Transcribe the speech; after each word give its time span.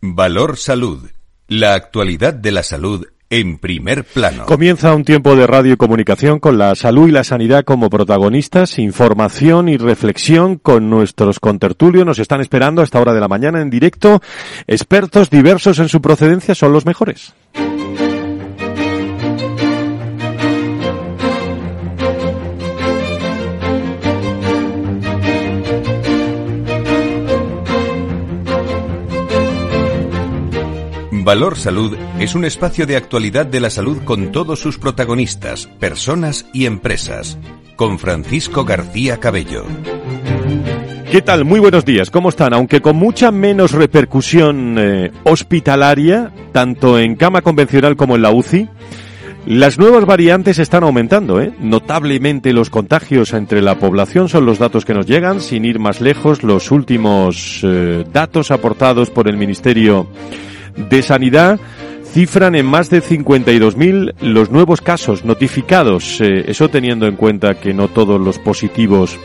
Valor 0.00 0.56
Salud. 0.58 1.10
La 1.48 1.74
actualidad 1.74 2.32
de 2.32 2.52
la 2.52 2.62
salud 2.62 3.06
en 3.30 3.58
primer 3.58 4.04
plano. 4.04 4.46
Comienza 4.46 4.94
un 4.94 5.04
tiempo 5.04 5.34
de 5.34 5.46
radio 5.46 5.72
y 5.72 5.76
comunicación 5.76 6.38
con 6.38 6.56
la 6.56 6.74
salud 6.76 7.08
y 7.08 7.10
la 7.10 7.24
sanidad 7.24 7.64
como 7.64 7.90
protagonistas, 7.90 8.78
información 8.78 9.68
y 9.68 9.76
reflexión 9.76 10.56
con 10.56 10.88
nuestros 10.88 11.40
contertulios. 11.40 12.06
Nos 12.06 12.20
están 12.20 12.40
esperando 12.40 12.80
a 12.80 12.84
esta 12.84 13.00
hora 13.00 13.12
de 13.12 13.20
la 13.20 13.28
mañana 13.28 13.60
en 13.60 13.70
directo. 13.70 14.22
Expertos 14.68 15.30
diversos 15.30 15.80
en 15.80 15.88
su 15.88 16.00
procedencia 16.00 16.54
son 16.54 16.72
los 16.72 16.86
mejores. 16.86 17.34
Valor 31.28 31.58
Salud 31.58 31.94
es 32.18 32.34
un 32.34 32.46
espacio 32.46 32.86
de 32.86 32.96
actualidad 32.96 33.44
de 33.44 33.60
la 33.60 33.68
salud 33.68 33.98
con 34.02 34.32
todos 34.32 34.60
sus 34.60 34.78
protagonistas, 34.78 35.66
personas 35.66 36.46
y 36.54 36.64
empresas. 36.64 37.36
Con 37.76 37.98
Francisco 37.98 38.64
García 38.64 39.20
Cabello. 39.20 39.64
¿Qué 41.12 41.20
tal? 41.20 41.44
Muy 41.44 41.60
buenos 41.60 41.84
días. 41.84 42.10
¿Cómo 42.10 42.30
están? 42.30 42.54
Aunque 42.54 42.80
con 42.80 42.96
mucha 42.96 43.30
menos 43.30 43.72
repercusión 43.72 44.76
eh, 44.78 45.12
hospitalaria, 45.24 46.32
tanto 46.52 46.98
en 46.98 47.14
cama 47.14 47.42
convencional 47.42 47.94
como 47.94 48.16
en 48.16 48.22
la 48.22 48.30
UCI, 48.30 48.66
las 49.44 49.78
nuevas 49.78 50.06
variantes 50.06 50.58
están 50.58 50.82
aumentando, 50.82 51.42
¿eh? 51.42 51.52
notablemente 51.60 52.54
los 52.54 52.70
contagios 52.70 53.34
entre 53.34 53.60
la 53.60 53.78
población 53.78 54.30
son 54.30 54.46
los 54.46 54.58
datos 54.58 54.86
que 54.86 54.94
nos 54.94 55.04
llegan, 55.04 55.42
sin 55.42 55.66
ir 55.66 55.78
más 55.78 56.00
lejos, 56.00 56.42
los 56.42 56.70
últimos 56.70 57.60
eh, 57.64 58.06
datos 58.14 58.50
aportados 58.50 59.10
por 59.10 59.28
el 59.28 59.36
Ministerio 59.36 60.08
de 60.90 61.02
Sanidad 61.02 61.58
cifran 62.12 62.54
en 62.54 62.66
más 62.66 62.90
de 62.90 63.02
52.000 63.02 64.14
los 64.20 64.50
nuevos 64.50 64.80
casos 64.80 65.24
notificados. 65.24 66.20
Eh, 66.20 66.44
eso 66.48 66.68
teniendo 66.68 67.06
en 67.06 67.16
cuenta 67.16 67.54
que 67.54 67.74
no 67.74 67.88
todos 67.88 68.20
los 68.20 68.38
positivos 68.38 69.18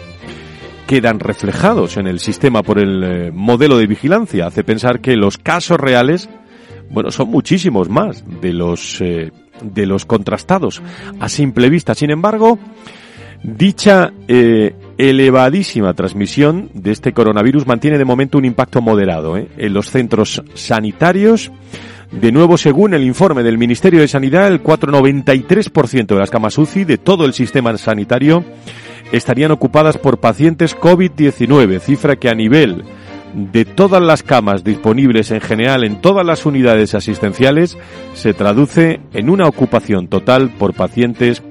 quedan 0.87 1.19
reflejados 1.19 1.97
en 1.97 2.07
el 2.07 2.19
sistema 2.19 2.61
por 2.61 2.79
el 2.79 3.03
eh, 3.03 3.31
modelo 3.31 3.77
de 3.77 3.87
vigilancia. 3.87 4.47
Hace 4.47 4.63
pensar 4.63 4.99
que 4.99 5.15
los 5.15 5.37
casos 5.37 5.79
reales, 5.79 6.29
bueno, 6.89 7.09
son 7.11 7.29
muchísimos 7.29 7.89
más 7.89 8.23
de 8.41 8.53
los, 8.53 8.99
eh, 9.01 9.31
de 9.61 9.85
los 9.85 10.05
contrastados 10.05 10.81
a 11.19 11.29
simple 11.29 11.69
vista. 11.69 11.95
Sin 11.95 12.11
embargo, 12.11 12.59
dicha 13.43 14.11
elevadísima 14.97 15.93
transmisión 15.93 16.69
de 16.73 16.91
este 16.91 17.13
coronavirus 17.13 17.67
mantiene 17.67 17.97
de 17.97 18.05
momento 18.05 18.37
un 18.37 18.45
impacto 18.45 18.81
moderado 18.81 19.37
¿eh? 19.37 19.47
en 19.57 19.73
los 19.73 19.89
centros 19.89 20.43
sanitarios. 20.53 21.51
De 22.11 22.31
nuevo, 22.31 22.57
según 22.57 22.93
el 22.93 23.03
informe 23.03 23.41
del 23.41 23.57
Ministerio 23.57 24.01
de 24.01 24.07
Sanidad, 24.07 24.47
el 24.47 24.61
4,93% 24.61 26.05
de 26.05 26.19
las 26.19 26.29
camas 26.29 26.57
UCI 26.57 26.83
de 26.83 26.99
todo 26.99 27.25
el 27.25 27.33
sistema 27.33 27.75
sanitario 27.77 28.43
estarían 29.11 29.51
ocupadas 29.51 29.97
por 29.97 30.19
pacientes 30.19 30.77
COVID-19, 30.77 31.79
cifra 31.79 32.15
que 32.15 32.29
a 32.29 32.35
nivel 32.35 32.83
de 33.33 33.65
todas 33.65 34.01
las 34.01 34.21
camas 34.21 34.63
disponibles 34.63 35.31
en 35.31 35.41
general 35.41 35.83
en 35.83 36.01
todas 36.01 36.25
las 36.25 36.45
unidades 36.45 36.93
asistenciales 36.93 37.77
se 38.13 38.33
traduce 38.33 38.99
en 39.13 39.29
una 39.29 39.47
ocupación 39.47 40.07
total 40.07 40.51
por 40.51 40.73
pacientes 40.73 41.41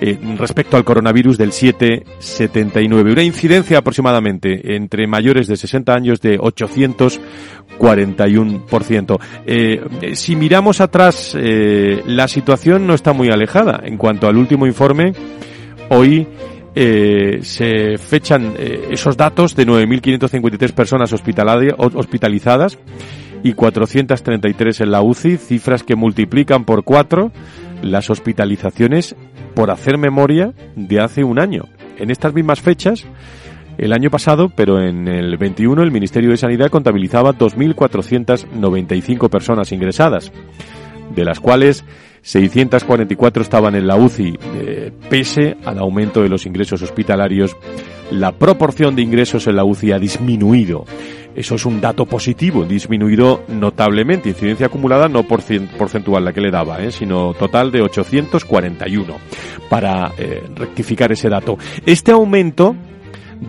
eh, 0.00 0.18
respecto 0.38 0.76
al 0.76 0.84
coronavirus 0.84 1.38
del 1.38 1.52
7,79. 1.52 3.12
Una 3.12 3.22
incidencia 3.22 3.78
aproximadamente 3.78 4.74
entre 4.74 5.06
mayores 5.06 5.46
de 5.46 5.56
60 5.56 5.94
años 5.94 6.20
de 6.20 6.38
841%. 6.38 9.18
Eh, 9.46 9.80
si 10.14 10.36
miramos 10.36 10.80
atrás, 10.80 11.36
eh, 11.38 12.02
la 12.06 12.28
situación 12.28 12.86
no 12.86 12.94
está 12.94 13.12
muy 13.12 13.30
alejada. 13.30 13.80
En 13.84 13.96
cuanto 13.96 14.28
al 14.28 14.36
último 14.36 14.66
informe, 14.66 15.12
hoy 15.90 16.26
eh, 16.74 17.40
se 17.42 17.98
fechan 17.98 18.54
eh, 18.56 18.88
esos 18.92 19.16
datos 19.16 19.56
de 19.56 19.66
9.553 19.66 20.72
personas 20.72 21.12
hospitalizadas 21.12 22.78
y 23.42 23.54
433 23.54 24.82
en 24.82 24.90
la 24.92 25.02
UCI, 25.02 25.36
cifras 25.36 25.82
que 25.82 25.96
multiplican 25.96 26.64
por 26.64 26.84
cuatro 26.84 27.32
las 27.82 28.08
hospitalizaciones 28.10 29.16
por 29.54 29.70
hacer 29.70 29.98
memoria 29.98 30.52
de 30.76 31.00
hace 31.00 31.24
un 31.24 31.40
año. 31.40 31.64
En 31.98 32.10
estas 32.10 32.34
mismas 32.34 32.60
fechas, 32.60 33.06
el 33.78 33.92
año 33.92 34.10
pasado, 34.10 34.50
pero 34.54 34.80
en 34.80 35.08
el 35.08 35.36
21, 35.36 35.82
el 35.82 35.90
Ministerio 35.90 36.30
de 36.30 36.36
Sanidad 36.36 36.68
contabilizaba 36.68 37.32
2.495 37.32 39.28
personas 39.28 39.72
ingresadas, 39.72 40.32
de 41.14 41.24
las 41.24 41.40
cuales 41.40 41.84
644 42.22 43.42
estaban 43.42 43.74
en 43.74 43.86
la 43.86 43.96
UCI. 43.96 44.38
Eh, 44.56 44.92
pese 45.08 45.56
al 45.64 45.78
aumento 45.78 46.22
de 46.22 46.28
los 46.28 46.46
ingresos 46.46 46.82
hospitalarios, 46.82 47.56
la 48.10 48.32
proporción 48.32 48.94
de 48.96 49.02
ingresos 49.02 49.46
en 49.46 49.56
la 49.56 49.64
UCI 49.64 49.92
ha 49.92 49.98
disminuido. 49.98 50.84
Eso 51.34 51.54
es 51.54 51.64
un 51.64 51.80
dato 51.80 52.06
positivo, 52.06 52.64
disminuido 52.64 53.44
notablemente. 53.48 54.28
Incidencia 54.28 54.66
acumulada 54.66 55.08
no 55.08 55.22
porcentual 55.22 56.24
la 56.24 56.32
que 56.32 56.40
le 56.40 56.50
daba, 56.50 56.82
¿eh? 56.82 56.90
sino 56.90 57.34
total 57.34 57.70
de 57.70 57.82
841 57.82 59.16
para 59.68 60.12
eh, 60.18 60.42
rectificar 60.54 61.12
ese 61.12 61.28
dato. 61.28 61.56
Este 61.86 62.12
aumento 62.12 62.74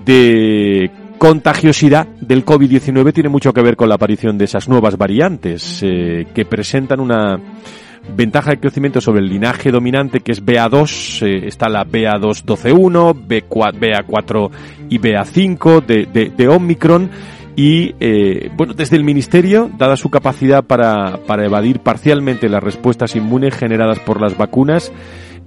de 0.06 0.90
contagiosidad 1.18 2.08
del 2.20 2.46
COVID-19 2.46 3.14
tiene 3.14 3.30
mucho 3.30 3.54
que 3.54 3.62
ver 3.62 3.76
con 3.76 3.90
la 3.90 3.96
aparición 3.96 4.38
de 4.38 4.46
esas 4.46 4.68
nuevas 4.70 4.98
variantes 4.98 5.82
eh, 5.84 6.26
que 6.34 6.46
presentan 6.46 7.00
una 7.00 7.40
ventaja 8.16 8.52
de 8.52 8.60
crecimiento 8.60 9.00
sobre 9.02 9.22
el 9.22 9.30
linaje 9.30 9.72
dominante 9.72 10.22
que 10.22 10.32
es 10.32 10.44
BA2, 10.44 11.28
eh, 11.28 11.48
está 11.48 11.70
la 11.70 11.86
BA2.12.1, 11.86 13.28
BA4 13.28 14.50
y 14.90 14.98
BA5 14.98 15.86
de, 15.86 16.08
de, 16.12 16.30
de 16.30 16.48
Omicron 16.48 17.10
y 17.56 17.96
eh, 18.00 18.50
bueno, 18.56 18.74
desde 18.74 18.96
el 18.96 19.04
Ministerio, 19.04 19.70
dada 19.78 19.98
su 19.98 20.10
capacidad 20.10 20.64
para, 20.64 21.18
para 21.28 21.46
evadir 21.46 21.80
parcialmente 21.80 22.50
las 22.50 22.64
respuestas 22.64 23.16
inmunes 23.16 23.56
generadas 23.56 24.00
por 24.00 24.22
las 24.22 24.38
vacunas, 24.38 24.92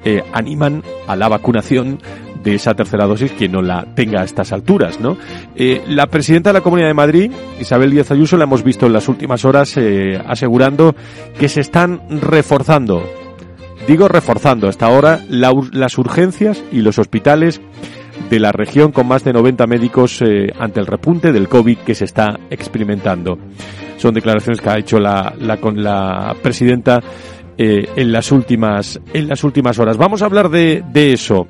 eh, 0.05 0.23
animan 0.33 0.83
a 1.07 1.17
la 1.17 1.29
vacunación 1.29 1.99
de 2.43 2.55
esa 2.57 2.75
tercera 2.75 3.07
dosis 3.07 3.33
quien 3.33 3.53
no 3.53 3.63
la 3.63 3.87
tenga 3.95 4.21
a 4.21 4.25
estas 4.25 4.53
alturas, 4.53 5.01
¿no? 5.01 5.17
Eh, 5.57 5.83
la 5.89 6.09
presidenta 6.09 6.51
de 6.51 6.55
la 6.55 6.61
Comunidad 6.61 6.89
de 6.89 6.95
Madrid, 6.95 7.33
Isabel 7.59 7.91
Díaz 7.91 8.11
Ayuso, 8.11 8.37
la 8.37 8.45
hemos 8.45 8.63
visto 8.63 8.85
en 8.85 8.93
las 8.93 9.09
últimas 9.09 9.47
horas 9.47 9.75
eh, 9.79 10.23
asegurando 10.27 10.95
que 11.39 11.49
se 11.49 11.63
están 11.63 12.03
reforzando, 12.21 13.03
digo 13.89 14.07
reforzando 14.07 14.69
hasta 14.69 14.85
ahora, 14.85 15.25
la, 15.31 15.55
las 15.73 15.97
urgencias 15.97 16.63
y 16.71 16.83
los 16.83 16.99
hospitales 16.99 17.63
de 18.31 18.41
la 18.41 18.53
región 18.53 18.93
con 18.93 19.07
más 19.07 19.25
de 19.25 19.33
90 19.33 19.67
médicos 19.67 20.21
eh, 20.23 20.53
ante 20.59 20.81
el 20.81 20.87
repunte 20.87 21.33
del 21.33 21.49
COVID 21.49 21.79
que 21.79 21.95
se 21.95 22.05
está 22.05 22.39
experimentando. 22.51 23.39
Son 23.97 24.15
declaraciones 24.15 24.61
que 24.61 24.69
ha 24.69 24.79
hecho 24.79 24.99
la, 24.99 25.35
la, 25.39 25.59
con 25.59 25.83
la 25.83 26.35
presidenta 26.43 27.03
eh, 27.57 27.89
en 27.97 28.13
las 28.13 28.33
últimas 28.33 29.01
en 29.13 29.29
las 29.29 29.45
últimas 29.45 29.79
horas. 29.79 29.97
Vamos 29.97 30.23
a 30.23 30.27
hablar 30.27 30.49
de, 30.49 30.83
de 30.93 31.13
eso 31.13 31.47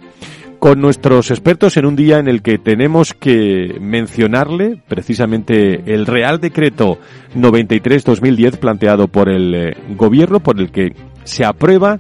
con 0.65 0.81
nuestros 0.81 1.31
expertos 1.31 1.77
en 1.77 1.85
un 1.85 1.95
día 1.95 2.19
en 2.19 2.27
el 2.27 2.41
que 2.41 2.57
tenemos 2.57 3.13
que 3.13 3.77
mencionarle 3.83 4.81
precisamente 4.89 5.93
el 5.93 6.07
Real 6.07 6.41
Decreto 6.41 6.99
93-2010 7.37 8.57
planteado 8.57 9.09
por 9.09 9.29
el 9.29 9.55
eh, 9.55 9.77
Gobierno, 9.95 10.41
por 10.41 10.59
el 10.59 10.71
que 10.71 10.95
se 11.25 11.45
aprueba 11.45 11.99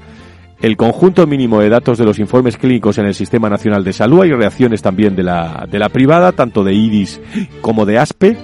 el 0.65 0.79
conjunto 0.79 1.27
mínimo 1.27 1.61
de 1.61 1.69
datos 1.69 1.99
de 1.99 2.07
los 2.07 2.19
informes 2.19 2.57
clínicos 2.57 2.97
en 2.97 3.05
el 3.05 3.15
Sistema 3.15 3.51
Nacional 3.51 3.85
de 3.85 3.93
Salud. 3.93 4.23
Hay 4.23 4.33
reacciones 4.33 4.81
también 4.81 5.15
de 5.15 5.23
la, 5.23 5.67
de 5.71 5.79
la 5.79 5.91
privada, 5.91 6.33
tanto 6.33 6.65
de 6.65 6.73
IDIS 6.73 7.21
como 7.61 7.85
de 7.85 7.99
ASPE, 7.99 8.39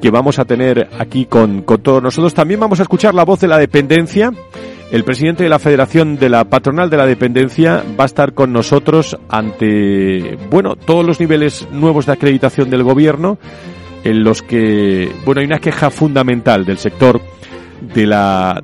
que 0.00 0.10
vamos 0.10 0.38
a 0.38 0.46
tener 0.46 0.88
aquí 0.98 1.26
con, 1.26 1.60
con 1.60 1.82
todos 1.82 2.02
nosotros. 2.02 2.32
También 2.32 2.60
vamos 2.60 2.80
a 2.80 2.84
escuchar 2.84 3.14
la 3.14 3.26
voz 3.26 3.40
de 3.40 3.48
la 3.48 3.58
dependencia. 3.58 4.32
El 4.90 5.04
presidente 5.04 5.42
de 5.42 5.50
la 5.50 5.58
Federación 5.58 6.16
de 6.16 6.30
la 6.30 6.44
Patronal 6.44 6.88
de 6.88 6.96
la 6.96 7.04
Dependencia 7.04 7.84
va 7.98 8.04
a 8.04 8.06
estar 8.06 8.32
con 8.32 8.54
nosotros 8.54 9.18
ante, 9.28 10.38
bueno, 10.50 10.76
todos 10.76 11.04
los 11.04 11.20
niveles 11.20 11.68
nuevos 11.70 12.06
de 12.06 12.12
acreditación 12.12 12.70
del 12.70 12.84
gobierno, 12.84 13.36
en 14.02 14.24
los 14.24 14.40
que, 14.40 15.12
bueno, 15.26 15.42
hay 15.42 15.46
una 15.46 15.58
queja 15.58 15.90
fundamental 15.90 16.64
del 16.64 16.78
sector 16.78 17.20
de 17.80 18.06
las 18.06 18.60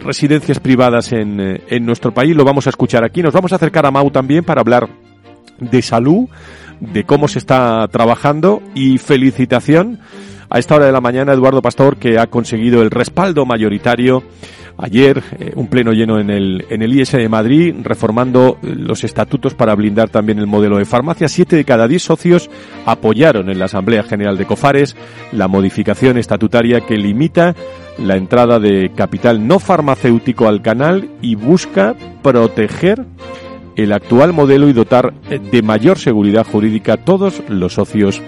residencias 0.00 0.58
privadas 0.60 1.12
en, 1.12 1.60
en 1.68 1.86
nuestro 1.86 2.12
país. 2.12 2.34
Lo 2.36 2.44
vamos 2.44 2.66
a 2.66 2.70
escuchar 2.70 3.04
aquí. 3.04 3.22
Nos 3.22 3.34
vamos 3.34 3.52
a 3.52 3.56
acercar 3.56 3.86
a 3.86 3.90
Mau 3.90 4.10
también 4.10 4.44
para 4.44 4.60
hablar 4.60 4.88
de 5.58 5.82
salud, 5.82 6.28
de 6.80 7.04
cómo 7.04 7.28
se 7.28 7.38
está 7.38 7.86
trabajando 7.88 8.62
y 8.74 8.98
felicitación 8.98 10.00
a 10.50 10.58
esta 10.58 10.76
hora 10.76 10.86
de 10.86 10.92
la 10.92 11.00
mañana 11.00 11.32
Eduardo 11.32 11.62
Pastor 11.62 11.96
que 11.96 12.18
ha 12.18 12.26
conseguido 12.26 12.82
el 12.82 12.90
respaldo 12.90 13.46
mayoritario 13.46 14.22
ayer 14.78 15.22
eh, 15.38 15.52
un 15.56 15.68
pleno 15.68 15.92
lleno 15.92 16.18
en 16.18 16.30
el, 16.30 16.66
en 16.68 16.82
el 16.82 16.98
IS 16.98 17.12
de 17.12 17.28
Madrid, 17.28 17.74
reformando 17.82 18.58
los 18.62 19.04
estatutos 19.04 19.54
para 19.54 19.74
blindar 19.74 20.10
también 20.10 20.38
el 20.38 20.46
modelo 20.46 20.78
de 20.78 20.84
farmacia. 20.84 21.28
Siete 21.28 21.56
de 21.56 21.64
cada 21.64 21.88
diez 21.88 22.02
socios 22.02 22.50
apoyaron 22.84 23.48
en 23.48 23.58
la 23.58 23.66
Asamblea 23.66 24.02
General 24.02 24.36
de 24.36 24.46
Cofares 24.46 24.96
la 25.32 25.48
modificación 25.48 26.18
estatutaria 26.18 26.82
que 26.82 26.96
limita 26.96 27.54
la 27.98 28.16
entrada 28.16 28.58
de 28.58 28.90
capital 28.94 29.46
no 29.46 29.58
farmacéutico 29.58 30.48
al 30.48 30.62
canal 30.62 31.10
y 31.22 31.34
busca 31.34 31.94
proteger 32.22 33.04
el 33.76 33.92
actual 33.92 34.32
modelo 34.32 34.68
y 34.68 34.72
dotar 34.72 35.14
de 35.20 35.62
mayor 35.62 35.98
seguridad 35.98 36.46
jurídica 36.46 36.94
a 36.94 36.96
todos 36.96 37.42
los 37.48 37.74
socios 37.74 38.22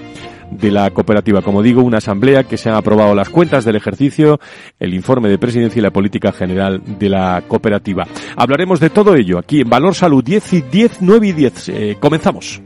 de 0.50 0.70
la 0.70 0.90
cooperativa. 0.90 1.42
Como 1.42 1.62
digo, 1.62 1.82
una 1.82 1.98
asamblea 1.98 2.44
que 2.44 2.56
se 2.56 2.68
han 2.68 2.76
aprobado 2.76 3.14
las 3.14 3.28
cuentas 3.28 3.64
del 3.64 3.76
ejercicio, 3.76 4.40
el 4.78 4.94
informe 4.94 5.28
de 5.28 5.38
presidencia 5.38 5.80
y 5.80 5.82
la 5.82 5.90
política 5.90 6.32
general 6.32 6.80
de 6.98 7.08
la 7.08 7.42
cooperativa. 7.46 8.06
Hablaremos 8.36 8.80
de 8.80 8.90
todo 8.90 9.14
ello 9.14 9.38
aquí 9.38 9.60
en 9.60 9.68
Valor 9.68 9.94
Salud 9.94 10.24
10 10.24 10.52
y 10.54 10.62
10, 10.62 10.98
9 11.00 11.26
y 11.26 11.32
10. 11.32 11.68
Eh, 11.68 11.96
comenzamos. 12.00 12.62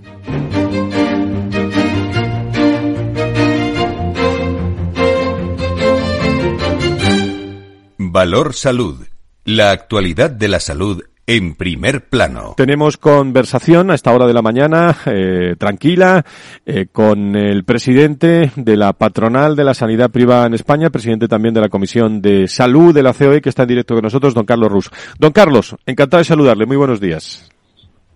Valor 8.13 8.53
Salud. 8.53 9.07
La 9.47 9.71
actualidad 9.71 10.29
de 10.29 10.47
la 10.47 10.61
salud 10.61 11.03
en 11.27 11.55
primer 11.55 12.11
plano. 12.11 12.53
Tenemos 12.59 12.99
conversación 12.99 13.91
a 13.91 13.95
esta 13.95 14.13
hora 14.13 14.27
de 14.27 14.35
la 14.35 14.43
mañana, 14.43 14.95
eh, 15.07 15.57
tranquila, 15.59 16.23
eh, 16.67 16.89
con 16.93 17.35
el 17.35 17.65
presidente 17.65 18.53
de 18.55 18.77
la 18.77 18.93
patronal 18.93 19.57
de 19.57 19.65
la 19.65 19.73
sanidad 19.73 20.11
privada 20.11 20.45
en 20.45 20.53
España, 20.53 20.91
presidente 20.91 21.27
también 21.27 21.55
de 21.55 21.63
la 21.63 21.71
Comisión 21.71 22.21
de 22.21 22.49
Salud 22.49 22.95
de 22.95 23.03
la 23.03 23.15
COE, 23.15 23.41
que 23.41 23.49
está 23.49 23.63
en 23.63 23.69
directo 23.69 23.95
con 23.95 24.03
nosotros, 24.03 24.35
don 24.35 24.45
Carlos 24.45 24.71
Rus. 24.71 24.91
Don 25.19 25.33
Carlos, 25.33 25.75
encantado 25.87 26.19
de 26.19 26.25
saludarle. 26.25 26.67
Muy 26.67 26.77
buenos 26.77 27.01
días. 27.01 27.51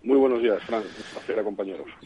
Muy 0.05 0.19
buenos 0.19 0.43
días, 0.43 0.63
Fran. 0.67 0.83
Placer. 1.27 1.45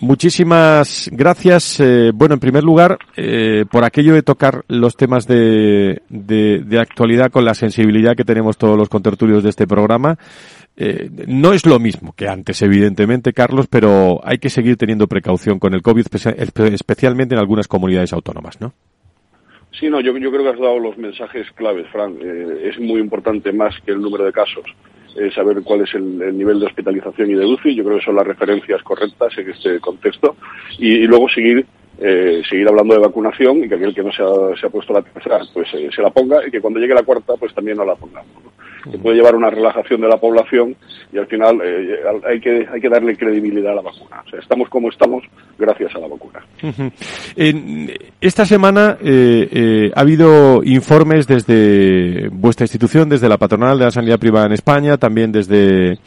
Muchísimas 0.01 1.11
gracias. 1.13 1.81
Eh, 1.81 2.11
bueno, 2.15 2.35
en 2.35 2.41
primer 2.41 2.65
lugar, 2.65 2.99
eh, 3.17 3.65
por 3.71 3.85
aquello 3.85 4.15
de 4.15 4.23
tocar 4.23 4.65
los 4.69 4.97
temas 4.97 5.27
de, 5.27 6.03
de, 6.09 6.63
de, 6.65 6.79
actualidad 6.81 7.31
con 7.31 7.45
la 7.45 7.55
sensibilidad 7.55 8.17
que 8.17 8.25
tenemos 8.25 8.57
todos 8.57 8.77
los 8.77 8.89
contertulios 8.89 9.43
de 9.43 9.51
este 9.51 9.67
programa. 9.67 10.19
Eh, 10.77 11.11
no 11.27 11.53
es 11.53 11.67
lo 11.67 11.79
mismo 11.79 12.15
que 12.15 12.29
antes, 12.29 12.63
evidentemente, 12.63 13.33
Carlos, 13.33 13.67
pero 13.69 14.21
hay 14.25 14.39
que 14.39 14.49
seguir 14.49 14.77
teniendo 14.77 15.07
precaución 15.07 15.59
con 15.59 15.75
el 15.75 15.83
COVID, 15.83 16.07
especialmente 16.73 17.35
en 17.35 17.41
algunas 17.41 17.69
comunidades 17.69 18.13
autónomas, 18.13 18.61
¿no? 18.61 18.73
Sí, 19.79 19.89
no, 19.89 20.01
yo, 20.01 20.17
yo 20.17 20.31
creo 20.31 20.43
que 20.43 20.51
has 20.51 20.59
dado 20.59 20.79
los 20.79 20.97
mensajes 20.99 21.47
claves, 21.53 21.87
Fran. 21.93 22.17
Eh, 22.21 22.71
es 22.71 22.79
muy 22.81 23.01
importante 23.01 23.53
más 23.53 23.75
que 23.85 23.93
el 23.93 24.01
número 24.01 24.25
de 24.25 24.33
casos 24.33 24.65
eh, 25.17 25.31
saber 25.35 25.63
cuál 25.63 25.83
es 25.83 25.95
el, 25.95 26.21
el, 26.23 26.37
nivel 26.37 26.61
de 26.61 26.67
hospitalización 26.67 27.31
y 27.31 27.35
de 27.35 27.47
UCI. 27.47 27.75
Yo 27.75 27.85
creo 27.85 27.99
que 27.99 28.05
son 28.05 28.17
las 28.17 28.27
referencias 28.27 28.83
correctas 28.83 29.37
en 29.39 29.51
este 29.51 29.81
contexto. 29.81 30.37
Y, 30.79 30.89
y 30.89 31.07
luego 31.07 31.29
seguir 31.29 31.67
eh, 32.01 32.43
seguir 32.49 32.67
hablando 32.67 32.95
de 32.95 33.01
vacunación 33.01 33.65
y 33.65 33.69
que 33.69 33.75
aquel 33.75 33.95
que 33.95 34.03
no 34.03 34.11
se 34.11 34.23
ha, 34.23 34.59
se 34.59 34.67
ha 34.67 34.71
puesto 34.71 34.93
la 34.93 35.03
tercera 35.03 35.41
pues 35.53 35.69
eh, 35.75 35.91
se 35.95 36.01
la 36.01 36.11
ponga 36.11 36.47
y 36.47 36.51
que 36.51 36.61
cuando 36.61 36.81
llegue 36.81 36.95
la 36.95 37.03
cuarta 37.03 37.35
pues 37.39 37.55
también 37.55 37.77
no 37.77 37.85
la 37.85 37.95
pongamos. 37.95 38.43
¿no? 38.43 38.51
Que 38.91 38.97
puede 38.97 39.17
llevar 39.17 39.37
una 39.37 39.51
relajación 39.51 40.01
de 40.01 40.09
la 40.09 40.17
población 40.17 40.75
y 41.13 41.19
al 41.19 41.27
final 41.27 41.61
eh, 41.63 42.01
hay 42.27 42.41
que 42.41 42.67
hay 42.73 42.81
que 42.81 42.89
darle 42.89 43.15
credibilidad 43.15 43.73
a 43.73 43.75
la 43.75 43.83
vacuna. 43.83 44.23
O 44.27 44.31
sea, 44.31 44.41
estamos 44.41 44.71
como 44.71 44.89
estamos 44.89 45.23
gracias 45.59 45.95
a 45.95 45.99
la 45.99 46.09
vacuna. 46.09 46.41
Uh 46.63 46.69
-huh. 46.69 48.11
esta 48.23 48.47
semana 48.47 48.97
eh, 49.05 49.91
ha 49.95 50.01
habido 50.01 50.63
informes 50.65 51.27
desde 51.27 52.31
vuestra 52.31 52.65
institución, 52.65 53.11
desde 53.11 53.29
la 53.29 53.37
patronal 53.37 53.79
de 53.79 53.85
la 53.85 53.91
sanidad 53.91 54.19
privada 54.19 54.47
en 54.47 54.53
España, 54.53 54.97
también 54.97 55.31
desde 55.31 55.99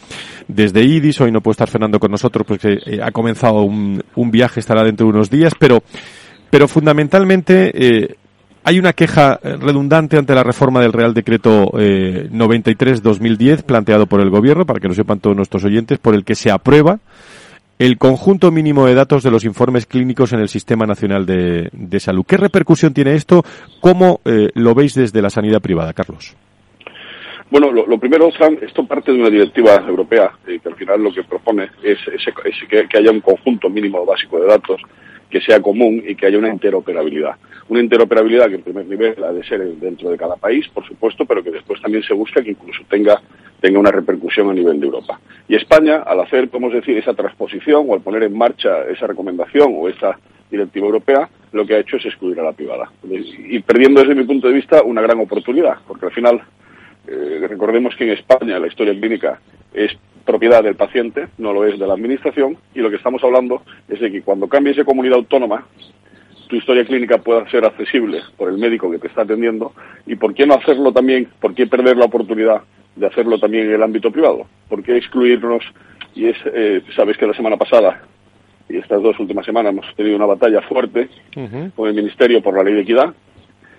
desde 0.47 0.83
IDIS. 0.83 1.21
Hoy 1.21 1.31
no 1.31 1.41
puede 1.41 1.53
estar 1.53 1.69
Fernando 1.69 1.99
con 1.99 2.11
nosotros 2.11 2.45
porque 2.47 2.99
ha 3.01 3.11
comenzado 3.11 3.61
un, 3.63 4.03
un 4.15 4.31
viaje, 4.31 4.59
estará 4.59 4.83
dentro 4.83 5.07
de 5.07 5.13
unos 5.13 5.29
días, 5.29 5.53
pero 5.57 5.83
pero 6.53 6.67
fundamentalmente 6.67 7.71
eh, 7.73 8.15
hay 8.63 8.77
una 8.77 8.93
queja 8.93 9.39
redundante 9.41 10.19
ante 10.19 10.35
la 10.35 10.43
reforma 10.43 10.81
del 10.81 10.93
Real 10.93 11.15
Decreto 11.15 11.71
eh, 11.79 12.29
93-2010 12.31 13.63
planteado 13.63 14.05
por 14.05 14.21
el 14.21 14.29
Gobierno, 14.29 14.63
para 14.63 14.79
que 14.79 14.87
lo 14.87 14.93
sepan 14.93 15.19
todos 15.19 15.35
nuestros 15.35 15.63
oyentes, 15.63 15.97
por 15.97 16.13
el 16.13 16.23
que 16.23 16.35
se 16.35 16.51
aprueba 16.51 16.99
el 17.79 17.97
conjunto 17.97 18.51
mínimo 18.51 18.85
de 18.85 18.93
datos 18.93 19.23
de 19.23 19.31
los 19.31 19.45
informes 19.45 19.87
clínicos 19.87 20.31
en 20.31 20.41
el 20.41 20.47
Sistema 20.47 20.85
Nacional 20.85 21.25
de, 21.25 21.69
de 21.73 21.99
Salud. 21.99 22.23
¿Qué 22.23 22.37
repercusión 22.37 22.93
tiene 22.93 23.15
esto? 23.15 23.43
¿Cómo 23.81 24.21
eh, 24.23 24.49
lo 24.53 24.75
veis 24.75 24.93
desde 24.93 25.23
la 25.23 25.31
sanidad 25.31 25.59
privada, 25.59 25.91
Carlos? 25.93 26.35
Bueno, 27.53 27.71
lo, 27.71 27.99
primero, 27.99 28.31
Fran, 28.31 28.57
esto 28.63 28.83
parte 28.83 29.11
de 29.11 29.19
una 29.19 29.29
directiva 29.29 29.75
europea 29.87 30.31
eh, 30.47 30.57
que 30.59 30.69
al 30.69 30.75
final 30.75 31.03
lo 31.03 31.13
que 31.13 31.23
propone 31.23 31.69
es, 31.83 31.99
que, 32.67 32.97
haya 32.97 33.11
un 33.11 33.19
conjunto 33.19 33.69
mínimo 33.69 34.03
básico 34.07 34.39
de 34.39 34.47
datos 34.47 34.81
que 35.29 35.39
sea 35.39 35.61
común 35.61 36.03
y 36.03 36.15
que 36.15 36.25
haya 36.25 36.39
una 36.39 36.49
interoperabilidad. 36.49 37.35
Una 37.69 37.81
interoperabilidad 37.81 38.49
que 38.49 38.55
en 38.55 38.63
primer 38.63 38.87
nivel 38.87 39.23
ha 39.23 39.31
de 39.31 39.43
ser 39.43 39.63
dentro 39.75 40.09
de 40.09 40.17
cada 40.17 40.35
país, 40.35 40.67
por 40.69 40.83
supuesto, 40.87 41.25
pero 41.25 41.43
que 41.43 41.51
después 41.51 41.79
también 41.79 42.03
se 42.03 42.15
busca 42.15 42.41
que 42.41 42.49
incluso 42.49 42.81
tenga, 42.89 43.21
tenga 43.61 43.77
una 43.77 43.91
repercusión 43.91 44.49
a 44.49 44.53
nivel 44.55 44.79
de 44.79 44.87
Europa. 44.87 45.19
Y 45.47 45.53
España, 45.53 45.97
al 45.97 46.21
hacer, 46.21 46.49
podemos 46.49 46.73
decir, 46.73 46.97
esa 46.97 47.13
transposición 47.13 47.85
o 47.87 47.93
al 47.93 48.01
poner 48.01 48.23
en 48.23 48.35
marcha 48.35 48.81
esa 48.89 49.05
recomendación 49.05 49.75
o 49.77 49.87
esa 49.89 50.17
directiva 50.49 50.87
europea, 50.87 51.29
lo 51.51 51.67
que 51.67 51.75
ha 51.75 51.79
hecho 51.79 51.97
es 51.97 52.05
excluir 52.07 52.39
a 52.39 52.43
la 52.45 52.53
privada. 52.53 52.91
Y 53.03 53.59
perdiendo 53.59 54.01
desde 54.01 54.15
mi 54.15 54.23
punto 54.23 54.47
de 54.47 54.55
vista 54.55 54.81
una 54.81 55.03
gran 55.03 55.19
oportunidad, 55.19 55.77
porque 55.87 56.07
al 56.07 56.13
final 56.13 56.41
eh, 57.07 57.45
recordemos 57.47 57.95
que 57.95 58.05
en 58.05 58.11
España 58.11 58.59
la 58.59 58.67
historia 58.67 58.93
clínica 58.93 59.39
es 59.73 59.91
propiedad 60.25 60.63
del 60.63 60.75
paciente, 60.75 61.27
no 61.37 61.53
lo 61.53 61.65
es 61.65 61.77
de 61.77 61.87
la 61.87 61.93
administración, 61.93 62.57
y 62.73 62.79
lo 62.79 62.89
que 62.89 62.95
estamos 62.95 63.23
hablando 63.23 63.61
es 63.89 63.99
de 63.99 64.11
que 64.11 64.21
cuando 64.21 64.47
cambies 64.47 64.77
de 64.77 64.85
comunidad 64.85 65.17
autónoma, 65.17 65.65
tu 66.47 66.55
historia 66.55 66.85
clínica 66.85 67.17
pueda 67.17 67.49
ser 67.49 67.65
accesible 67.65 68.21
por 68.37 68.49
el 68.49 68.57
médico 68.57 68.89
que 68.89 68.99
te 68.99 69.07
está 69.07 69.23
atendiendo, 69.23 69.73
y 70.05 70.15
por 70.15 70.33
qué 70.33 70.45
no 70.45 70.53
hacerlo 70.53 70.93
también, 70.93 71.27
por 71.41 71.53
qué 71.53 71.67
perder 71.67 71.97
la 71.97 72.05
oportunidad 72.05 72.61
de 72.95 73.07
hacerlo 73.07 73.39
también 73.39 73.65
en 73.65 73.73
el 73.73 73.83
ámbito 73.83 74.11
privado, 74.11 74.45
por 74.69 74.83
qué 74.83 74.95
excluirnos, 74.95 75.63
y 76.15 76.27
es, 76.27 76.37
eh, 76.45 76.81
sabes 76.95 77.17
que 77.17 77.27
la 77.27 77.33
semana 77.33 77.57
pasada 77.57 78.03
y 78.69 78.77
estas 78.77 79.01
dos 79.01 79.19
últimas 79.19 79.45
semanas 79.45 79.71
hemos 79.73 79.95
tenido 79.95 80.15
una 80.15 80.25
batalla 80.25 80.61
fuerte 80.61 81.09
uh 81.35 81.39
-huh. 81.39 81.71
con 81.73 81.89
el 81.89 81.95
Ministerio 81.95 82.41
por 82.41 82.55
la 82.55 82.63
Ley 82.63 82.73
de 82.73 82.81
Equidad, 82.81 83.13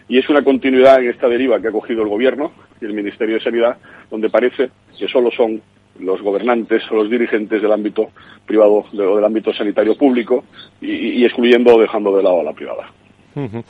y 0.09 0.19
es 0.19 0.29
una 0.29 0.43
continuidad 0.43 1.03
en 1.03 1.11
esta 1.11 1.29
deriva 1.29 1.61
que 1.61 1.69
ha 1.69 1.73
cogido 1.73 2.03
el 2.03 2.09
Gobierno 2.09 2.53
y 2.81 2.85
el 2.85 2.95
Ministerio 2.95 3.37
de 3.37 3.43
Sanidad, 3.43 3.77
donde 4.11 4.31
parece 4.31 4.71
que 4.99 5.09
solo 5.09 5.31
son 5.31 5.61
los 6.01 6.21
gobernantes 6.23 6.83
o 6.91 6.97
los 6.97 7.11
dirigentes 7.11 7.63
del 7.63 7.73
ámbito 7.73 8.11
privado 8.45 8.85
o 8.93 9.17
del 9.17 9.25
ámbito 9.25 9.53
sanitario 9.53 9.97
público 9.97 10.45
y, 10.81 11.25
excluyendo 11.25 11.75
o 11.75 11.81
dejando 11.81 12.17
de 12.17 12.23
lado 12.23 12.41
a 12.41 12.45
la 12.45 12.53
privada. 12.53 12.91
-huh. 13.35 13.65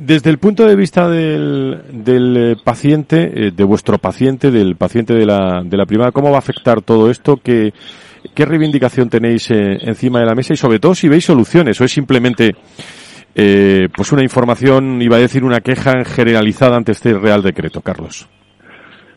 Desde 0.00 0.30
el 0.30 0.38
punto 0.38 0.66
de 0.66 0.76
vista 0.76 1.08
del, 1.08 1.82
del 1.92 2.56
paciente, 2.64 3.30
eh, 3.34 3.50
de 3.54 3.64
vuestro 3.64 3.98
paciente, 3.98 4.50
del 4.50 4.76
paciente 4.76 5.14
de 5.14 5.26
la, 5.26 5.62
de 5.64 5.76
la 5.76 5.86
privada, 5.86 6.12
¿cómo 6.12 6.30
va 6.30 6.36
a 6.36 6.40
afectar 6.40 6.82
todo 6.82 7.10
esto? 7.10 7.38
¿Qué, 7.42 7.72
qué 8.34 8.44
reivindicación 8.44 9.08
tenéis 9.08 9.50
eh, 9.50 9.78
encima 9.80 10.20
de 10.20 10.26
la 10.26 10.34
mesa? 10.34 10.52
Y 10.54 10.56
sobre 10.56 10.78
todo 10.78 10.94
si 10.94 11.08
veis 11.08 11.24
soluciones 11.24 11.80
o 11.80 11.84
es 11.84 11.92
simplemente 11.92 12.54
eh, 13.38 13.88
pues 13.94 14.12
una 14.12 14.22
información, 14.22 15.02
iba 15.02 15.16
a 15.16 15.20
decir 15.20 15.44
una 15.44 15.60
queja 15.60 16.04
generalizada 16.06 16.76
ante 16.76 16.92
este 16.92 17.12
Real 17.12 17.42
Decreto, 17.42 17.82
Carlos. 17.82 18.26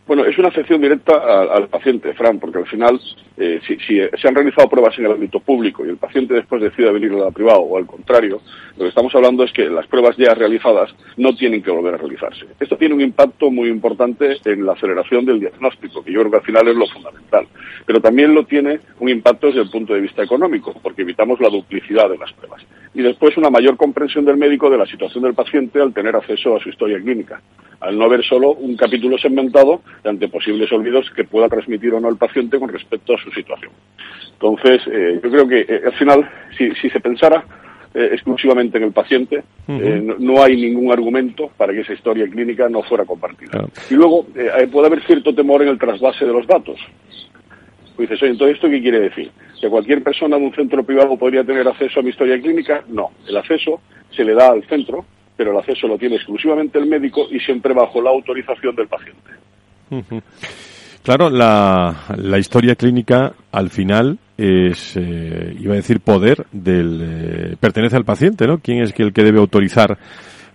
Bueno, 0.09 0.25
es 0.25 0.35
una 0.39 0.47
afección 0.47 0.81
directa 0.81 1.21
al, 1.53 1.67
paciente, 1.67 2.15
Fran, 2.15 2.39
porque 2.39 2.57
al 2.57 2.65
final, 2.65 2.99
eh, 3.37 3.59
si, 3.67 3.75
si, 3.75 3.99
se 4.19 4.27
han 4.27 4.33
realizado 4.33 4.67
pruebas 4.67 4.97
en 4.97 5.05
el 5.05 5.11
ámbito 5.11 5.39
público 5.39 5.85
y 5.85 5.89
el 5.89 5.97
paciente 5.97 6.33
después 6.33 6.63
decide 6.63 6.91
venir 6.91 7.13
al 7.13 7.31
privado 7.31 7.59
o 7.59 7.77
al 7.77 7.85
contrario, 7.85 8.41
lo 8.75 8.85
que 8.85 8.89
estamos 8.89 9.13
hablando 9.13 9.43
es 9.43 9.53
que 9.53 9.69
las 9.69 9.85
pruebas 9.85 10.17
ya 10.17 10.33
realizadas 10.33 10.89
no 11.17 11.35
tienen 11.35 11.61
que 11.61 11.69
volver 11.69 11.93
a 11.93 11.97
realizarse. 11.97 12.47
Esto 12.59 12.75
tiene 12.75 12.95
un 12.95 13.01
impacto 13.01 13.51
muy 13.51 13.69
importante 13.69 14.37
en 14.45 14.65
la 14.65 14.71
aceleración 14.71 15.25
del 15.25 15.41
diagnóstico, 15.41 16.03
que 16.03 16.11
yo 16.11 16.21
creo 16.21 16.31
que 16.31 16.37
al 16.37 16.43
final 16.43 16.67
es 16.69 16.75
lo 16.75 16.87
fundamental. 16.87 17.45
Pero 17.85 18.01
también 18.01 18.33
lo 18.33 18.45
tiene 18.45 18.79
un 18.99 19.09
impacto 19.09 19.45
desde 19.45 19.61
el 19.61 19.69
punto 19.69 19.93
de 19.93 20.01
vista 20.01 20.23
económico, 20.23 20.73
porque 20.81 21.03
evitamos 21.03 21.39
la 21.39 21.49
duplicidad 21.49 22.09
de 22.09 22.17
las 22.17 22.33
pruebas. 22.33 22.63
Y 22.95 23.03
después 23.03 23.37
una 23.37 23.51
mayor 23.51 23.77
comprensión 23.77 24.25
del 24.25 24.37
médico 24.37 24.71
de 24.71 24.77
la 24.79 24.87
situación 24.87 25.23
del 25.23 25.35
paciente 25.35 25.79
al 25.79 25.93
tener 25.93 26.15
acceso 26.15 26.55
a 26.55 26.59
su 26.59 26.69
historia 26.69 26.99
clínica, 26.99 27.39
al 27.81 27.97
no 27.97 28.05
haber 28.05 28.23
solo 28.23 28.53
un 28.53 28.75
capítulo 28.75 29.17
segmentado 29.17 29.81
ante 30.03 30.27
posibles 30.27 30.71
olvidos 30.71 31.09
que 31.15 31.23
pueda 31.23 31.49
transmitir 31.49 31.93
o 31.93 31.99
no 31.99 32.09
el 32.09 32.17
paciente 32.17 32.59
con 32.59 32.69
respecto 32.69 33.15
a 33.15 33.17
su 33.17 33.31
situación. 33.31 33.71
Entonces, 34.33 34.81
eh, 34.91 35.19
yo 35.23 35.29
creo 35.29 35.47
que 35.47 35.59
eh, 35.61 35.81
al 35.85 35.93
final, 35.93 36.29
si, 36.57 36.71
si 36.75 36.89
se 36.89 36.99
pensara 36.99 37.43
eh, 37.93 38.09
exclusivamente 38.13 38.77
en 38.77 38.85
el 38.85 38.91
paciente, 38.91 39.43
uh 39.67 39.71
-huh. 39.71 40.03
no, 40.03 40.15
no, 40.19 40.43
hay 40.43 40.55
ningún 40.55 40.91
argumento 40.91 41.51
para 41.57 41.73
que 41.73 41.81
esa 41.81 41.93
historia 41.93 42.27
clínica 42.29 42.69
no 42.69 42.83
fuera 42.83 43.05
compartida. 43.05 43.51
Claro. 43.51 43.69
Y 43.89 43.95
luego, 43.95 44.25
puede 44.71 44.87
haber 44.87 45.03
cierto 45.03 45.33
temor 45.33 45.61
en 45.61 45.69
el 45.69 45.79
trasvase 45.79 46.25
de 46.25 46.33
los 46.33 46.47
datos. 46.47 46.79
Dices, 47.97 48.21
oye, 48.21 48.31
entonces, 48.31 48.55
¿esto 48.55 48.69
qué 48.69 48.81
quiere 48.81 49.01
decir? 49.01 49.29
¿Que 49.59 49.67
cualquier 49.67 50.01
persona 50.01 50.37
de 50.37 50.45
un 50.45 50.53
centro 50.53 50.83
privado 50.83 51.17
podría 51.17 51.43
tener 51.43 51.67
acceso 51.67 51.99
a 51.99 52.03
mi 52.03 52.11
historia 52.11 52.39
clínica? 52.39 52.81
No. 52.87 53.11
El 53.27 53.35
acceso 53.35 53.81
se 54.11 54.23
le 54.23 54.33
da 54.33 54.51
al 54.51 54.63
centro, 54.67 55.03
pero 55.35 55.51
el 55.51 55.57
acceso 55.57 55.85
lo 55.85 55.97
tiene 55.97 56.15
exclusivamente 56.15 56.79
el 56.79 56.85
médico 56.85 57.27
y 57.29 57.39
siempre 57.41 57.73
bajo 57.73 58.01
la 58.01 58.09
autorización 58.09 58.73
del 58.75 58.87
paciente. 58.87 59.31
Claro, 61.03 61.29
la, 61.29 62.05
la, 62.17 62.37
historia 62.37 62.75
clínica 62.75 63.33
al 63.51 63.69
final 63.69 64.19
es, 64.37 64.95
eh, 64.95 65.55
iba 65.59 65.73
a 65.73 65.77
decir, 65.77 66.01
poder 66.01 66.45
del, 66.51 66.99
eh, 67.01 67.55
pertenece 67.59 67.95
al 67.95 68.05
paciente, 68.05 68.45
¿no? 68.45 68.59
¿Quién 68.59 68.83
es 68.83 68.93
el 68.97 69.13
que 69.13 69.23
debe 69.23 69.39
autorizar 69.39 69.97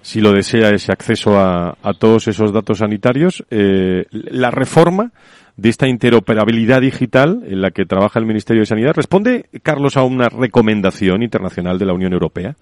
si 0.04 0.20
lo 0.20 0.32
desea, 0.32 0.68
ese 0.68 0.92
acceso 0.92 1.38
a, 1.38 1.74
todos 1.98 2.28
esos 2.28 2.52
datos 2.52 2.78
sanitarios. 2.78 3.42
Eh, 3.50 4.04
la 4.10 4.50
reforma 4.50 5.12
de 5.56 5.70
esta 5.70 5.88
interoperabilidad 5.88 6.82
digital 6.82 7.42
en 7.46 7.62
la 7.62 7.70
que 7.70 7.86
trabaja 7.86 8.18
el 8.18 8.26
Ministerio 8.26 8.60
de 8.62 8.66
Sanidad 8.66 8.92
responde, 8.94 9.46
Carlos, 9.62 9.96
a 9.96 10.02
una 10.02 10.28
recomendación 10.28 11.22
internacional 11.22 11.78
de 11.78 11.86
la 11.86 11.94
Unión 11.94 12.12
Europea. 12.12 12.54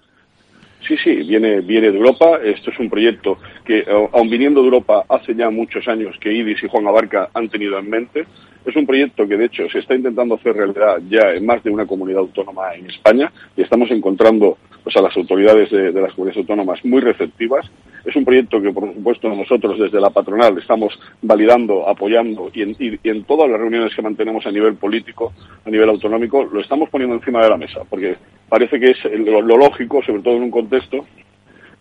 Sí, 0.87 0.97
sí, 0.97 1.15
viene, 1.23 1.61
viene 1.61 1.91
de 1.91 1.97
Europa. 1.97 2.39
Esto 2.43 2.71
es 2.71 2.79
un 2.79 2.89
proyecto 2.89 3.37
que, 3.63 3.85
aun 4.11 4.29
viniendo 4.29 4.61
de 4.61 4.67
Europa, 4.67 5.05
hace 5.07 5.33
ya 5.33 5.49
muchos 5.49 5.87
años 5.87 6.15
que 6.19 6.33
IDIS 6.33 6.63
y 6.63 6.67
Juan 6.67 6.87
Abarca 6.87 7.29
han 7.33 7.49
tenido 7.49 7.79
en 7.79 7.89
mente. 7.89 8.25
Es 8.65 8.75
un 8.75 8.85
proyecto 8.85 9.27
que, 9.27 9.37
de 9.37 9.45
hecho, 9.45 9.69
se 9.69 9.79
está 9.79 9.95
intentando 9.95 10.35
hacer 10.35 10.55
realidad 10.55 10.97
ya 11.09 11.31
en 11.31 11.45
más 11.45 11.63
de 11.63 11.69
una 11.69 11.85
comunidad 11.85 12.19
autónoma 12.19 12.73
en 12.75 12.89
España 12.89 13.31
y 13.55 13.61
estamos 13.61 13.91
encontrando 13.91 14.57
a 14.93 15.01
las 15.01 15.15
autoridades 15.15 15.69
de, 15.71 15.91
las 15.93 16.13
comunidades 16.13 16.41
autónomas 16.41 16.83
muy 16.83 17.01
receptivas. 17.01 17.65
Es 18.05 18.15
un 18.17 18.25
proyecto 18.25 18.61
que, 18.61 18.71
por 18.71 18.93
supuesto, 18.93 19.29
nosotros 19.29 19.79
desde 19.79 20.01
la 20.01 20.09
patronal 20.09 20.57
estamos 20.57 20.99
validando, 21.21 21.87
apoyando 21.87 22.51
y 22.53 22.61
en, 22.61 23.23
todas 23.23 23.49
las 23.49 23.59
reuniones 23.59 23.95
que 23.95 24.01
mantenemos 24.01 24.45
a 24.45 24.51
nivel 24.51 24.75
político, 24.75 25.31
a 25.65 25.69
nivel 25.69 25.89
autonómico, 25.89 26.43
lo 26.43 26.59
estamos 26.59 26.89
poniendo 26.89 27.15
encima 27.15 27.41
de 27.41 27.49
la 27.49 27.57
mesa, 27.57 27.81
porque 27.89 28.17
parece 28.49 28.79
que 28.79 28.91
es 28.91 28.97
lo, 29.05 29.41
lógico, 29.41 30.03
sobre 30.03 30.21
todo 30.21 30.35
en 30.35 30.43
un 30.43 30.51
contexto 30.51 31.05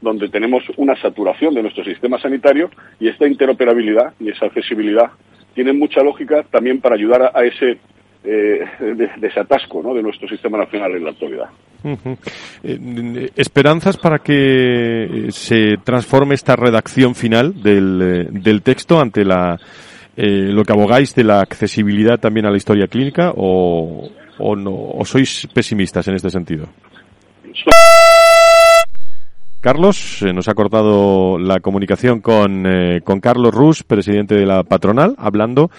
donde 0.00 0.28
tenemos 0.28 0.62
una 0.76 0.96
saturación 1.00 1.54
de 1.54 1.62
nuestro 1.62 1.84
sistema 1.84 2.20
sanitario 2.20 2.70
y 3.00 3.08
esta 3.08 3.26
interoperabilidad 3.26 4.14
y 4.20 4.30
esa 4.30 4.46
accesibilidad 4.46 5.10
tienen 5.54 5.78
mucha 5.78 6.02
lógica 6.02 6.44
también 6.44 6.80
para 6.80 6.94
ayudar 6.94 7.32
a, 7.34 7.44
ese 7.44 7.78
eh, 8.24 8.64
desatasco 9.18 9.94
de 9.94 10.02
nuestro 10.02 10.28
sistema 10.28 10.58
nacional 10.58 10.94
en 10.94 11.04
la 11.04 11.10
actualidad. 11.10 11.50
Eh, 12.62 13.30
¿Esperanzas 13.34 13.96
para 13.96 14.18
que 14.20 15.28
se 15.30 15.78
transforme 15.82 16.34
esta 16.34 16.54
redacción 16.54 17.14
final 17.14 17.62
del, 17.62 18.30
eh, 18.44 18.60
texto 18.62 19.00
ante 19.00 19.24
la, 19.24 19.58
lo 20.16 20.64
que 20.64 20.72
abogáis 20.72 21.14
de 21.14 21.24
la 21.24 21.40
accesibilidad 21.40 22.20
también 22.20 22.46
a 22.46 22.50
la 22.50 22.56
historia 22.56 22.86
clínica 22.86 23.32
o, 23.34 24.08
o, 24.38 24.56
no, 24.56 25.04
sois 25.04 25.48
pesimistas 25.52 26.06
en 26.08 26.14
este 26.14 26.30
sentido? 26.30 26.68
Carlos, 29.62 30.24
nos 30.34 30.48
ha 30.48 30.54
cortado 30.54 31.38
la 31.38 31.60
comunicación 31.60 32.20
con, 32.20 32.66
eh, 32.66 33.00
con 33.02 33.20
Carlos 33.20 33.54
Rus, 33.54 33.84
presidente 33.84 34.34
de 34.34 34.44
la 34.44 34.64
patronal, 34.64 35.14
hablando 35.18 35.70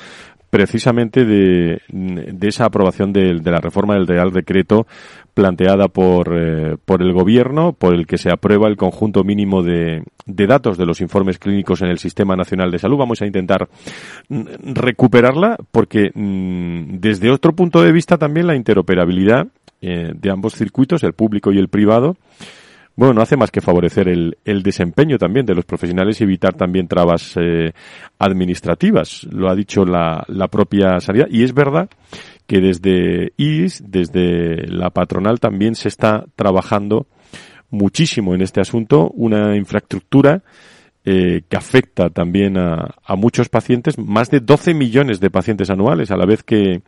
precisamente 0.54 1.26
de, 1.26 1.82
de 1.90 2.48
esa 2.48 2.66
aprobación 2.66 3.12
de, 3.12 3.40
de, 3.40 3.52
la 3.52 3.60
reforma 3.60 3.96
del 3.96 4.06
Real 4.06 4.32
Decreto 4.32 4.86
planteada 5.34 5.88
por, 5.88 6.30
eh, 6.32 6.78
por 6.86 7.02
el 7.02 7.12
Gobierno, 7.12 7.74
por 7.74 7.96
el 7.96 8.06
que 8.06 8.20
se 8.20 8.30
aprueba 8.32 8.68
el 8.68 8.78
conjunto 8.78 9.24
mínimo 9.24 9.64
de, 9.64 10.04
de 10.28 10.46
datos 10.46 10.78
de 10.78 10.86
los 10.86 11.02
informes 11.02 11.40
clínicos 11.40 11.82
en 11.82 11.88
el 11.88 11.98
Sistema 11.98 12.36
Nacional 12.36 12.70
de 12.70 12.78
Salud. 12.78 13.00
Vamos 13.00 13.20
a 13.24 13.26
intentar 13.26 13.68
mm, 14.30 14.44
recuperarla 14.76 15.58
porque 15.72 16.12
mm, 16.14 17.00
desde 17.00 17.32
otro 17.32 17.56
punto 17.56 17.82
de 17.82 17.92
vista 17.92 18.20
también 18.20 18.46
la 18.46 18.56
interoperabilidad 18.56 19.48
eh, 19.82 20.12
de 20.14 20.30
ambos 20.30 20.54
circuitos, 20.54 21.02
el 21.02 21.14
público 21.14 21.52
y 21.52 21.58
el 21.58 21.68
privado, 21.68 22.16
bueno, 22.96 23.14
no 23.16 23.22
hace 23.22 23.38
más 23.38 23.50
que 23.50 23.62
favorecer 23.62 24.08
el, 24.08 24.38
el 24.46 24.62
desempeño 24.62 25.18
también 25.18 25.46
de 25.46 25.56
los 25.56 25.66
profesionales 25.66 26.20
y 26.20 26.26
evitar 26.26 26.54
también 26.54 26.88
trabas 26.88 27.34
eh, 27.38 27.74
administrativas. 28.20 29.24
Lo 29.32 29.50
ha 29.50 29.56
dicho 29.56 29.84
la, 29.84 30.24
la 30.28 30.48
propia 30.48 31.00
sanidad. 31.00 31.28
Y 31.30 31.44
es 31.44 31.54
verdad 31.54 31.90
que 32.46 32.60
desde 32.60 33.34
IS, 33.38 33.84
desde 33.88 34.68
la 34.68 34.92
patronal, 34.92 35.40
también 35.40 35.74
se 35.74 35.88
está 35.88 36.26
trabajando 36.36 37.08
muchísimo 37.72 38.36
en 38.36 38.42
este 38.42 38.62
asunto, 38.62 39.10
una 39.16 39.58
infraestructura 39.58 40.44
eh, 41.04 41.42
que 41.50 41.58
afecta 41.58 42.12
también 42.12 42.58
a, 42.58 42.96
a, 43.04 43.16
muchos 43.16 43.50
pacientes, 43.50 43.98
más 43.98 44.30
de 44.30 44.40
12 44.40 44.76
millones 44.76 45.20
de 45.20 45.32
pacientes 45.32 45.72
anuales, 45.72 46.12
a 46.12 46.16
la 46.16 46.28
vez 46.28 46.44
que, 46.44 46.84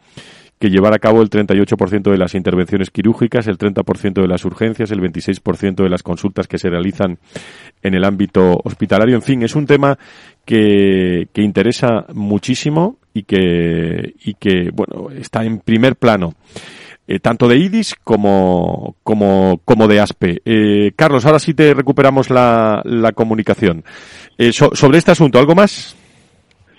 que 0.59 0.69
llevar 0.69 0.93
a 0.93 1.00
cabo 1.00 1.21
el 1.21 1.29
38% 1.29 2.12
de 2.12 2.17
las 2.17 2.33
intervenciones 2.33 2.89
quirúrgicas, 2.89 3.47
el 3.47 3.57
30% 3.57 4.21
de 4.21 4.27
las 4.27 4.45
urgencias, 4.45 4.91
el 4.91 5.01
26% 5.01 5.83
de 5.83 5.89
las 5.89 6.03
consultas 6.03 6.47
que 6.47 6.57
se 6.57 6.69
realizan 6.69 7.19
en 7.81 7.93
el 7.93 8.05
ámbito 8.05 8.59
hospitalario. 8.63 9.15
En 9.15 9.21
fin, 9.21 9.43
es 9.43 9.55
un 9.55 9.65
tema 9.65 9.97
que, 10.45 11.27
que 11.33 11.41
interesa 11.41 12.05
muchísimo 12.13 12.97
y 13.13 13.24
que, 13.24 14.15
y 14.24 14.35
que, 14.35 14.69
bueno, 14.74 15.09
está 15.12 15.43
en 15.43 15.59
primer 15.59 15.97
plano. 15.97 16.35
Eh, 17.07 17.19
tanto 17.19 17.47
de 17.47 17.57
IDIS 17.57 17.95
como, 18.03 18.95
como, 19.03 19.62
como 19.63 19.88
de 19.88 20.00
ASPE. 20.00 20.41
Eh, 20.43 20.91
Carlos, 20.95 21.24
ahora 21.25 21.38
sí 21.38 21.53
te 21.53 21.74
recuperamos 21.75 22.31
la, 22.31 22.81
la 22.83 23.12
comunicación. 23.12 23.83
Eh, 24.39 24.51
sobre 24.51 24.97
este 24.97 25.12
asunto, 25.12 25.38
¿algo 25.38 25.53
más? 25.53 25.95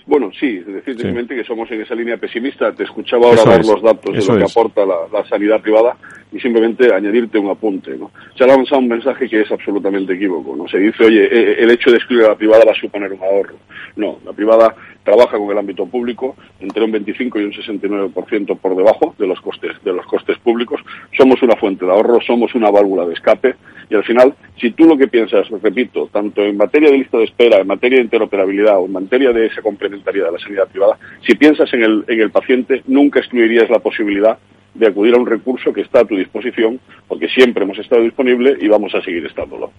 Bueno, 0.07 0.31
sí, 0.39 0.63
es 0.65 0.65
decir, 0.65 0.95
simplemente 0.95 1.35
que 1.35 1.43
somos 1.43 1.69
en 1.69 1.81
esa 1.81 1.93
línea 1.93 2.15
pesimista. 2.15 2.71
Te 2.71 2.83
escuchaba 2.83 3.27
ahora 3.27 3.43
dar 3.43 3.65
los 3.65 3.81
datos 3.81 4.15
de 4.15 4.33
lo 4.33 4.37
que 4.37 4.49
aporta 4.49 4.85
la, 4.85 5.25
sanidad 5.25 5.59
privada 5.59 5.97
y 6.31 6.39
simplemente 6.39 6.93
añadirte 6.93 7.37
un 7.37 7.49
apunte. 7.49 7.97
¿no? 7.97 8.11
Se 8.37 8.45
ha 8.45 8.47
lanzado 8.47 8.79
un 8.79 8.87
mensaje 8.87 9.27
que 9.27 9.41
es 9.41 9.51
absolutamente 9.51 10.13
equívoco. 10.13 10.55
¿no? 10.55 10.65
Se 10.69 10.77
dice, 10.77 11.03
oye, 11.03 11.25
eh, 11.25 11.57
el 11.59 11.71
hecho 11.71 11.91
de 11.91 11.97
excluir 11.97 12.23
a 12.23 12.29
la 12.29 12.35
privada 12.35 12.63
va 12.65 12.71
a 12.71 12.79
suponer 12.79 13.11
un 13.11 13.21
ahorro. 13.21 13.55
No, 13.97 14.19
la 14.25 14.31
privada 14.31 14.73
trabaja 15.03 15.37
con 15.37 15.51
el 15.51 15.57
ámbito 15.57 15.85
público 15.85 16.37
entre 16.61 16.85
un 16.85 16.91
25 16.91 17.39
y 17.41 17.43
un 17.43 17.51
69% 17.51 18.57
por 18.59 18.77
debajo 18.77 19.13
de 19.17 19.27
los 19.27 19.41
costes 19.41 19.71
de 19.83 19.91
los 19.91 20.05
costes 20.05 20.37
públicos. 20.39 20.79
Somos 21.17 21.41
una 21.41 21.57
fuente 21.57 21.85
de 21.85 21.91
ahorro, 21.91 22.21
somos 22.21 22.55
una 22.55 22.71
válvula 22.71 23.05
de 23.05 23.13
escape 23.13 23.55
y 23.89 23.95
al 23.95 24.03
final, 24.03 24.33
si 24.59 24.71
tú 24.71 24.85
lo 24.85 24.97
que 24.97 25.07
piensas, 25.07 25.47
repito, 25.61 26.09
tanto 26.11 26.41
en 26.41 26.57
materia 26.57 26.91
de 26.91 26.97
lista 26.97 27.17
de 27.17 27.23
espera, 27.23 27.59
en 27.59 27.67
materia 27.67 27.99
de 27.99 28.03
interoperabilidad 28.03 28.79
o 28.79 28.85
en 28.85 28.91
materia 28.91 29.31
de 29.31 29.45
esa 29.45 29.61
complementariedad 29.97 30.27
de 30.27 30.33
la 30.33 30.39
sanidad 30.39 30.67
privada, 30.67 30.97
si 31.25 31.35
piensas 31.35 31.71
en 31.73 31.83
el, 31.83 32.05
en 32.07 32.21
el 32.21 32.31
paciente, 32.31 32.83
nunca 32.87 33.19
excluirías 33.19 33.69
la 33.69 33.79
posibilidad 33.79 34.37
de 34.73 34.87
acudir 34.87 35.15
a 35.15 35.17
un 35.17 35.25
recurso 35.25 35.73
que 35.73 35.81
está 35.81 36.01
a 36.01 36.05
tu 36.05 36.15
disposición, 36.15 36.79
porque 37.07 37.27
siempre 37.27 37.63
hemos 37.63 37.79
estado 37.79 38.03
disponible 38.03 38.55
y 38.59 38.67
vamos 38.67 38.93
a 38.93 39.01
seguir 39.01 39.25
estándolo. 39.25 39.71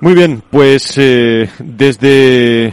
Muy 0.00 0.14
bien, 0.14 0.42
pues 0.50 0.98
eh, 0.98 1.48
desde, 1.60 2.66
eh, 2.66 2.72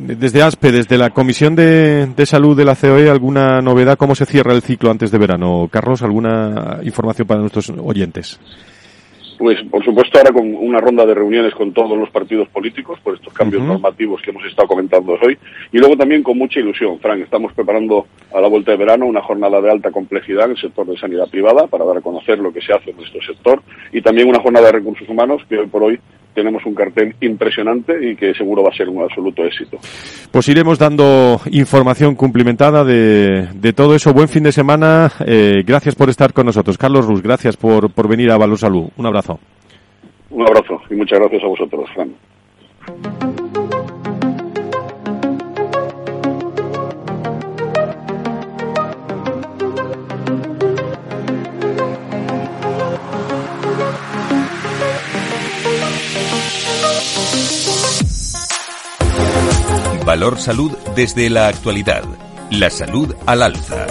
desde 0.00 0.42
ASPE, 0.42 0.70
desde 0.70 0.98
la 0.98 1.10
Comisión 1.10 1.56
de, 1.56 2.06
de, 2.06 2.26
Salud 2.26 2.56
de 2.56 2.64
la 2.64 2.76
COE, 2.76 3.10
¿alguna 3.10 3.60
novedad? 3.60 3.98
¿Cómo 3.98 4.14
se 4.14 4.26
cierra 4.26 4.52
el 4.52 4.62
ciclo 4.62 4.90
antes 4.90 5.10
de 5.10 5.18
verano? 5.18 5.68
Carlos, 5.70 6.02
¿alguna 6.02 6.78
información 6.82 7.26
para 7.26 7.40
nuestros 7.40 7.70
oyentes? 7.70 8.38
Pues, 9.40 9.58
por 9.70 9.82
supuesto, 9.82 10.18
ahora 10.18 10.32
con 10.32 10.54
una 10.54 10.82
ronda 10.82 11.06
de 11.06 11.14
reuniones 11.14 11.54
con 11.54 11.72
todos 11.72 11.96
los 11.96 12.10
partidos 12.10 12.46
políticos 12.50 13.00
por 13.02 13.14
estos 13.14 13.32
cambios 13.32 13.62
normativos 13.62 14.20
que 14.20 14.32
hemos 14.32 14.44
estado 14.44 14.68
comentando 14.68 15.16
hoy. 15.22 15.38
Y 15.72 15.78
luego 15.78 15.96
también 15.96 16.22
con 16.22 16.36
mucha 16.36 16.60
ilusión, 16.60 17.00
Frank, 17.00 17.20
estamos 17.20 17.50
preparando 17.54 18.06
a 18.34 18.40
la 18.42 18.48
vuelta 18.48 18.72
de 18.72 18.76
verano 18.76 19.06
una 19.06 19.22
jornada 19.22 19.62
de 19.62 19.70
alta 19.70 19.90
complejidad 19.90 20.44
en 20.44 20.50
el 20.50 20.58
sector 20.58 20.86
de 20.86 20.98
sanidad 20.98 21.26
privada 21.30 21.66
para 21.68 21.86
dar 21.86 21.96
a 21.96 22.00
conocer 22.02 22.38
lo 22.38 22.52
que 22.52 22.60
se 22.60 22.74
hace 22.74 22.90
en 22.90 22.98
nuestro 22.98 23.22
sector 23.22 23.62
y 23.92 24.02
también 24.02 24.28
una 24.28 24.40
jornada 24.40 24.66
de 24.66 24.72
recursos 24.72 25.08
humanos 25.08 25.40
que 25.48 25.56
hoy 25.56 25.68
por 25.68 25.84
hoy 25.84 25.98
tenemos 26.34 26.64
un 26.66 26.74
cartel 26.74 27.14
impresionante 27.20 28.10
y 28.10 28.16
que 28.16 28.34
seguro 28.34 28.62
va 28.62 28.70
a 28.70 28.76
ser 28.76 28.88
un 28.88 29.02
absoluto 29.02 29.44
éxito. 29.44 29.78
Pues 30.30 30.48
iremos 30.48 30.78
dando 30.78 31.40
información 31.50 32.14
cumplimentada 32.14 32.84
de, 32.84 33.48
de 33.54 33.72
todo 33.72 33.94
eso. 33.94 34.12
Buen 34.12 34.28
fin 34.28 34.44
de 34.44 34.52
semana. 34.52 35.10
Eh, 35.26 35.62
gracias 35.66 35.94
por 35.94 36.08
estar 36.10 36.32
con 36.32 36.46
nosotros. 36.46 36.78
Carlos 36.78 37.06
Rus, 37.06 37.22
gracias 37.22 37.56
por, 37.56 37.92
por 37.92 38.08
venir 38.08 38.30
a 38.30 38.38
Valor 38.38 38.58
Salud. 38.58 38.88
Un 38.96 39.06
abrazo. 39.06 39.38
Un 40.30 40.42
abrazo 40.42 40.80
y 40.90 40.94
muchas 40.94 41.18
gracias 41.18 41.42
a 41.42 41.46
vosotros, 41.46 41.90
Fran. 41.94 43.59
Valor 60.10 60.38
Salud 60.38 60.72
desde 60.96 61.30
la 61.30 61.46
actualidad. 61.46 62.02
La 62.50 62.68
salud 62.68 63.14
al 63.26 63.42
alza. 63.42 63.86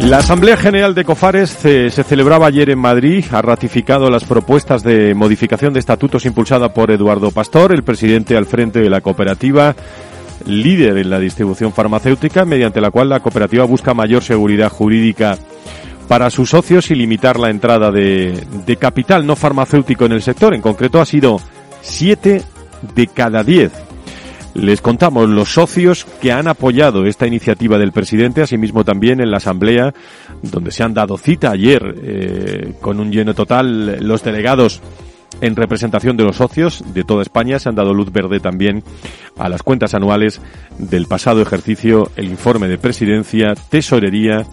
La 0.00 0.16
Asamblea 0.16 0.56
General 0.56 0.96
de 0.96 1.04
Cofares 1.04 1.50
se, 1.50 1.90
celebraba 1.90 2.48
ayer 2.48 2.70
en 2.70 2.80
Madrid, 2.80 3.24
ha 3.30 3.40
ratificado 3.40 4.10
las 4.10 4.24
propuestas 4.24 4.82
de 4.82 5.14
modificación 5.14 5.74
de 5.74 5.78
estatutos 5.78 6.26
impulsada 6.26 6.74
por 6.74 6.90
Eduardo 6.90 7.30
Pastor, 7.30 7.72
el 7.72 7.84
presidente 7.84 8.36
al 8.36 8.46
frente 8.46 8.80
de 8.80 8.90
la 8.90 9.00
cooperativa, 9.00 9.76
líder 10.44 10.98
en 10.98 11.08
la 11.08 11.20
distribución 11.20 11.72
farmacéutica, 11.72 12.44
mediante 12.44 12.80
la 12.80 12.90
cual 12.90 13.10
la 13.10 13.20
cooperativa 13.20 13.64
busca 13.66 13.94
mayor 13.94 14.24
seguridad 14.24 14.70
jurídica 14.70 15.38
para 16.08 16.30
sus 16.30 16.50
socios 16.50 16.90
y 16.90 16.96
limitar 16.96 17.38
la 17.38 17.50
entrada 17.50 17.92
de, 17.92 18.44
de 18.66 18.76
capital 18.76 19.24
no 19.24 19.36
farmacéutico 19.36 20.06
en 20.06 20.12
el 20.12 20.22
sector. 20.22 20.52
En 20.52 20.60
concreto 20.60 21.00
ha 21.00 21.06
sido 21.06 21.40
siete 21.80 22.42
de 22.96 23.06
cada 23.06 23.44
diez 23.44 23.83
les 24.54 24.80
contamos 24.80 25.28
los 25.28 25.52
socios 25.52 26.06
que 26.20 26.32
han 26.32 26.48
apoyado 26.48 27.06
esta 27.06 27.26
iniciativa 27.26 27.76
del 27.76 27.92
presidente, 27.92 28.42
asimismo 28.42 28.84
también 28.84 29.20
en 29.20 29.30
la 29.30 29.38
Asamblea, 29.38 29.92
donde 30.42 30.70
se 30.70 30.82
han 30.82 30.94
dado 30.94 31.18
cita 31.18 31.50
ayer 31.50 31.94
eh, 32.02 32.74
con 32.80 33.00
un 33.00 33.10
lleno 33.10 33.34
total 33.34 33.98
los 34.06 34.22
delegados 34.22 34.80
en 35.40 35.56
representación 35.56 36.16
de 36.16 36.24
los 36.24 36.36
socios 36.36 36.84
de 36.94 37.04
toda 37.04 37.22
España. 37.22 37.58
Se 37.58 37.68
han 37.68 37.74
dado 37.74 37.92
luz 37.92 38.12
verde 38.12 38.40
también 38.40 38.82
a 39.36 39.48
las 39.48 39.62
cuentas 39.62 39.94
anuales 39.94 40.40
del 40.78 41.06
pasado 41.06 41.42
ejercicio, 41.42 42.10
el 42.16 42.26
informe 42.26 42.68
de 42.68 42.78
presidencia, 42.78 43.54
tesorería 43.68 44.46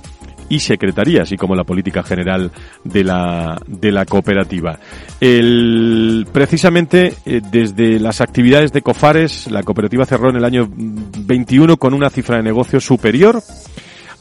y 0.51 0.59
secretaría, 0.59 1.21
así 1.21 1.37
como 1.37 1.55
la 1.55 1.63
política 1.63 2.03
general 2.03 2.51
de 2.83 3.05
la, 3.05 3.57
de 3.65 3.91
la 3.91 4.05
cooperativa. 4.05 4.77
El, 5.21 6.27
precisamente 6.31 7.13
eh, 7.25 7.41
desde 7.49 8.01
las 8.01 8.19
actividades 8.19 8.73
de 8.73 8.81
COFARES, 8.81 9.49
la 9.49 9.63
cooperativa 9.63 10.05
cerró 10.05 10.29
en 10.29 10.35
el 10.35 10.43
año 10.43 10.69
21 10.69 11.77
con 11.77 11.93
una 11.93 12.09
cifra 12.09 12.35
de 12.35 12.43
negocio 12.43 12.81
superior 12.81 13.41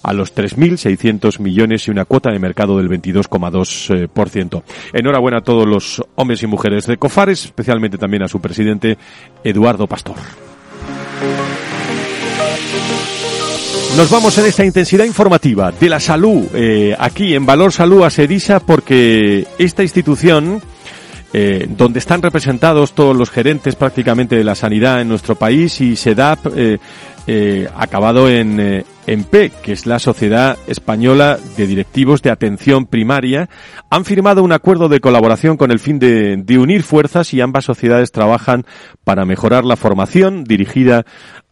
a 0.05 0.13
los 0.13 0.33
3.600 0.35 1.41
millones 1.41 1.89
y 1.89 1.91
una 1.91 2.05
cuota 2.05 2.31
de 2.31 2.39
mercado 2.39 2.79
del 2.79 2.89
22,2%. 2.89 4.63
Enhorabuena 4.93 5.39
a 5.39 5.43
todos 5.43 5.67
los 5.67 6.01
hombres 6.15 6.45
y 6.45 6.47
mujeres 6.47 6.87
de 6.87 6.97
COFARES, 6.97 7.47
especialmente 7.47 7.99
también 7.99 8.23
a 8.23 8.29
su 8.29 8.41
presidente 8.41 8.97
Eduardo 9.43 9.89
Pastor. 9.89 10.15
Nos 13.97 14.09
vamos 14.09 14.38
en 14.38 14.47
esta 14.47 14.64
intensidad 14.64 15.04
informativa 15.04 15.73
de 15.73 15.88
la 15.88 15.99
salud, 15.99 16.47
eh, 16.54 16.97
aquí 16.99 17.35
en 17.35 17.44
Valor 17.44 17.73
Salud 17.73 18.04
a 18.04 18.11
Sedisa, 18.11 18.61
porque 18.61 19.47
esta 19.59 19.82
institución, 19.82 20.62
eh, 21.32 21.66
donde 21.68 21.99
están 21.99 22.23
representados 22.23 22.92
todos 22.94 23.16
los 23.16 23.30
gerentes 23.30 23.75
prácticamente 23.75 24.37
de 24.37 24.44
la 24.44 24.54
sanidad 24.54 25.00
en 25.00 25.09
nuestro 25.09 25.35
país 25.35 25.80
y 25.80 25.97
SEDAP, 25.97 26.47
eh, 26.56 26.78
eh, 27.33 27.69
acabado 27.77 28.29
en, 28.29 28.59
eh, 28.59 28.85
en 29.07 29.23
P, 29.23 29.53
que 29.63 29.71
es 29.71 29.87
la 29.87 30.01
Sociedad 30.01 30.59
Española 30.67 31.39
de 31.57 31.69
Directivos 31.69 32.23
de 32.23 32.31
Atención 32.31 32.87
Primaria, 32.87 33.49
han 33.89 34.05
firmado 34.05 34.43
un 34.43 34.51
acuerdo 34.51 34.89
de 34.89 34.99
colaboración 34.99 35.57
con 35.57 35.71
el 35.71 35.79
fin 35.79 36.01
de, 36.01 36.39
de 36.39 36.59
unir 36.59 36.83
fuerzas 36.83 37.33
y 37.33 37.41
ambas 37.41 37.67
sociedades 37.67 38.11
trabajan 38.11 38.65
para 39.05 39.25
mejorar 39.27 39.65
la 39.65 39.77
formación 39.77 40.43
dirigida 40.43 41.05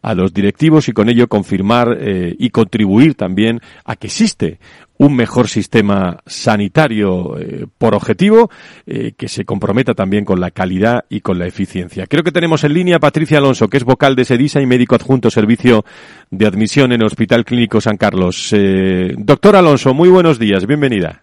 a 0.03 0.15
los 0.15 0.33
directivos 0.33 0.89
y 0.89 0.93
con 0.93 1.09
ello 1.09 1.29
confirmar 1.29 1.97
eh, 2.01 2.35
y 2.39 2.51
contribuir 2.51 3.15
también 3.15 3.61
a 3.85 3.95
que 3.95 4.09
existe 4.09 4.59
un 4.99 5.17
mejor 5.17 5.49
sistema 5.49 6.19
sanitario 6.27 7.39
eh, 7.39 7.67
por 7.79 7.95
objetivo 7.95 8.51
eh, 8.87 9.13
que 9.17 9.29
se 9.29 9.45
comprometa 9.45 9.95
también 9.95 10.25
con 10.25 10.41
la 10.41 10.51
calidad 10.51 11.05
y 11.09 11.21
con 11.21 11.39
la 11.39 11.47
eficiencia. 11.47 12.07
Creo 12.07 12.23
que 12.23 12.33
tenemos 12.33 12.65
en 12.65 12.75
línea 12.75 12.97
a 12.97 13.01
Patricia 13.01 13.39
Alonso, 13.39 13.69
que 13.69 13.77
es 13.77 13.85
vocal 13.85 14.17
de 14.17 14.25
SEDISA 14.25 14.61
y 14.61 14.67
médico 14.67 14.95
adjunto 14.95 15.31
servicio 15.31 15.85
de 16.31 16.47
admisión 16.47 16.93
en 16.93 17.01
el 17.01 17.07
Hospital 17.07 17.45
Clínico 17.45 17.81
San 17.81 17.97
Carlos. 17.97 18.55
doctor 19.17 19.57
Alonso, 19.57 19.95
muy 19.95 20.09
buenos 20.09 20.39
días, 20.39 20.67
bienvenida. 20.67 21.23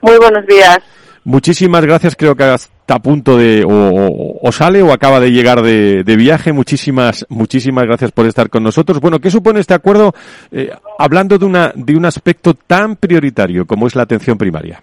Muy 0.00 0.18
buenos 0.18 0.46
días. 0.46 0.78
Muchísimas 1.24 1.84
gracias, 1.84 2.16
creo 2.16 2.34
que 2.34 2.56
está 2.88 2.96
a 2.96 3.02
punto 3.02 3.36
de, 3.36 3.66
o, 3.68 4.50
sale 4.50 4.80
o 4.80 4.94
acaba 4.94 5.20
de 5.20 5.30
llegar 5.30 5.60
de, 5.60 6.16
viaje. 6.16 6.54
Muchísimas, 6.54 7.26
muchísimas 7.28 7.84
gracias 7.84 8.12
por 8.12 8.24
estar 8.24 8.48
con 8.48 8.62
nosotros. 8.62 8.98
Bueno, 8.98 9.18
¿qué 9.18 9.30
supone 9.30 9.60
este 9.60 9.74
acuerdo 9.74 10.14
eh, 10.50 10.70
hablando 10.98 11.36
de 11.36 11.44
una, 11.44 11.70
de 11.74 11.94
un 11.94 12.06
aspecto 12.06 12.54
tan 12.54 12.96
prioritario 12.96 13.66
como 13.66 13.86
es 13.86 13.94
la 13.94 14.04
atención 14.04 14.38
primaria? 14.38 14.82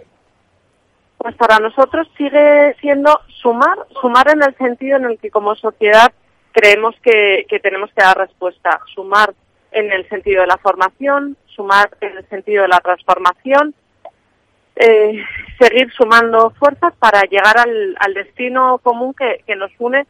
Pues 1.17 1.35
para 1.35 1.57
nosotros 1.57 2.07
sigue 2.15 2.75
siendo 2.79 3.09
sumar, 3.41 3.75
sumar 3.99 4.29
en 4.29 4.43
el 4.43 4.55
sentido 4.55 4.97
en 4.97 5.05
el 5.05 5.17
que 5.17 5.31
como 5.31 5.55
sociedad 5.55 6.13
creemos 6.51 6.93
que, 7.01 7.47
que 7.49 7.59
tenemos 7.59 7.89
que 7.89 8.03
dar 8.03 8.19
respuesta. 8.19 8.81
Sumar 8.93 9.33
en 9.71 9.91
el 9.91 10.07
sentido 10.09 10.41
de 10.41 10.47
la 10.47 10.57
formación, 10.57 11.37
sumar 11.47 11.89
en 12.01 12.17
el 12.17 12.29
sentido 12.29 12.61
de 12.61 12.67
la 12.67 12.81
transformación 12.81 13.73
eh, 14.75 15.23
seguir 15.59 15.91
sumando 15.93 16.51
fuerzas 16.51 16.93
para 16.99 17.21
llegar 17.23 17.57
al, 17.57 17.95
al 17.99 18.13
destino 18.13 18.79
común 18.79 19.13
que, 19.13 19.43
que, 19.45 19.55
nos 19.55 19.71
une, 19.79 20.05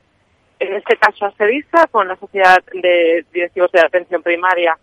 en 0.59 0.73
este 0.75 0.97
caso 0.97 1.25
a 1.25 1.31
CEDISA, 1.31 1.87
con 1.91 2.07
la 2.07 2.15
Sociedad 2.15 2.63
de 2.73 3.25
Directivos 3.31 3.71
de 3.71 3.81
Atención 3.81 4.21
Primaria. 4.23 4.77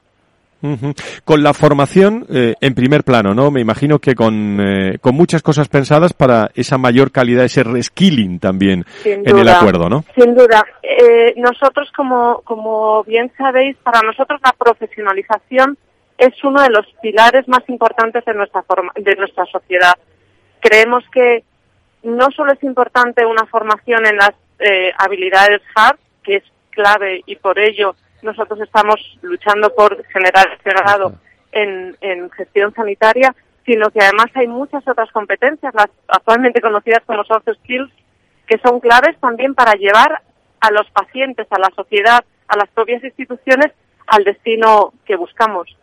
Con 1.24 1.42
la 1.42 1.54
formación 1.54 2.24
eh, 2.32 2.54
en 2.60 2.74
primer 2.74 3.02
plano, 3.02 3.34
¿no? 3.34 3.50
Me 3.50 3.60
imagino 3.60 3.98
que 3.98 4.14
con, 4.14 4.60
eh, 4.60 4.98
con 5.00 5.16
muchas 5.16 5.42
cosas 5.42 5.68
pensadas 5.68 6.12
para 6.12 6.50
esa 6.54 6.78
mayor 6.78 7.10
calidad, 7.10 7.44
ese 7.44 7.64
reskilling 7.64 8.38
también 8.38 8.84
en 9.04 9.36
el 9.36 9.48
acuerdo, 9.48 9.88
¿no? 9.88 10.04
Sin 10.14 10.36
duda. 10.36 10.64
Eh, 10.80 11.34
nosotros, 11.36 11.90
como, 11.96 12.42
como 12.44 13.02
bien 13.02 13.32
sabéis, 13.36 13.76
para 13.82 14.02
nosotros 14.02 14.40
la 14.44 14.52
profesionalización 14.52 15.76
es 16.18 16.32
uno 16.44 16.62
de 16.62 16.70
los 16.70 16.86
pilares 17.00 17.46
más 17.48 17.62
importantes 17.68 18.24
de 18.24 18.34
nuestra, 18.34 18.62
forma, 18.62 18.92
de 18.94 19.16
nuestra 19.16 19.44
sociedad. 19.46 19.94
Creemos 20.60 21.04
que 21.12 21.44
no 22.02 22.30
solo 22.30 22.52
es 22.52 22.62
importante 22.62 23.26
una 23.26 23.46
formación 23.46 24.06
en 24.06 24.16
las 24.16 24.32
eh, 24.58 24.92
habilidades 24.98 25.60
hard, 25.74 25.98
que 26.22 26.36
es 26.36 26.44
clave 26.70 27.22
y 27.26 27.36
por 27.36 27.58
ello 27.58 27.94
nosotros 28.22 28.60
estamos 28.60 29.18
luchando 29.22 29.74
por 29.74 30.04
generar 30.06 30.46
este 30.56 30.70
grado 30.70 31.14
en, 31.50 31.96
en 32.00 32.30
gestión 32.30 32.72
sanitaria, 32.74 33.34
sino 33.66 33.90
que 33.90 34.00
además 34.00 34.26
hay 34.34 34.46
muchas 34.46 34.86
otras 34.86 35.10
competencias, 35.10 35.74
las 35.74 35.88
actualmente 36.08 36.60
conocidas 36.60 37.02
como 37.04 37.24
soft 37.24 37.48
skills, 37.62 37.92
que 38.46 38.58
son 38.58 38.80
claves 38.80 39.18
también 39.20 39.54
para 39.54 39.74
llevar 39.74 40.22
a 40.60 40.70
los 40.70 40.88
pacientes, 40.90 41.46
a 41.50 41.58
la 41.58 41.70
sociedad, 41.74 42.24
a 42.48 42.56
las 42.56 42.68
propias 42.68 43.02
instituciones 43.02 43.72
al 44.06 44.24
destino 44.24 44.92
que 45.04 45.16
buscamos. 45.16 45.76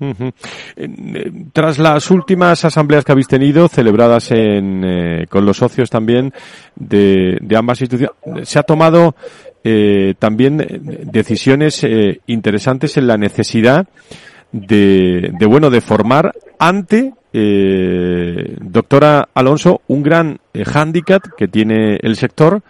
Eh, 0.00 1.32
tras 1.52 1.78
las 1.78 2.10
últimas 2.10 2.64
asambleas 2.64 3.04
que 3.04 3.12
habéis 3.12 3.28
tenido, 3.28 3.68
celebradas 3.68 4.30
en, 4.30 4.84
eh, 4.84 5.26
con 5.28 5.44
los 5.44 5.56
socios 5.56 5.90
también 5.90 6.32
de, 6.76 7.38
ambas 7.56 7.80
instituciones, 7.80 8.48
se 8.48 8.58
ha 8.58 8.62
tomado 8.62 9.16
eh, 9.64 10.14
también 10.18 10.58
decisiones 11.10 11.84
interesantes 12.26 12.96
en 12.96 13.06
la 13.06 13.16
necesidad 13.16 13.88
de, 14.52 15.32
de 15.38 15.46
bueno, 15.46 15.70
de 15.70 15.80
formar 15.80 16.32
ante, 16.58 17.12
doctora 18.60 19.28
Alonso, 19.34 19.82
un 19.88 20.02
gran 20.02 20.40
hándicap 20.64 21.22
que 21.36 21.48
tiene 21.48 21.98
el 22.02 22.16
sector, 22.16 22.62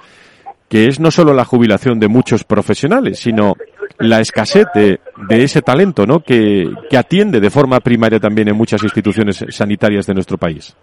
que 0.69 0.87
es 0.87 1.01
no 1.01 1.11
solo 1.11 1.33
la 1.33 1.45
jubilación 1.45 1.99
de 1.99 2.09
muchos 2.09 2.45
profesionales, 2.45 3.19
sino 3.19 3.55
la 3.99 4.21
escasez 4.21 4.67
de, 4.75 5.01
ese 5.31 5.63
talento, 5.63 6.07
¿no? 6.07 6.21
Que, 6.21 6.67
atiende 6.97 7.41
de 7.41 7.51
forma 7.51 7.81
primaria 7.81 8.21
también 8.21 8.49
en 8.49 8.57
muchas 8.57 8.83
instituciones 8.83 9.45
sanitarias 9.49 10.07
de 10.07 10.15
nuestro 10.15 10.37
país. 10.37 10.77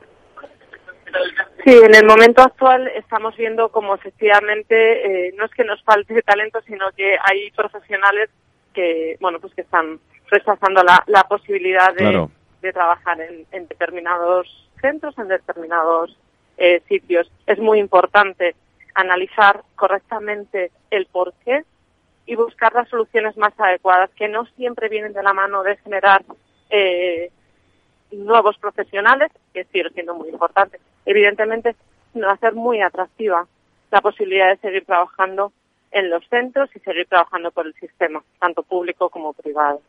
Sí, 1.63 1.71
en 1.71 1.95
el 1.95 2.05
momento 2.05 2.41
actual 2.41 2.87
estamos 2.95 3.35
viendo 3.37 3.69
como 3.69 3.95
efectivamente 3.95 5.27
eh, 5.27 5.33
no 5.37 5.45
es 5.45 5.51
que 5.51 5.63
nos 5.63 5.81
falte 5.83 6.21
talento, 6.21 6.59
sino 6.67 6.91
que 6.95 7.15
hay 7.21 7.49
profesionales 7.51 8.29
que, 8.73 9.17
bueno, 9.19 9.39
pues 9.39 9.53
que 9.55 9.61
están 9.61 9.99
rechazando 10.29 10.83
la, 10.83 11.03
la 11.07 11.23
posibilidad 11.23 11.93
de, 11.95 12.27
de 12.61 12.73
trabajar 12.73 13.19
en, 13.21 13.45
en, 13.51 13.67
determinados 13.67 14.69
centros, 14.79 15.17
en 15.17 15.27
determinados 15.27 16.15
eh, 16.57 16.81
sitios. 16.87 17.31
Es 17.47 17.57
muy 17.59 17.79
importante 17.79 18.55
analizar 18.95 19.63
correctamente 19.75 20.71
el 20.89 21.05
por 21.05 21.33
qué 21.45 21.63
y 22.25 22.35
buscar 22.35 22.73
las 22.73 22.89
soluciones 22.89 23.37
más 23.37 23.53
adecuadas, 23.59 24.09
que 24.15 24.27
no 24.27 24.45
siempre 24.57 24.89
vienen 24.89 25.13
de 25.13 25.21
la 25.21 25.33
mano 25.33 25.61
de 25.61 25.77
generar 25.77 26.23
eh, 26.69 27.29
nuevos 28.11 28.57
profesionales, 28.57 29.31
que 29.53 29.65
sigue 29.65 29.89
siendo 29.91 30.15
muy 30.15 30.29
importante, 30.29 30.79
evidentemente, 31.05 31.75
sino 32.13 32.29
hacer 32.29 32.53
muy 32.53 32.81
atractiva 32.81 33.45
la 33.91 34.01
posibilidad 34.01 34.49
de 34.49 34.57
seguir 34.57 34.85
trabajando 34.85 35.51
en 35.91 36.09
los 36.09 36.27
centros 36.27 36.69
y 36.75 36.79
seguir 36.79 37.07
trabajando 37.07 37.51
por 37.51 37.67
el 37.67 37.73
sistema, 37.75 38.23
tanto 38.39 38.63
público 38.63 39.09
como 39.09 39.33
privado. 39.33 39.81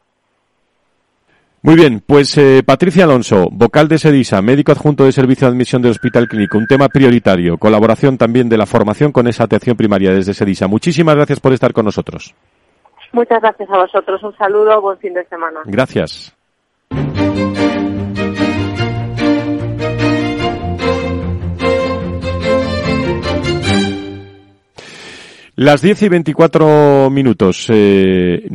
Muy 1.67 1.75
bien, 1.75 2.01
pues 2.07 2.39
eh, 2.39 2.63
Patricia 2.65 3.03
Alonso, 3.03 3.49
vocal 3.51 3.89
de 3.89 3.99
SEDISA, 3.99 4.41
médico 4.41 4.71
adjunto 4.71 5.05
de 5.05 5.11
servicio 5.11 5.49
de 5.49 5.53
admisión 5.53 5.83
del 5.83 5.91
Hospital 5.91 6.29
Clínico, 6.29 6.59
un 6.59 6.69
tema 6.69 6.89
prioritario, 6.89 7.59
colaboración 7.59 8.17
también 8.17 8.49
de 8.49 8.57
la 8.57 8.67
formación 8.67 9.11
con 9.11 9.27
esa 9.27 9.43
atención 9.43 9.77
primaria 9.77 10.13
desde 10.13 10.33
SEDISA. 10.33 10.69
Muchísimas 10.69 11.17
gracias 11.17 11.41
por 11.41 11.53
estar 11.53 11.73
con 11.73 11.85
nosotros. 11.85 12.37
Muchas 13.11 13.43
gracias 13.43 13.69
a 13.69 13.79
vosotros. 13.79 14.23
Un 14.23 14.37
saludo, 14.37 14.81
buen 14.81 14.97
fin 14.99 15.13
de 15.13 15.25
semana. 15.25 15.63
Gracias. 15.65 16.37
Las 25.59 25.81
10 25.81 26.03
y 26.03 26.09
24 26.11 27.09
minutos. 27.09 27.71
Eh, 27.73 28.47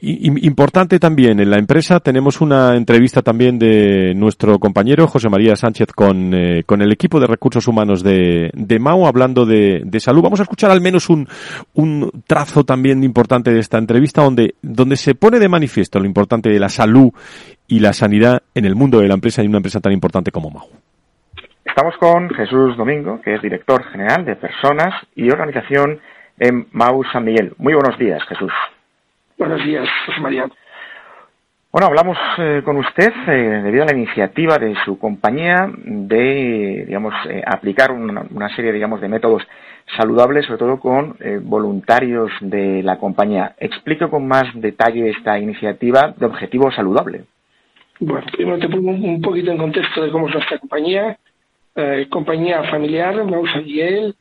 importante 0.00 0.98
también 0.98 1.38
en 1.38 1.50
la 1.50 1.56
empresa 1.56 2.00
tenemos 2.00 2.40
una 2.40 2.74
entrevista 2.74 3.22
también 3.22 3.60
de 3.60 4.12
nuestro 4.16 4.58
compañero 4.58 5.06
José 5.06 5.28
María 5.28 5.54
Sánchez 5.54 5.92
con, 5.92 6.34
eh, 6.34 6.64
con 6.64 6.82
el 6.82 6.90
equipo 6.90 7.20
de 7.20 7.28
recursos 7.28 7.68
humanos 7.68 8.02
de, 8.02 8.50
de 8.54 8.78
MAU 8.80 9.06
hablando 9.06 9.46
de, 9.46 9.82
de, 9.84 10.00
salud. 10.00 10.20
Vamos 10.20 10.40
a 10.40 10.42
escuchar 10.42 10.72
al 10.72 10.80
menos 10.80 11.08
un, 11.08 11.28
un 11.74 12.10
trazo 12.26 12.64
también 12.64 13.04
importante 13.04 13.52
de 13.52 13.60
esta 13.60 13.78
entrevista 13.78 14.22
donde, 14.22 14.56
donde 14.60 14.96
se 14.96 15.14
pone 15.14 15.38
de 15.38 15.48
manifiesto 15.48 16.00
lo 16.00 16.06
importante 16.06 16.48
de 16.48 16.58
la 16.58 16.70
salud 16.70 17.12
y 17.68 17.78
la 17.78 17.92
sanidad 17.92 18.42
en 18.56 18.64
el 18.64 18.74
mundo 18.74 18.98
de 18.98 19.06
la 19.06 19.14
empresa 19.14 19.44
y 19.44 19.46
una 19.46 19.58
empresa 19.58 19.78
tan 19.78 19.92
importante 19.92 20.32
como 20.32 20.50
MAU 20.50 20.66
Estamos 21.64 21.94
con 22.00 22.28
Jesús 22.30 22.76
Domingo, 22.76 23.20
que 23.22 23.36
es 23.36 23.42
director 23.42 23.84
general 23.92 24.24
de 24.24 24.34
Personas 24.34 24.92
y 25.14 25.30
Organización 25.30 26.00
en 26.38 26.66
MAU 26.72 27.04
San 27.12 27.24
Miguel. 27.24 27.52
Muy 27.58 27.74
buenos 27.74 27.98
días, 27.98 28.22
Jesús. 28.28 28.52
Buenos 29.36 29.64
días, 29.64 29.88
José 30.06 30.20
María. 30.20 30.48
Bueno, 31.70 31.88
hablamos 31.88 32.16
eh, 32.38 32.62
con 32.64 32.78
usted 32.78 33.12
eh, 33.26 33.60
debido 33.62 33.82
a 33.82 33.86
la 33.86 33.92
iniciativa 33.92 34.56
de 34.56 34.74
su 34.86 34.98
compañía 34.98 35.70
de, 35.76 36.84
digamos, 36.86 37.12
eh, 37.28 37.42
aplicar 37.46 37.92
una, 37.92 38.24
una, 38.30 38.48
serie, 38.56 38.72
digamos, 38.72 39.02
de 39.02 39.08
métodos 39.08 39.42
saludables, 39.94 40.46
sobre 40.46 40.58
todo 40.58 40.80
con 40.80 41.16
voluntarios 41.42 42.30
de 42.40 42.82
la 42.82 42.98
compañía. 42.98 43.54
Explique 43.58 44.08
con 44.08 44.26
más 44.26 44.44
detalle 44.54 45.10
esta 45.10 45.38
iniciativa 45.38 46.14
de 46.16 46.26
objetivo 46.26 46.70
saludable. 46.72 47.24
Bueno, 48.00 48.26
primero 48.32 48.58
te 48.58 48.68
pongo 48.68 48.90
un 48.90 49.20
poquito 49.20 49.50
en 49.50 49.58
contexto 49.58 50.02
de 50.02 50.10
cómo 50.10 50.28
es 50.28 50.34
nuestra 50.34 50.58
compañía. 50.58 51.18
compañía 52.10 52.64
familiar, 52.64 53.24
Maus 53.24 53.50
Miguel, 53.56 54.14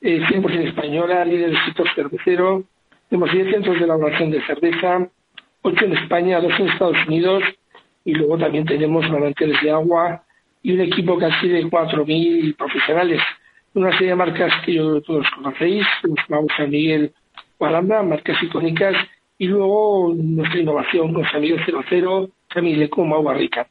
100% 0.00 0.68
española, 0.68 1.24
líder 1.24 1.50
del 1.50 1.64
sector 1.64 1.88
cervecero. 1.94 2.64
Tenemos 3.08 3.32
10 3.32 3.50
centros 3.50 3.78
de 3.78 3.84
elaboración 3.84 4.30
de 4.30 4.44
cerveza, 4.46 5.08
8 5.62 5.84
en 5.84 5.92
España, 5.96 6.40
2 6.40 6.60
en 6.60 6.68
Estados 6.68 7.06
Unidos 7.06 7.42
y 8.04 8.14
luego 8.14 8.38
también 8.38 8.64
tenemos 8.64 9.08
manantiales 9.10 9.60
de 9.62 9.70
agua 9.70 10.24
y 10.62 10.72
un 10.72 10.80
equipo 10.80 11.18
casi 11.18 11.48
de 11.48 11.64
4.000 11.64 12.56
profesionales. 12.56 13.20
Una 13.74 13.92
serie 13.92 14.08
de 14.08 14.16
marcas 14.16 14.52
que 14.64 14.74
yo 14.74 15.00
todos 15.02 15.26
conocéis, 15.30 15.86
vamos 16.28 16.50
San 16.56 16.70
Miguel 16.70 17.12
Guaranda, 17.58 18.02
marcas 18.02 18.42
icónicas, 18.42 18.96
y 19.38 19.46
luego 19.46 20.12
nuestra 20.16 20.60
innovación 20.60 21.14
con 21.14 21.24
San 21.30 21.40
Miguel 21.40 21.64
00, 21.64 22.30
San 22.52 22.64
Miguel 22.64 22.82
Eco, 22.82 23.04
Agua 23.04 23.34
Rica. 23.34 23.68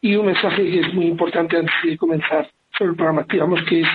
Y 0.00 0.16
un 0.16 0.26
mensaje 0.26 0.64
que 0.64 0.80
es 0.80 0.94
muy 0.94 1.06
importante 1.06 1.56
antes 1.56 1.74
de 1.84 1.96
comenzar 1.96 2.50
sobre 2.76 2.90
el 2.90 2.96
programa, 2.96 3.26
digamos 3.28 3.62
que 3.64 3.80
es 3.80 3.88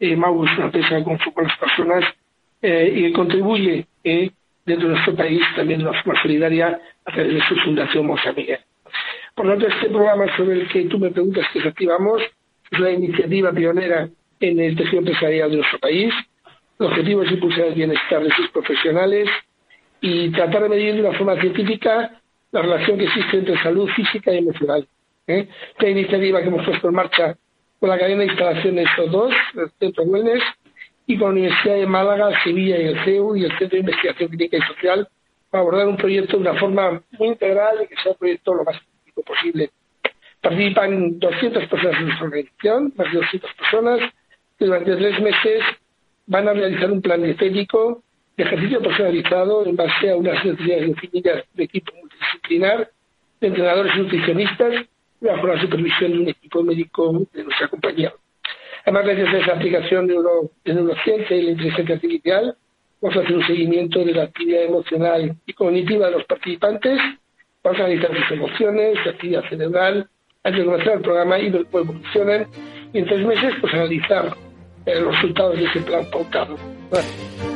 eh, 0.00 0.16
Mau 0.16 0.44
es 0.44 0.56
una 0.56 0.66
empresa 0.66 0.96
que 0.96 1.04
confía 1.04 1.32
con 1.32 1.44
las 1.44 1.58
personas 1.58 2.04
eh, 2.62 2.92
y 2.96 3.12
contribuye 3.12 3.86
eh, 4.02 4.30
dentro 4.64 4.88
de 4.88 4.94
nuestro 4.94 5.14
país 5.14 5.42
también 5.54 5.80
de 5.80 5.88
una 5.88 6.02
forma 6.02 6.20
solidaria 6.22 6.80
a 7.04 7.12
través 7.12 7.34
de 7.34 7.40
su 7.48 7.54
fundación 7.56 8.06
Monza 8.06 8.32
Miguel. 8.32 8.60
Por 9.34 9.46
lo 9.46 9.52
tanto, 9.52 9.68
este 9.68 9.88
programa 9.88 10.36
sobre 10.36 10.60
el 10.60 10.68
que 10.68 10.84
tú 10.84 10.98
me 10.98 11.10
preguntas 11.10 11.46
que 11.52 11.60
activamos 11.60 12.22
es 12.70 12.78
una 12.78 12.90
iniciativa 12.90 13.52
pionera 13.52 14.08
en 14.40 14.60
el 14.60 14.76
tejido 14.76 15.00
empresarial 15.00 15.50
de 15.50 15.56
nuestro 15.58 15.78
país. 15.78 16.12
El 16.78 16.86
objetivo 16.86 17.22
es 17.22 17.32
impulsar 17.32 17.66
el 17.66 17.74
bienestar 17.74 18.22
de 18.22 18.30
sus 18.30 18.48
profesionales 18.50 19.28
y 20.00 20.30
tratar 20.30 20.62
de 20.62 20.68
medir 20.70 20.94
de 20.94 21.00
una 21.02 21.16
forma 21.16 21.38
científica 21.40 22.20
la 22.52 22.62
relación 22.62 22.98
que 22.98 23.04
existe 23.04 23.38
entre 23.38 23.62
salud 23.62 23.88
física 23.90 24.32
y 24.32 24.38
emocional. 24.38 24.86
¿eh? 25.26 25.46
Esta 25.72 25.88
iniciativa 25.88 26.40
que 26.40 26.48
hemos 26.48 26.64
puesto 26.64 26.88
en 26.88 26.94
marcha 26.94 27.36
con 27.80 27.88
la 27.88 27.98
cadena 27.98 28.20
de 28.20 28.26
instalaciones 28.26 28.86
SO2, 28.96 29.34
el 29.56 29.70
Centro 29.78 30.04
Wellness, 30.04 30.42
y 31.06 31.18
con 31.18 31.28
la 31.28 31.40
Universidad 31.40 31.74
de 31.76 31.86
Málaga, 31.86 32.30
Sevilla 32.44 32.78
y 32.78 32.84
el 32.84 33.04
CEU 33.04 33.34
y 33.34 33.44
el 33.44 33.50
Centro 33.58 33.70
de 33.70 33.78
Investigación 33.78 34.28
Clínica 34.28 34.58
y 34.58 34.60
Social 34.60 35.08
para 35.50 35.62
abordar 35.62 35.88
un 35.88 35.96
proyecto 35.96 36.36
de 36.36 36.42
una 36.42 36.60
forma 36.60 37.02
muy 37.18 37.28
integral 37.28 37.78
y 37.82 37.88
que 37.88 37.96
sea 37.96 38.12
un 38.12 38.18
proyecto 38.18 38.54
lo 38.54 38.64
más 38.64 38.76
científico 38.76 39.22
posible. 39.22 39.70
Participan 40.40 41.18
200 41.18 41.66
personas 41.66 41.98
en 41.98 42.06
nuestra 42.06 42.26
organización, 42.26 42.92
más 42.96 43.12
de 43.12 43.18
200 43.18 43.50
personas, 43.54 44.00
que 44.58 44.64
durante 44.66 44.96
tres 44.96 45.20
meses 45.20 45.62
van 46.26 46.48
a 46.48 46.52
realizar 46.52 46.92
un 46.92 47.02
plan 47.02 47.22
dietético 47.22 48.02
de 48.36 48.44
ejercicio 48.44 48.80
personalizado 48.80 49.66
en 49.66 49.74
base 49.74 50.10
a 50.10 50.16
unas 50.16 50.44
necesidades 50.44 50.94
definidas 50.94 51.44
de 51.54 51.64
equipo 51.64 51.92
multidisciplinar, 51.98 52.90
de 53.40 53.46
entrenadores 53.48 53.92
y 53.96 53.98
nutricionistas, 53.98 54.86
bajo 55.20 55.46
la 55.46 55.60
supervisión 55.60 56.12
de 56.12 56.18
un 56.18 56.28
equipo 56.28 56.62
médico 56.62 57.26
de 57.32 57.44
nuestra 57.44 57.68
compañía. 57.68 58.12
Además, 58.84 59.04
gracias 59.04 59.34
a 59.34 59.38
esa 59.38 59.52
aplicación 59.52 60.06
de, 60.06 60.14
neuro, 60.14 60.50
de 60.64 60.74
neurociencia 60.74 61.36
y 61.36 61.42
la 61.42 61.50
inteligencia 61.50 61.94
artificial, 61.94 62.56
vamos 63.00 63.16
a 63.16 63.20
hacer 63.20 63.36
un 63.36 63.46
seguimiento 63.46 64.04
de 64.04 64.12
la 64.12 64.22
actividad 64.24 64.62
emocional 64.64 65.36
y 65.46 65.52
cognitiva 65.52 66.06
de 66.06 66.12
los 66.12 66.24
participantes, 66.24 66.98
vamos 67.62 67.80
a 67.80 67.84
analizar 67.84 68.10
sus 68.16 68.30
emociones, 68.30 68.98
su 69.02 69.10
actividad 69.10 69.48
cerebral, 69.48 70.08
antes 70.42 70.60
de 70.60 70.64
comenzar 70.64 70.94
el 70.94 71.00
programa 71.02 71.38
y 71.38 71.50
ver 71.50 71.66
cómo 71.70 71.84
evolucionan, 71.84 72.46
y 72.92 72.98
en 72.98 73.06
tres 73.06 73.26
meses 73.26 73.54
pues 73.60 73.74
analizar 73.74 74.34
eh, 74.86 75.00
los 75.00 75.14
resultados 75.14 75.56
de 75.58 75.64
ese 75.64 75.80
plan 75.80 76.04
pautado. 76.10 76.56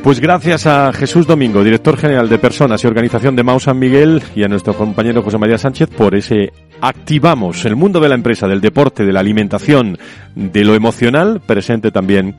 Pues 0.02 0.20
gracias 0.20 0.66
a 0.66 0.92
Jesús 0.92 1.26
Domingo, 1.26 1.64
director 1.64 1.96
general 1.96 2.28
de 2.28 2.38
Personas 2.38 2.84
y 2.84 2.86
Organización 2.86 3.34
de 3.34 3.42
Mau 3.42 3.58
San 3.58 3.78
Miguel, 3.78 4.22
y 4.36 4.44
a 4.44 4.48
nuestro 4.48 4.74
compañero 4.74 5.22
José 5.22 5.38
María 5.38 5.56
Sánchez 5.56 5.88
por 5.88 6.14
ese 6.14 6.52
Activamos 6.86 7.64
el 7.64 7.76
mundo 7.76 7.98
de 7.98 8.10
la 8.10 8.14
empresa, 8.14 8.46
del 8.46 8.60
deporte, 8.60 9.06
de 9.06 9.12
la 9.14 9.20
alimentación, 9.20 9.96
de 10.34 10.64
lo 10.64 10.74
emocional, 10.74 11.40
presente 11.40 11.90
también 11.90 12.36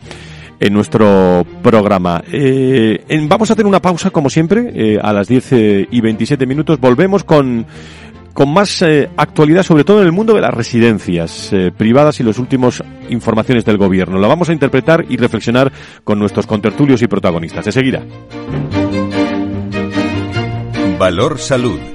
en 0.59 0.71
nuestro 0.71 1.43
programa. 1.63 2.23
Eh, 2.31 3.03
vamos 3.27 3.49
a 3.49 3.53
hacer 3.53 3.65
una 3.65 3.81
pausa, 3.81 4.11
como 4.11 4.29
siempre, 4.29 4.71
eh, 4.75 4.99
a 5.01 5.13
las 5.13 5.27
10 5.27 5.51
eh, 5.53 5.87
y 5.89 5.99
27 5.99 6.45
minutos. 6.45 6.79
Volvemos 6.79 7.23
con 7.23 7.65
con 8.33 8.53
más 8.53 8.83
actualidad, 9.17 9.63
sobre 9.63 9.83
todo 9.83 10.01
en 10.01 10.05
el 10.05 10.11
mundo 10.11 10.33
de 10.33 10.41
las 10.41 10.53
residencias 10.53 11.51
privadas 11.77 12.19
y 12.19 12.23
las 12.23 12.37
últimas 12.37 12.83
informaciones 13.09 13.65
del 13.65 13.77
gobierno. 13.77 14.19
La 14.19 14.27
vamos 14.27 14.49
a 14.49 14.53
interpretar 14.53 15.05
y 15.09 15.15
reflexionar 15.17 15.71
con 16.03 16.19
nuestros 16.19 16.45
contertulios 16.45 17.01
y 17.01 17.07
protagonistas. 17.07 17.63
De 17.63 17.71
seguida. 17.71 18.03
Valor 20.99 21.39
Salud. 21.39 21.94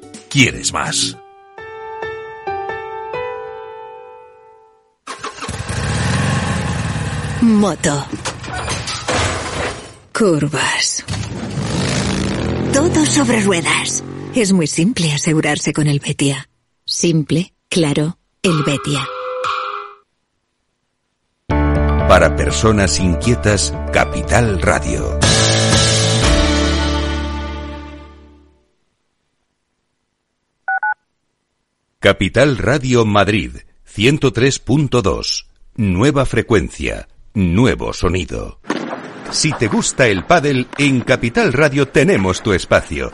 ¿Quieres 0.31 0.71
más? 0.71 1.17
Moto. 7.41 8.05
Curvas. 10.17 11.03
Todo 12.73 13.05
sobre 13.05 13.41
ruedas. 13.41 14.01
Es 14.33 14.53
muy 14.53 14.67
simple 14.67 15.11
asegurarse 15.11 15.73
con 15.73 15.87
el 15.87 15.99
Betia. 15.99 16.47
Simple, 16.85 17.53
claro, 17.67 18.17
el 18.41 18.63
Betia. 18.63 19.05
Para 22.07 22.33
personas 22.37 23.01
inquietas, 23.01 23.73
Capital 23.91 24.61
Radio. 24.61 25.19
Capital 32.01 32.57
Radio 32.57 33.05
Madrid, 33.05 33.57
103.2. 33.95 35.45
Nueva 35.75 36.25
frecuencia, 36.25 37.07
nuevo 37.35 37.93
sonido. 37.93 38.59
Si 39.29 39.51
te 39.53 39.67
gusta 39.67 40.07
el 40.07 40.25
pádel, 40.25 40.67
en 40.79 41.01
Capital 41.01 41.53
Radio 41.53 41.89
tenemos 41.89 42.41
tu 42.41 42.53
espacio. 42.53 43.13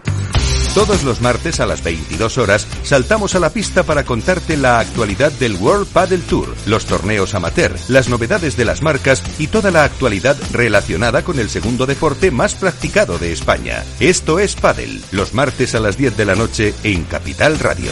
Todos 0.74 1.04
los 1.04 1.20
martes 1.20 1.60
a 1.60 1.66
las 1.66 1.84
22 1.84 2.38
horas 2.38 2.66
saltamos 2.84 3.36
a 3.36 3.40
la 3.40 3.50
pista 3.50 3.84
para 3.84 4.06
contarte 4.06 4.56
la 4.56 4.80
actualidad 4.80 5.34
del 5.34 5.58
World 5.58 5.88
Paddle 5.88 6.20
Tour, 6.20 6.56
los 6.66 6.86
torneos 6.86 7.36
amateur, 7.36 7.76
las 7.90 8.08
novedades 8.08 8.56
de 8.56 8.64
las 8.64 8.82
marcas 8.82 9.22
y 9.38 9.48
toda 9.48 9.70
la 9.70 9.84
actualidad 9.84 10.38
relacionada 10.54 11.26
con 11.26 11.40
el 11.40 11.50
segundo 11.50 11.88
deporte 11.88 12.32
más 12.32 12.56
practicado 12.56 13.18
de 13.18 13.34
España. 13.34 13.84
Esto 14.00 14.40
es 14.40 14.56
Paddle, 14.56 15.02
los 15.12 15.34
martes 15.34 15.76
a 15.76 15.82
las 15.82 15.98
10 15.98 16.16
de 16.16 16.26
la 16.26 16.36
noche 16.36 16.74
en 16.84 17.04
Capital 17.04 17.60
Radio. 17.60 17.92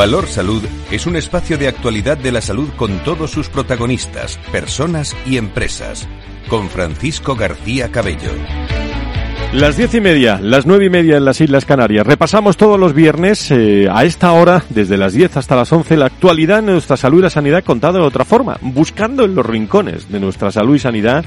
Valor 0.00 0.28
Salud 0.28 0.62
es 0.90 1.04
un 1.04 1.14
espacio 1.14 1.58
de 1.58 1.68
actualidad 1.68 2.16
de 2.16 2.32
la 2.32 2.40
salud 2.40 2.70
con 2.74 3.04
todos 3.04 3.30
sus 3.30 3.50
protagonistas, 3.50 4.38
personas 4.50 5.14
y 5.26 5.36
empresas. 5.36 6.08
Con 6.48 6.70
Francisco 6.70 7.36
García 7.36 7.92
Cabello. 7.92 8.30
Las 9.52 9.76
diez 9.76 9.94
y 9.94 10.00
media, 10.00 10.40
las 10.40 10.64
nueve 10.64 10.86
y 10.86 10.88
media 10.88 11.18
en 11.18 11.26
las 11.26 11.42
Islas 11.42 11.66
Canarias. 11.66 12.06
Repasamos 12.06 12.56
todos 12.56 12.80
los 12.80 12.94
viernes 12.94 13.50
eh, 13.50 13.88
a 13.92 14.04
esta 14.04 14.32
hora, 14.32 14.64
desde 14.70 14.96
las 14.96 15.12
diez 15.12 15.36
hasta 15.36 15.54
las 15.54 15.70
once, 15.70 15.98
la 15.98 16.06
actualidad 16.06 16.62
de 16.62 16.72
nuestra 16.72 16.96
salud 16.96 17.18
y 17.18 17.24
la 17.24 17.28
sanidad 17.30 17.62
contada 17.62 17.98
de 17.98 18.06
otra 18.06 18.24
forma, 18.24 18.56
buscando 18.62 19.26
en 19.26 19.34
los 19.34 19.44
rincones 19.44 20.10
de 20.10 20.18
nuestra 20.18 20.50
salud 20.50 20.76
y 20.76 20.78
sanidad 20.78 21.26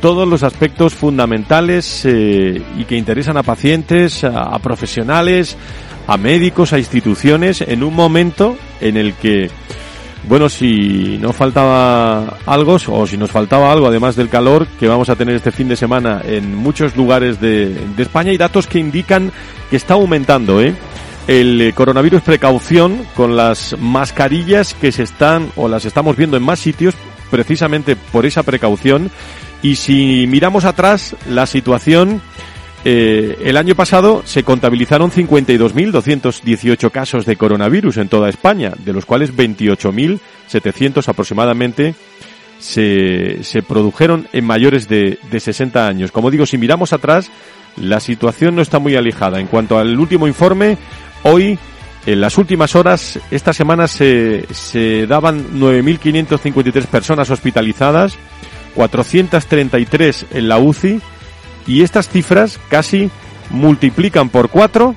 todos 0.00 0.26
los 0.26 0.42
aspectos 0.42 0.92
fundamentales 0.92 2.04
eh, 2.04 2.60
y 2.78 2.84
que 2.84 2.96
interesan 2.96 3.36
a 3.36 3.44
pacientes, 3.44 4.24
a 4.24 4.58
profesionales, 4.58 5.56
a 6.08 6.16
médicos, 6.16 6.72
a 6.72 6.78
instituciones, 6.78 7.60
en 7.60 7.84
un 7.84 7.94
momento 7.94 8.56
en 8.80 8.96
el 8.96 9.12
que, 9.12 9.50
bueno, 10.26 10.48
si 10.48 11.18
no 11.18 11.34
faltaba 11.34 12.38
algo, 12.46 12.78
o 12.88 13.06
si 13.06 13.18
nos 13.18 13.30
faltaba 13.30 13.70
algo, 13.70 13.86
además 13.86 14.16
del 14.16 14.30
calor 14.30 14.66
que 14.80 14.88
vamos 14.88 15.10
a 15.10 15.16
tener 15.16 15.36
este 15.36 15.52
fin 15.52 15.68
de 15.68 15.76
semana 15.76 16.22
en 16.24 16.56
muchos 16.56 16.96
lugares 16.96 17.40
de, 17.42 17.78
España, 17.98 18.30
hay 18.30 18.38
datos 18.38 18.66
que 18.66 18.78
indican 18.78 19.30
que 19.68 19.76
está 19.76 19.94
aumentando, 19.94 20.62
¿eh? 20.62 20.74
el 21.26 21.74
coronavirus 21.74 22.22
precaución 22.22 23.06
con 23.14 23.36
las 23.36 23.76
mascarillas 23.78 24.72
que 24.72 24.92
se 24.92 25.02
están 25.02 25.52
o 25.56 25.68
las 25.68 25.84
estamos 25.84 26.16
viendo 26.16 26.38
en 26.38 26.42
más 26.42 26.58
sitios 26.58 26.94
precisamente 27.30 27.96
por 27.96 28.24
esa 28.24 28.42
precaución 28.44 29.10
y 29.60 29.76
si 29.76 30.26
miramos 30.26 30.64
atrás 30.64 31.14
la 31.28 31.44
situación 31.44 32.22
eh, 32.90 33.36
el 33.44 33.58
año 33.58 33.74
pasado 33.74 34.22
se 34.24 34.44
contabilizaron 34.44 35.10
52.218 35.10 36.90
casos 36.90 37.26
de 37.26 37.36
coronavirus 37.36 37.98
en 37.98 38.08
toda 38.08 38.30
España, 38.30 38.72
de 38.78 38.94
los 38.94 39.04
cuales 39.04 39.36
28.700 39.36 41.06
aproximadamente 41.06 41.94
se, 42.58 43.42
produjeron 43.68 44.26
en 44.32 44.46
mayores 44.46 44.88
de, 44.88 45.18
de 45.30 45.38
60 45.38 45.86
años. 45.86 46.10
Como 46.12 46.30
digo, 46.30 46.46
si 46.46 46.56
miramos 46.56 46.94
atrás, 46.94 47.30
la 47.76 48.00
situación 48.00 48.56
no 48.56 48.62
está 48.62 48.78
muy 48.78 48.96
alejada. 48.96 49.38
En 49.38 49.48
cuanto 49.48 49.78
al 49.78 50.00
último 50.00 50.26
informe, 50.26 50.78
hoy, 51.24 51.58
en 52.06 52.20
las 52.22 52.38
últimas 52.38 52.74
horas, 52.74 53.20
esta 53.30 53.52
semana 53.52 53.86
se, 53.86 54.46
se 54.50 55.06
daban 55.06 55.60
9.553 55.60 56.86
personas 56.86 57.28
hospitalizadas, 57.28 58.16
433 58.74 60.24
en 60.30 60.48
la 60.48 60.56
UCI, 60.56 61.02
y 61.68 61.82
estas 61.82 62.08
cifras 62.08 62.58
casi 62.68 63.10
multiplican 63.50 64.30
por 64.30 64.48
cuatro. 64.48 64.96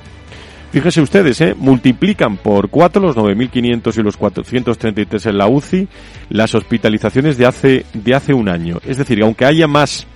Fíjense 0.72 1.02
ustedes, 1.02 1.40
¿eh? 1.42 1.54
multiplican 1.54 2.38
por 2.38 2.70
cuatro 2.70 3.02
los 3.02 3.14
9.500 3.14 3.98
y 3.98 4.02
los 4.02 4.16
433 4.16 5.26
en 5.26 5.38
la 5.38 5.46
UCI 5.46 5.86
las 6.30 6.54
hospitalizaciones 6.54 7.36
de 7.36 7.44
hace, 7.44 7.84
de 7.92 8.14
hace 8.14 8.32
un 8.32 8.48
año. 8.48 8.78
Es 8.86 8.96
decir, 8.96 9.22
aunque 9.22 9.44
haya 9.44 9.68
más 9.68 10.06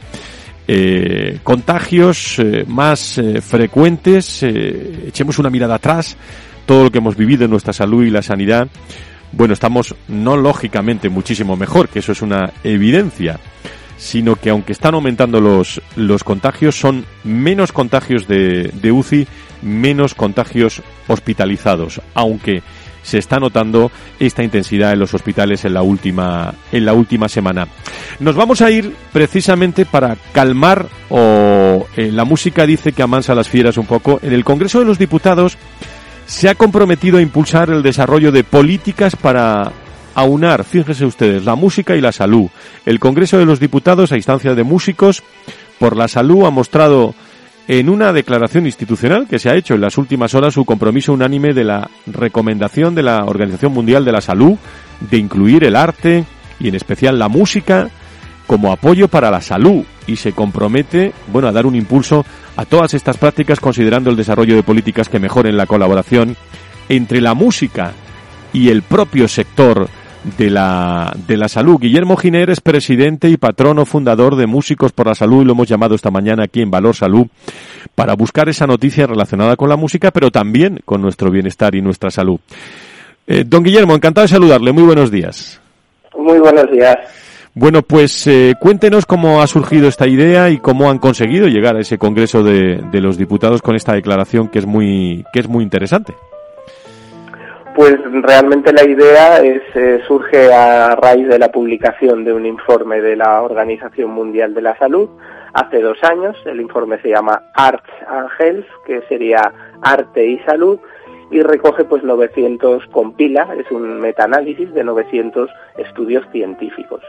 eh, 0.68 1.38
contagios 1.42 2.38
eh, 2.38 2.64
más 2.66 3.18
eh, 3.18 3.40
frecuentes, 3.40 4.42
eh, 4.42 5.04
echemos 5.08 5.38
una 5.38 5.50
mirada 5.50 5.76
atrás, 5.76 6.16
todo 6.64 6.84
lo 6.84 6.90
que 6.90 6.98
hemos 6.98 7.16
vivido 7.16 7.44
en 7.44 7.50
nuestra 7.50 7.72
salud 7.72 8.04
y 8.04 8.10
la 8.10 8.22
sanidad, 8.22 8.66
bueno, 9.32 9.54
estamos 9.54 9.94
no 10.08 10.36
lógicamente 10.36 11.08
muchísimo 11.08 11.56
mejor, 11.56 11.88
que 11.88 12.00
eso 12.00 12.12
es 12.12 12.22
una 12.22 12.52
evidencia, 12.64 13.38
sino 13.96 14.37
que 14.37 14.50
aunque 14.50 14.72
están 14.72 14.94
aumentando 14.94 15.40
los, 15.40 15.80
los 15.96 16.24
contagios, 16.24 16.78
son 16.78 17.04
menos 17.24 17.72
contagios 17.72 18.26
de, 18.28 18.70
de 18.74 18.92
UCI, 18.92 19.26
menos 19.62 20.14
contagios 20.14 20.82
hospitalizados, 21.09 22.00
aunque 22.14 22.62
se 23.06 23.18
está 23.18 23.38
notando 23.38 23.92
esta 24.18 24.42
intensidad 24.42 24.92
en 24.92 24.98
los 24.98 25.14
hospitales 25.14 25.64
en 25.64 25.74
la 25.74 25.82
última 25.82 26.52
en 26.72 26.85
la 26.85 26.92
última 26.92 27.28
semana. 27.28 27.68
Nos 28.18 28.35
vamos 28.35 28.61
a 28.62 28.70
ir 28.70 28.92
precisamente 29.12 29.87
para 29.87 30.16
calmar 30.32 30.87
o 31.09 31.87
eh, 31.96 32.11
la 32.12 32.24
música 32.24 32.66
dice 32.66 32.92
que 32.92 33.02
amansa 33.02 33.35
las 33.37 33.48
fieras 33.48 33.76
un 33.78 33.87
poco. 33.87 34.18
En 34.22 34.32
el 34.32 34.44
Congreso 34.44 34.80
de 34.80 34.87
los 34.87 34.98
Diputados 34.98 35.56
se 36.26 36.48
ha 36.48 36.56
comprometido 36.56 37.18
a 37.18 37.22
impulsar 37.22 37.70
el 37.70 37.85
desarrollo 37.85 38.32
de 38.32 38.42
políticas 38.42 39.14
para 39.14 39.70
aunar, 40.16 40.64
fíjense 40.64 41.05
ustedes, 41.05 41.44
la 41.44 41.55
música 41.55 41.94
y 41.94 42.00
la 42.00 42.11
salud. 42.11 42.48
El 42.87 42.98
Congreso 42.98 43.38
de 43.38 43.44
los 43.44 43.61
Diputados, 43.61 44.12
a 44.12 44.16
instancia 44.16 44.55
de 44.55 44.64
músicos 44.64 45.22
por 45.79 45.94
la 45.94 46.09
salud, 46.09 46.46
ha 46.46 46.50
mostrado 46.50 47.14
en 47.68 47.90
una 47.90 48.14
declaración 48.14 48.64
institucional 48.64 49.26
que 49.29 49.38
se 49.38 49.50
ha 49.50 49.57
hecho 49.57 49.74
en 49.74 49.83
las 49.83 49.98
últimas 49.98 50.35
horas 50.35 50.55
su 50.55 50.64
compromiso 50.64 51.12
unánime 51.12 51.52
de 51.52 51.64
la 51.64 51.90
recomendación 52.07 52.94
de 52.94 53.02
la 53.02 53.24
Organización 53.24 53.72
Mundial 53.72 54.07
de 54.07 54.12
la 54.12 54.22
Salud 54.22 54.57
de 55.11 55.18
incluir 55.18 55.64
el 55.64 55.76
arte 55.76 56.24
y 56.59 56.68
en 56.68 56.74
especial 56.76 57.18
la 57.18 57.29
música 57.29 57.90
como 58.46 58.72
apoyo 58.72 59.09
para 59.09 59.31
la 59.31 59.42
salud 59.42 59.85
y 60.07 60.16
se 60.16 60.33
compromete, 60.33 61.12
bueno, 61.31 61.48
a 61.48 61.52
dar 61.52 61.66
un 61.66 61.74
impulso 61.74 62.24
a 62.57 62.64
todas 62.64 62.94
estas 62.94 63.18
prácticas 63.18 63.61
considerando 63.61 64.09
el 64.09 64.16
desarrollo 64.16 64.55
de 64.55 64.62
políticas 64.62 65.11
que 65.11 65.20
mejoren 65.20 65.59
la 65.59 65.66
colaboración 65.66 66.37
entre 66.88 67.20
la 67.20 67.35
música 67.35 67.92
y 68.55 68.70
el 68.70 68.81
propio 68.81 69.29
sector 69.29 69.90
de 70.38 70.50
la, 70.50 71.14
de 71.26 71.36
la 71.36 71.48
salud. 71.48 71.78
Guillermo 71.80 72.16
Giner 72.16 72.50
es 72.50 72.60
presidente 72.60 73.28
y 73.28 73.36
patrono 73.36 73.86
fundador 73.86 74.36
de 74.36 74.46
Músicos 74.46 74.92
por 74.92 75.06
la 75.06 75.14
Salud 75.14 75.42
y 75.42 75.44
lo 75.44 75.52
hemos 75.52 75.68
llamado 75.68 75.94
esta 75.94 76.10
mañana 76.10 76.44
aquí 76.44 76.62
en 76.62 76.70
Valor 76.70 76.96
Salud 76.96 77.26
para 77.94 78.14
buscar 78.14 78.48
esa 78.48 78.66
noticia 78.66 79.06
relacionada 79.06 79.56
con 79.56 79.68
la 79.68 79.76
música, 79.76 80.10
pero 80.10 80.30
también 80.30 80.80
con 80.84 81.00
nuestro 81.00 81.30
bienestar 81.30 81.74
y 81.74 81.80
nuestra 81.80 82.10
salud. 82.10 82.40
Eh, 83.26 83.44
don 83.46 83.62
Guillermo, 83.62 83.94
encantado 83.94 84.24
de 84.24 84.28
saludarle. 84.28 84.72
Muy 84.72 84.84
buenos 84.84 85.10
días. 85.10 85.60
Muy 86.16 86.38
buenos 86.38 86.70
días. 86.70 86.96
Bueno, 87.54 87.80
pues 87.82 88.26
eh, 88.26 88.54
cuéntenos 88.60 89.06
cómo 89.06 89.40
ha 89.40 89.46
surgido 89.46 89.88
esta 89.88 90.06
idea 90.06 90.50
y 90.50 90.58
cómo 90.58 90.90
han 90.90 90.98
conseguido 90.98 91.48
llegar 91.48 91.76
a 91.76 91.80
ese 91.80 91.96
Congreso 91.96 92.42
de, 92.42 92.82
de 92.92 93.00
los 93.00 93.16
Diputados 93.16 93.62
con 93.62 93.74
esta 93.74 93.94
declaración 93.94 94.48
que 94.48 94.58
es 94.58 94.66
muy, 94.66 95.24
que 95.32 95.40
es 95.40 95.48
muy 95.48 95.64
interesante. 95.64 96.14
Pues 97.76 97.98
realmente 98.22 98.72
la 98.72 98.88
idea 98.88 99.36
es, 99.40 99.60
eh, 99.74 100.00
surge 100.08 100.50
a 100.50 100.96
raíz 100.96 101.28
de 101.28 101.38
la 101.38 101.52
publicación 101.52 102.24
de 102.24 102.32
un 102.32 102.46
informe 102.46 103.02
de 103.02 103.16
la 103.16 103.42
Organización 103.42 104.12
Mundial 104.12 104.54
de 104.54 104.62
la 104.62 104.78
Salud 104.78 105.10
hace 105.52 105.82
dos 105.82 106.02
años. 106.02 106.38
El 106.46 106.62
informe 106.62 106.98
se 107.02 107.10
llama 107.10 107.42
Arts 107.52 107.90
and 108.08 108.30
Health, 108.38 108.66
que 108.86 109.02
sería 109.10 109.52
Arte 109.82 110.26
y 110.26 110.38
Salud, 110.46 110.78
y 111.30 111.42
recoge 111.42 111.84
pues 111.84 112.02
900, 112.02 112.86
compila, 112.86 113.46
es 113.58 113.70
un 113.70 114.00
metaanálisis 114.00 114.72
de 114.72 114.82
900 114.82 115.50
estudios 115.76 116.24
científicos. 116.32 117.02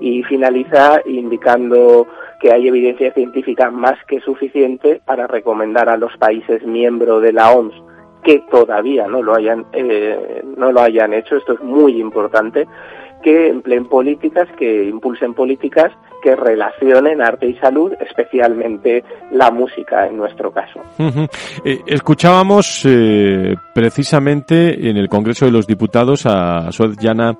Y 0.00 0.24
finaliza 0.24 1.00
indicando 1.06 2.08
que 2.40 2.52
hay 2.52 2.66
evidencia 2.66 3.12
científica 3.12 3.70
más 3.70 4.04
que 4.08 4.18
suficiente 4.22 5.00
para 5.04 5.28
recomendar 5.28 5.88
a 5.88 5.96
los 5.96 6.16
países 6.16 6.66
miembros 6.66 7.22
de 7.22 7.32
la 7.32 7.52
OMS 7.52 7.88
que 8.22 8.44
todavía 8.50 9.06
no 9.06 9.22
lo 9.22 9.34
hayan 9.34 9.66
eh, 9.72 10.42
no 10.56 10.72
lo 10.72 10.80
hayan 10.80 11.14
hecho 11.14 11.36
esto 11.36 11.54
es 11.54 11.60
muy 11.60 12.00
importante 12.00 12.66
que 13.22 13.48
empleen 13.48 13.86
políticas 13.86 14.48
que 14.56 14.84
impulsen 14.84 15.34
políticas 15.34 15.92
que 16.22 16.36
relacionen 16.36 17.20
arte 17.20 17.48
y 17.48 17.54
salud 17.54 17.92
especialmente 18.00 19.04
la 19.32 19.50
música 19.50 20.06
en 20.06 20.16
nuestro 20.16 20.52
caso. 20.52 20.80
Eh, 21.64 21.80
escuchábamos 21.86 22.84
eh, 22.84 23.54
precisamente 23.74 24.88
en 24.88 24.96
el 24.96 25.08
Congreso 25.08 25.46
de 25.46 25.52
los 25.52 25.66
Diputados 25.66 26.26
a 26.26 26.70
Suez 26.72 26.96
Llana 26.96 27.36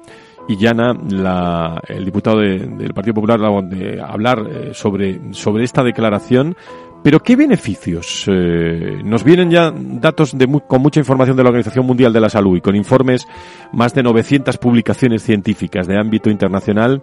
y 0.49 0.57
Llana, 0.57 0.97
la, 1.11 1.81
el 1.89 2.05
diputado 2.05 2.39
del 2.39 2.95
Partido 2.95 3.15
Popular, 3.15 3.39
de 3.65 4.01
hablar 4.01 4.39
sobre, 4.73 5.35
sobre 5.35 5.65
esta 5.65 5.83
declaración 5.83 6.57
pero 7.09 7.21
¿qué 7.21 7.37
beneficios? 7.37 8.27
Eh, 8.27 9.01
nos 9.03 9.25
vienen 9.25 9.51
ya 9.51 9.73
datos 9.75 10.37
de 10.37 10.47
con 10.69 10.83
mucha 10.83 11.01
información 11.01 11.39
de 11.39 11.43
la 11.43 11.49
Organización 11.49 11.87
Mundial 11.87 12.13
de 12.13 12.21
la 12.21 12.29
Salud 12.29 12.59
y 12.59 12.61
con 12.61 12.77
informes 12.77 13.27
más 13.73 13.95
de 13.95 14.03
900 14.03 14.59
publicaciones 14.59 15.23
científicas 15.23 15.87
de 15.87 15.99
ámbito 15.99 16.29
internacional 16.29 17.03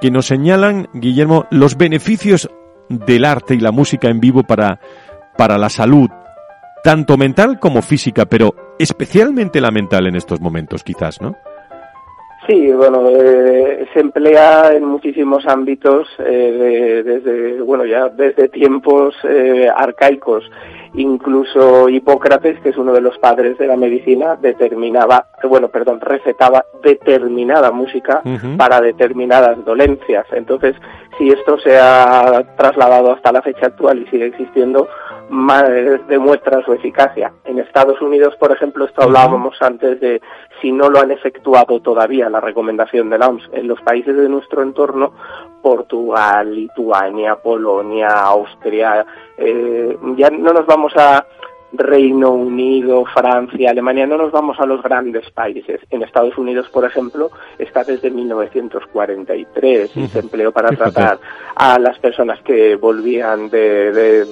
que 0.00 0.10
nos 0.10 0.24
señalan, 0.24 0.88
Guillermo, 0.94 1.44
los 1.50 1.76
beneficios 1.76 2.48
del 2.88 3.26
arte 3.26 3.54
y 3.54 3.60
la 3.60 3.72
música 3.72 4.08
en 4.08 4.20
vivo 4.20 4.42
para, 4.42 4.80
para 5.36 5.58
la 5.58 5.68
salud, 5.68 6.08
tanto 6.82 7.18
mental 7.18 7.58
como 7.60 7.82
física, 7.82 8.24
pero 8.24 8.54
especialmente 8.78 9.60
la 9.60 9.70
mental 9.70 10.06
en 10.06 10.16
estos 10.16 10.40
momentos, 10.40 10.82
quizás, 10.82 11.20
¿no? 11.20 11.36
Sí, 12.46 12.70
bueno, 12.70 13.08
eh, 13.08 13.88
se 13.92 14.00
emplea 14.00 14.72
en 14.72 14.84
muchísimos 14.84 15.44
ámbitos, 15.46 16.06
eh, 16.20 17.02
desde, 17.04 17.60
bueno, 17.60 17.84
ya 17.84 18.08
desde 18.08 18.48
tiempos 18.48 19.16
eh, 19.24 19.68
arcaicos. 19.74 20.48
Incluso 20.94 21.88
Hipócrates, 21.88 22.60
que 22.60 22.68
es 22.68 22.76
uno 22.76 22.92
de 22.92 23.00
los 23.00 23.18
padres 23.18 23.58
de 23.58 23.66
la 23.66 23.76
medicina, 23.76 24.36
determinaba, 24.36 25.26
bueno, 25.42 25.68
perdón, 25.68 26.00
recetaba 26.00 26.64
determinada 26.82 27.70
música 27.72 28.22
para 28.56 28.80
determinadas 28.80 29.62
dolencias. 29.64 30.24
Entonces, 30.32 30.74
si 31.18 31.28
esto 31.28 31.58
se 31.58 31.76
ha 31.76 32.44
trasladado 32.56 33.12
hasta 33.12 33.32
la 33.32 33.42
fecha 33.42 33.66
actual 33.66 34.02
y 34.02 34.06
sigue 34.06 34.26
existiendo, 34.26 34.88
más 35.28 35.64
demuestra 36.08 36.64
su 36.64 36.72
eficacia. 36.72 37.32
En 37.44 37.58
Estados 37.58 38.00
Unidos, 38.00 38.34
por 38.36 38.52
ejemplo, 38.52 38.84
esto 38.84 39.02
hablábamos 39.02 39.60
antes 39.60 40.00
de 40.00 40.20
si 40.60 40.72
no 40.72 40.88
lo 40.88 41.00
han 41.00 41.10
efectuado 41.10 41.80
todavía 41.80 42.30
la 42.30 42.40
recomendación 42.40 43.10
de 43.10 43.18
la 43.18 43.28
OMS 43.28 43.48
en 43.52 43.66
los 43.66 43.80
países 43.82 44.16
de 44.16 44.28
nuestro 44.28 44.62
entorno, 44.62 45.12
Portugal, 45.62 46.54
Lituania, 46.54 47.36
Polonia, 47.36 48.08
Austria, 48.08 49.04
eh, 49.36 49.96
ya 50.16 50.30
no 50.30 50.52
nos 50.52 50.66
vamos 50.66 50.92
a 50.96 51.26
Reino 51.78 52.32
Unido, 52.32 53.04
Francia, 53.04 53.70
Alemania, 53.70 54.06
no 54.06 54.16
nos 54.16 54.32
vamos 54.32 54.58
a 54.60 54.66
los 54.66 54.82
grandes 54.82 55.30
países. 55.30 55.80
En 55.90 56.02
Estados 56.02 56.36
Unidos, 56.38 56.68
por 56.68 56.84
ejemplo, 56.84 57.30
está 57.58 57.84
desde 57.84 58.10
1943 58.10 59.96
y 59.96 60.06
se 60.08 60.18
empleó 60.18 60.52
para 60.52 60.70
tratar 60.70 61.18
a 61.54 61.78
las 61.78 61.98
personas 61.98 62.40
que 62.42 62.76
volvían 62.76 63.48
de, 63.50 64.26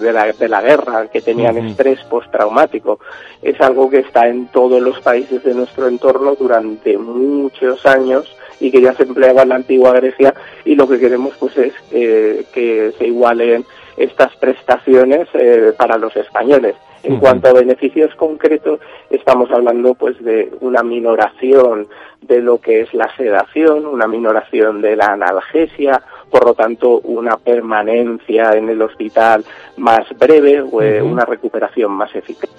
la, 0.49 0.61
guerra, 0.61 1.07
que 1.09 1.21
tenían 1.21 1.59
estrés 1.59 2.03
postraumático. 2.05 3.01
Es 3.43 3.61
algo 3.61 3.89
que 3.91 4.01
está 4.01 4.29
en 4.29 4.49
todos 4.49 4.81
los 4.81 5.01
países 5.01 5.43
de 5.43 5.55
nuestro 5.55 5.89
entorno 5.89 6.35
durante 6.35 6.99
muchos 6.99 7.85
años 7.87 8.35
y 8.61 8.71
que 8.71 8.81
ya 8.81 8.95
se 8.95 9.03
empleaba 9.03 9.43
en 9.43 9.49
la 9.51 9.57
antigua 9.57 9.93
Grecia 9.93 10.35
y 10.65 10.75
lo 10.75 10.89
que 10.89 10.99
queremos 10.99 11.35
pues 11.39 11.57
es 11.57 11.75
eh, 11.91 12.45
que 12.53 12.93
se 12.99 13.07
igualen 13.07 13.65
estas 13.97 14.35
prestaciones 14.37 15.29
eh, 15.35 15.73
para 15.77 15.99
los 15.99 16.15
españoles. 16.17 16.75
En 17.05 17.19
cuanto 17.19 17.49
a 17.49 17.53
beneficios 17.53 18.15
concretos, 18.15 18.81
estamos 19.11 19.51
hablando 19.51 19.95
pues 19.95 20.23
de 20.25 20.51
una 20.61 20.83
minoración 20.83 21.87
de 22.23 22.41
lo 22.41 22.59
que 22.59 22.81
es 22.81 22.95
la 22.95 23.15
sedación, 23.17 23.87
una 23.87 24.07
minoración 24.07 24.81
de 24.81 24.97
la 24.97 25.13
analgesia, 25.13 26.03
por 26.31 26.47
lo 26.47 26.55
tanto 26.55 27.01
una 27.01 27.37
permanencia 27.37 28.57
en 28.57 28.71
el 28.71 28.81
hospital 28.81 29.45
más 29.77 30.07
breve 30.19 30.63
o 30.63 30.81
eh, 30.81 31.03
una 31.03 31.25
recuperación 31.25 31.93
más 31.93 32.15
eficaz. 32.15 32.51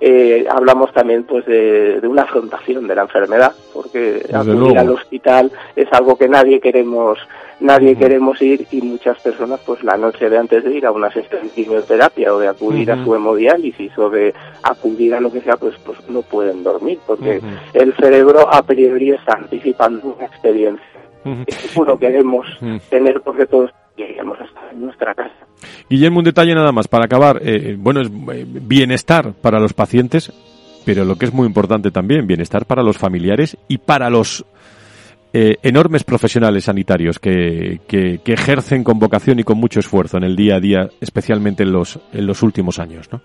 Eh, 0.00 0.46
hablamos 0.50 0.92
también 0.92 1.24
pues 1.24 1.46
de, 1.46 2.00
una 2.02 2.22
afrontación 2.22 2.86
de 2.86 2.94
la 2.94 3.02
enfermedad, 3.02 3.52
porque 3.72 4.26
acudir 4.32 4.78
al 4.78 4.90
hospital 4.90 5.52
es 5.76 5.90
algo 5.92 6.16
que 6.16 6.28
nadie 6.28 6.60
queremos 6.60 7.18
nadie 7.60 7.96
queremos 7.96 8.40
ir 8.42 8.66
y 8.70 8.80
muchas 8.82 9.18
personas 9.20 9.60
pues 9.64 9.82
la 9.82 9.96
noche 9.96 10.28
de 10.28 10.38
antes 10.38 10.64
de 10.64 10.76
ir 10.76 10.86
a 10.86 10.92
una 10.92 11.10
sesión 11.10 11.42
de 11.42 11.50
quimioterapia 11.50 12.34
o 12.34 12.38
de 12.38 12.48
acudir 12.48 12.90
a 12.90 13.02
su 13.02 13.14
hemodiálisis 13.14 13.96
o 13.98 14.10
de 14.10 14.34
acudir 14.62 15.14
a 15.14 15.20
lo 15.20 15.32
que 15.32 15.40
sea 15.40 15.56
pues 15.56 15.74
pues 15.84 15.98
no 16.08 16.22
pueden 16.22 16.62
dormir 16.62 16.98
porque 17.06 17.40
el 17.72 17.94
cerebro 17.94 18.52
a 18.52 18.62
priori 18.62 19.10
está 19.10 19.34
anticipando 19.34 20.14
una 20.16 20.26
experiencia 20.26 20.84
es 21.46 21.76
uno 21.76 21.98
queremos 21.98 22.46
tener 22.90 23.20
porque 23.20 23.46
todos 23.46 23.70
queremos 23.96 24.38
estar 24.40 24.72
en 24.72 24.80
nuestra 24.80 25.14
casa. 25.14 25.32
Guillermo 25.88 26.18
un 26.18 26.24
detalle 26.24 26.54
nada 26.54 26.72
más 26.72 26.88
para 26.88 27.04
acabar 27.04 27.40
eh, 27.42 27.76
bueno 27.78 28.00
es 28.00 28.08
eh, 28.08 28.44
bienestar 28.46 29.32
para 29.32 29.60
los 29.60 29.72
pacientes 29.72 30.32
pero 30.84 31.04
lo 31.04 31.16
que 31.16 31.26
es 31.26 31.32
muy 31.32 31.46
importante 31.46 31.90
también 31.90 32.26
bienestar 32.26 32.66
para 32.66 32.82
los 32.82 32.98
familiares 32.98 33.56
y 33.68 33.78
para 33.78 34.10
los 34.10 34.44
eh, 35.36 35.56
enormes 35.64 36.04
profesionales 36.04 36.66
sanitarios 36.66 37.18
que, 37.18 37.80
que, 37.88 38.20
ejercen 38.24 38.84
con 38.84 39.00
vocación 39.00 39.40
y 39.40 39.42
con 39.42 39.58
mucho 39.58 39.80
esfuerzo 39.80 40.16
en 40.16 40.22
el 40.22 40.36
día 40.36 40.54
a 40.54 40.60
día, 40.60 40.88
especialmente 41.00 41.64
en 41.64 41.72
los, 41.72 41.98
en 42.12 42.24
los 42.24 42.44
últimos 42.44 42.78
años, 42.78 43.08
¿no? 43.10 43.20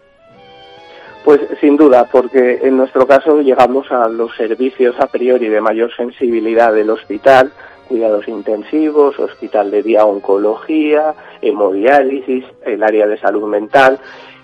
Pues 1.23 1.39
sin 1.61 1.77
duda, 1.77 2.09
porque 2.11 2.61
en 2.63 2.77
nuestro 2.77 3.05
caso 3.05 3.41
llegamos 3.41 3.91
a 3.91 4.09
los 4.09 4.35
servicios 4.35 4.95
a 4.99 5.05
priori 5.05 5.49
de 5.49 5.61
mayor 5.61 5.95
sensibilidad 5.95 6.73
del 6.73 6.89
hospital, 6.89 7.51
cuidados 7.87 8.27
intensivos, 8.27 9.19
hospital 9.19 9.69
de 9.69 9.83
día 9.83 10.03
oncología, 10.03 11.13
hemodiálisis, 11.43 12.43
el 12.65 12.81
área 12.81 13.05
de 13.05 13.19
salud 13.19 13.47
mental 13.47 13.99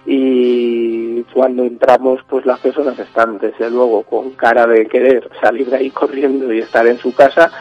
y 0.05 1.23
cuando 1.33 1.63
entramos 1.63 2.21
pues 2.29 2.45
las 2.45 2.59
personas 2.59 2.97
están 2.99 3.39
desde 3.39 3.69
luego 3.69 4.03
con 4.03 4.31
cara 4.31 4.67
de 4.67 4.85
querer 4.85 5.29
salir 5.41 5.69
de 5.69 5.77
ahí 5.77 5.89
corriendo 5.89 6.53
y 6.53 6.59
estar 6.59 6.85
en 6.85 6.97
su 6.97 7.13
casa 7.13 7.51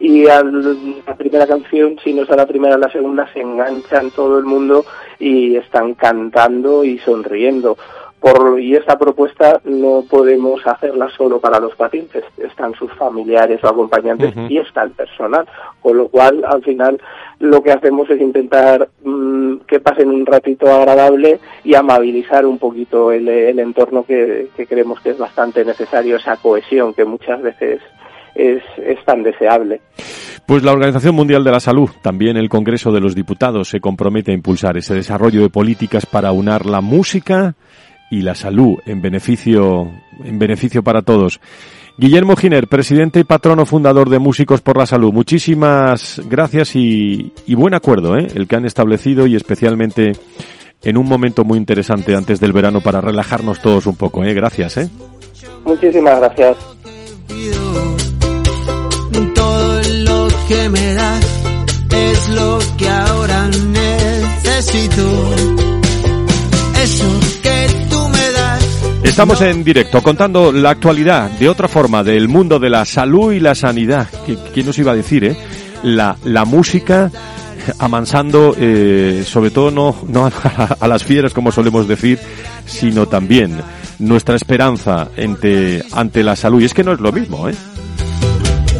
y 0.00 0.28
a 0.28 0.42
la 0.44 1.16
primera 1.16 1.46
canción, 1.46 1.98
si 2.02 2.12
no 2.12 2.22
es 2.22 2.30
a 2.30 2.36
la 2.36 2.46
primera, 2.46 2.76
a 2.76 2.78
la 2.78 2.90
segunda, 2.90 3.28
se 3.32 3.40
enganchan 3.40 4.12
todo 4.12 4.38
el 4.38 4.44
mundo 4.44 4.84
y 5.18 5.56
están 5.56 5.94
cantando 5.94 6.84
y 6.84 6.98
sonriendo. 6.98 7.76
Por, 8.20 8.60
y 8.60 8.74
esta 8.74 8.98
propuesta 8.98 9.60
no 9.64 10.02
podemos 10.10 10.66
hacerla 10.66 11.08
solo 11.16 11.38
para 11.40 11.60
los 11.60 11.76
pacientes, 11.76 12.24
están 12.36 12.74
sus 12.74 12.92
familiares 12.94 13.62
o 13.62 13.68
acompañantes 13.68 14.34
y 14.48 14.58
está 14.58 14.82
el 14.82 14.90
personal, 14.90 15.46
con 15.80 15.96
lo 15.96 16.08
cual 16.08 16.44
al 16.44 16.62
final 16.62 17.00
lo 17.38 17.62
que 17.62 17.70
hacemos 17.70 18.10
es 18.10 18.20
intentar 18.20 18.88
mm, 19.04 19.58
que 19.68 19.78
pasen 19.78 20.10
un 20.10 20.26
ratito 20.26 20.66
agradable 20.72 21.38
y 21.62 21.74
amabilizar 21.74 22.44
un 22.44 22.58
poquito 22.58 23.12
el, 23.12 23.28
entorno 23.28 24.02
que, 24.04 24.48
creemos 24.68 25.00
que 25.00 25.10
es 25.10 25.18
bastante 25.18 25.64
necesario, 25.64 26.16
esa 26.16 26.36
cohesión 26.36 26.94
que 26.94 27.04
muchas 27.04 27.40
veces 27.40 27.80
es, 28.34 28.62
es 28.78 29.04
tan 29.04 29.22
deseable. 29.22 29.80
Pues 30.48 30.62
la 30.62 30.72
Organización 30.72 31.14
Mundial 31.14 31.44
de 31.44 31.50
la 31.50 31.60
Salud, 31.60 31.90
también 32.02 32.38
el 32.38 32.48
Congreso 32.48 32.90
de 32.90 33.00
los 33.00 33.14
Diputados, 33.14 33.68
se 33.68 33.80
compromete 33.80 34.30
a 34.30 34.34
impulsar 34.34 34.78
ese 34.78 34.94
desarrollo 34.94 35.42
de 35.42 35.50
políticas 35.50 36.06
para 36.06 36.32
unar 36.32 36.64
la 36.64 36.80
música 36.80 37.54
y 38.10 38.22
la 38.22 38.34
salud 38.34 38.78
en 38.86 39.02
beneficio, 39.02 39.90
en 40.24 40.38
beneficio 40.38 40.82
para 40.82 41.02
todos. 41.02 41.40
Guillermo 41.96 42.36
Giner, 42.36 42.68
presidente 42.68 43.18
y 43.18 43.24
patrono 43.24 43.66
fundador 43.66 44.08
de 44.08 44.20
Músicos 44.20 44.60
por 44.60 44.76
la 44.78 44.86
Salud, 44.86 45.12
muchísimas 45.12 46.20
gracias 46.26 46.76
y, 46.76 47.32
buen 47.48 47.74
acuerdo 47.74 48.16
¿eh? 48.16 48.28
el 48.36 48.46
que 48.46 48.54
han 48.54 48.64
establecido 48.64 49.26
y 49.26 49.34
especialmente 49.34 50.12
en 50.84 50.96
un 50.96 51.08
momento 51.08 51.44
muy 51.44 51.58
interesante 51.58 52.14
antes 52.14 52.38
del 52.38 52.52
verano 52.52 52.80
para 52.80 53.00
relajarnos 53.00 53.60
todos 53.60 53.86
un 53.86 53.96
poco. 53.96 54.22
¿eh? 54.24 54.32
Gracias. 54.32 54.76
¿eh? 54.76 54.88
Muchísimas 55.64 56.20
gracias. 56.20 56.56
Todo 59.34 59.80
lo 60.04 60.28
que 60.46 60.68
me 60.68 60.94
das 60.94 61.42
es 61.90 62.28
lo 62.30 62.58
que 62.76 62.88
ahora 62.88 63.48
necesito. 63.72 65.02
Estamos 69.02 69.40
en 69.40 69.64
directo 69.64 70.02
contando 70.02 70.52
la 70.52 70.70
actualidad 70.70 71.30
de 71.30 71.48
otra 71.48 71.68
forma 71.68 72.02
del 72.02 72.28
mundo 72.28 72.58
de 72.58 72.70
la 72.70 72.84
salud 72.84 73.32
y 73.32 73.40
la 73.40 73.54
sanidad. 73.54 74.08
¿Quién 74.52 74.66
nos 74.66 74.78
iba 74.78 74.92
a 74.92 74.96
decir, 74.96 75.24
eh? 75.24 75.36
La, 75.82 76.16
la 76.24 76.44
música 76.44 77.10
amansando, 77.78 78.54
eh, 78.58 79.24
sobre 79.26 79.50
todo 79.50 79.70
no, 79.70 79.96
no 80.08 80.30
a, 80.80 80.88
las 80.88 81.04
fieras 81.04 81.34
como 81.34 81.52
solemos 81.52 81.86
decir, 81.86 82.18
sino 82.66 83.06
también 83.06 83.60
nuestra 83.98 84.36
esperanza 84.36 85.08
ante, 85.16 85.84
ante 85.92 86.22
la 86.22 86.36
salud. 86.36 86.60
Y 86.60 86.64
es 86.64 86.74
que 86.74 86.84
no 86.84 86.92
es 86.92 87.00
lo 87.00 87.12
mismo, 87.12 87.48
¿eh? 87.48 87.54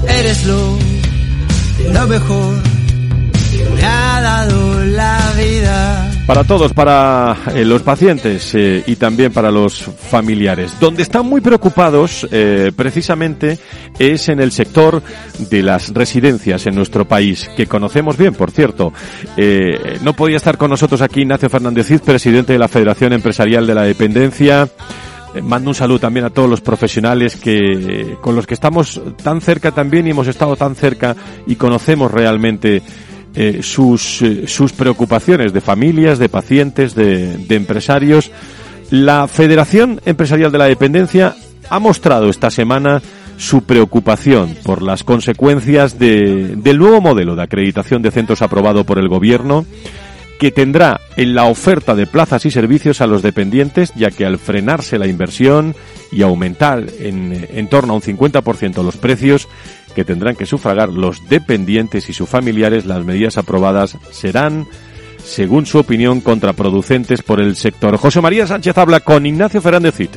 Eres 0.09 0.47
lo, 0.47 0.79
lo 1.93 2.07
mejor 2.07 2.68
Para 6.29 6.45
todos, 6.45 6.75
para 6.75 7.39
eh, 7.55 7.65
los 7.65 7.81
pacientes 7.81 8.55
eh, 8.55 8.85
y 8.87 8.97
también 8.97 9.33
para 9.33 9.51
los 9.51 9.79
familiares. 9.79 10.79
Donde 10.79 11.03
están 11.03 11.25
muy 11.25 11.41
preocupados, 11.41 12.29
eh, 12.31 12.71
precisamente, 12.77 13.59
es 13.99 14.29
en 14.29 14.39
el 14.39 14.53
sector 14.53 15.03
de 15.39 15.63
las 15.63 15.89
residencias 15.95 16.67
en 16.67 16.75
nuestro 16.75 17.09
país, 17.09 17.49
que 17.57 17.67
conocemos 17.67 18.19
bien, 18.19 18.35
por 18.35 18.51
cierto. 18.51 18.93
no 20.03 20.13
podía 20.13 20.37
estar 20.37 20.59
con 20.59 20.69
nosotros 20.69 21.01
aquí 21.01 21.23
Ignacio 21.23 21.49
Fernández 21.49 21.87
Cid, 21.87 22.01
presidente 22.01 22.53
de 22.53 22.59
la 22.59 22.69
Federación 22.69 23.15
Empresarial 23.15 23.67
de 23.67 23.75
la 23.75 23.85
Dependencia. 23.85 24.69
Mando 25.43 25.71
un 25.71 25.75
saludo 25.75 26.01
también 26.01 26.27
a 26.27 26.31
todos 26.31 26.49
los 26.49 26.61
profesionales 26.61 27.37
que, 27.37 28.19
con 28.21 28.37
los 28.37 28.47
que 28.47 28.55
estamos 28.55 29.01
tan 29.23 29.41
cerca 29.41 29.73
también 29.73 30.07
y 30.07 30.11
hemos 30.11 30.27
estado 30.27 30.57
tan 30.57 30.75
cerca 30.75 31.17
y 31.47 31.57
conocemos 31.57 32.11
realmente 32.11 32.83
eh, 33.41 33.63
sus, 33.63 34.21
eh, 34.21 34.49
sus 34.49 34.73
preocupaciones 34.73 35.53
de 35.53 35.61
familias, 35.61 36.19
de 36.19 36.29
pacientes, 36.29 36.97
de, 36.97 37.37
de 37.37 37.55
empresarios. 37.55 38.33
La 38.91 39.29
Federación 39.29 40.01
Empresarial 40.05 40.51
de 40.51 40.59
la 40.59 40.65
Dependencia 40.65 41.37
ha 41.71 41.79
mostrado 41.79 42.31
esta 42.31 42.51
semana 42.51 43.01
su 43.37 43.63
preocupación 43.63 44.57
por 44.65 44.83
las 44.83 45.05
consecuencias 45.05 46.01
de, 46.01 46.57
del 46.57 46.79
nuevo 46.79 47.01
modelo 47.01 47.37
de 47.37 47.45
acreditación 47.45 48.03
de 48.03 48.11
centros 48.11 48.43
aprobado 48.43 48.83
por 48.83 48.99
el 48.99 49.09
Gobierno 49.09 49.65
que 50.41 50.51
tendrá 50.51 51.01
en 51.17 51.37
la 51.37 51.45
oferta 51.45 51.95
de 51.95 52.09
plazas 52.09 52.45
y 52.45 52.51
servicios 52.51 53.01
a 53.01 53.07
los 53.07 53.23
dependientes, 53.23 53.93
ya 53.95 54.11
que 54.11 54.27
al 54.27 54.39
frenarse 54.39 54.99
la 54.99 55.07
inversión 55.07 55.77
y 56.11 56.23
aumentar 56.23 56.85
en, 56.99 57.47
en 57.53 57.69
torno 57.69 57.93
a 57.93 57.97
un 57.97 58.03
50% 58.03 58.83
los 58.83 58.97
precios 58.97 59.47
que 59.95 60.05
tendrán 60.05 60.37
que 60.37 60.47
sufragar 60.47 60.89
los 60.91 61.29
dependientes 61.29 62.09
y 62.09 62.13
sus 62.13 62.29
familiares, 62.29 62.87
las 62.87 63.05
medidas 63.05 63.39
aprobadas 63.39 63.99
serán, 64.11 64.67
según 65.19 65.67
su 65.67 65.79
opinión, 65.79 66.21
contraproducentes 66.21 67.23
por 67.23 67.41
el 67.41 67.57
sector. 67.57 67.97
José 67.97 68.21
María 68.21 68.47
Sánchez 68.47 68.77
habla 68.79 69.01
con 69.01 69.27
Ignacio 69.27 69.61
Fernández 69.61 69.95
Cid. 69.95 70.11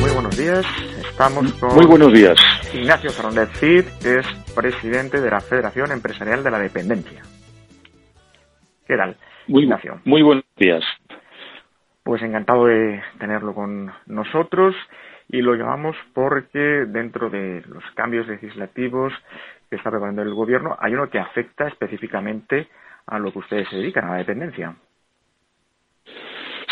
Muy 0.00 0.10
buenos 0.10 0.36
días. 0.36 0.66
Estamos 1.10 1.52
con 1.54 1.74
Muy 1.74 1.86
buenos 1.86 2.12
días. 2.12 2.36
Ignacio 2.72 3.10
Fernández 3.10 3.50
Cid, 3.58 3.84
que 4.02 4.18
es 4.20 4.26
presidente 4.54 5.20
de 5.20 5.30
la 5.30 5.40
Federación 5.40 5.92
Empresarial 5.92 6.42
de 6.42 6.50
la 6.50 6.58
Dependencia. 6.58 7.22
¿Qué 8.86 8.96
tal? 8.96 9.16
Muy, 9.46 9.64
Ignacio. 9.64 10.00
muy 10.04 10.22
buenos 10.22 10.44
días. 10.56 10.82
Pues 12.02 12.22
encantado 12.22 12.66
de 12.66 13.02
tenerlo 13.18 13.54
con 13.54 13.92
nosotros 14.06 14.74
y 15.32 15.42
lo 15.42 15.54
llamamos 15.54 15.96
porque 16.12 16.58
dentro 16.86 17.30
de 17.30 17.62
los 17.68 17.84
cambios 17.94 18.26
legislativos 18.26 19.12
que 19.68 19.76
está 19.76 19.90
preparando 19.90 20.22
el 20.22 20.34
gobierno 20.34 20.76
hay 20.80 20.94
uno 20.94 21.08
que 21.08 21.18
afecta 21.18 21.68
específicamente 21.68 22.68
a 23.06 23.18
lo 23.18 23.32
que 23.32 23.38
ustedes 23.38 23.68
se 23.68 23.76
dedican, 23.76 24.04
a 24.04 24.12
la 24.12 24.16
dependencia. 24.18 24.74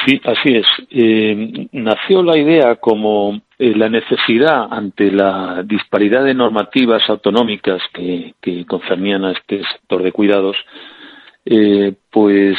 Sí, 0.07 0.21
así 0.25 0.57
es. 0.57 0.67
Eh, 0.91 1.69
nació 1.73 2.23
la 2.23 2.39
idea 2.39 2.77
como 2.77 3.41
eh, 3.59 3.75
la 3.75 3.89
necesidad 3.89 4.69
ante 4.71 5.11
la 5.11 5.63
disparidad 5.65 6.25
de 6.25 6.35
normativas 6.35 7.03
autonómicas 7.09 7.83
que, 7.93 8.35
concernían 8.67 9.25
a 9.25 9.33
este 9.33 9.63
sector 9.65 10.03
de 10.03 10.13
cuidados, 10.13 10.57
eh, 11.45 11.95
pues 12.11 12.57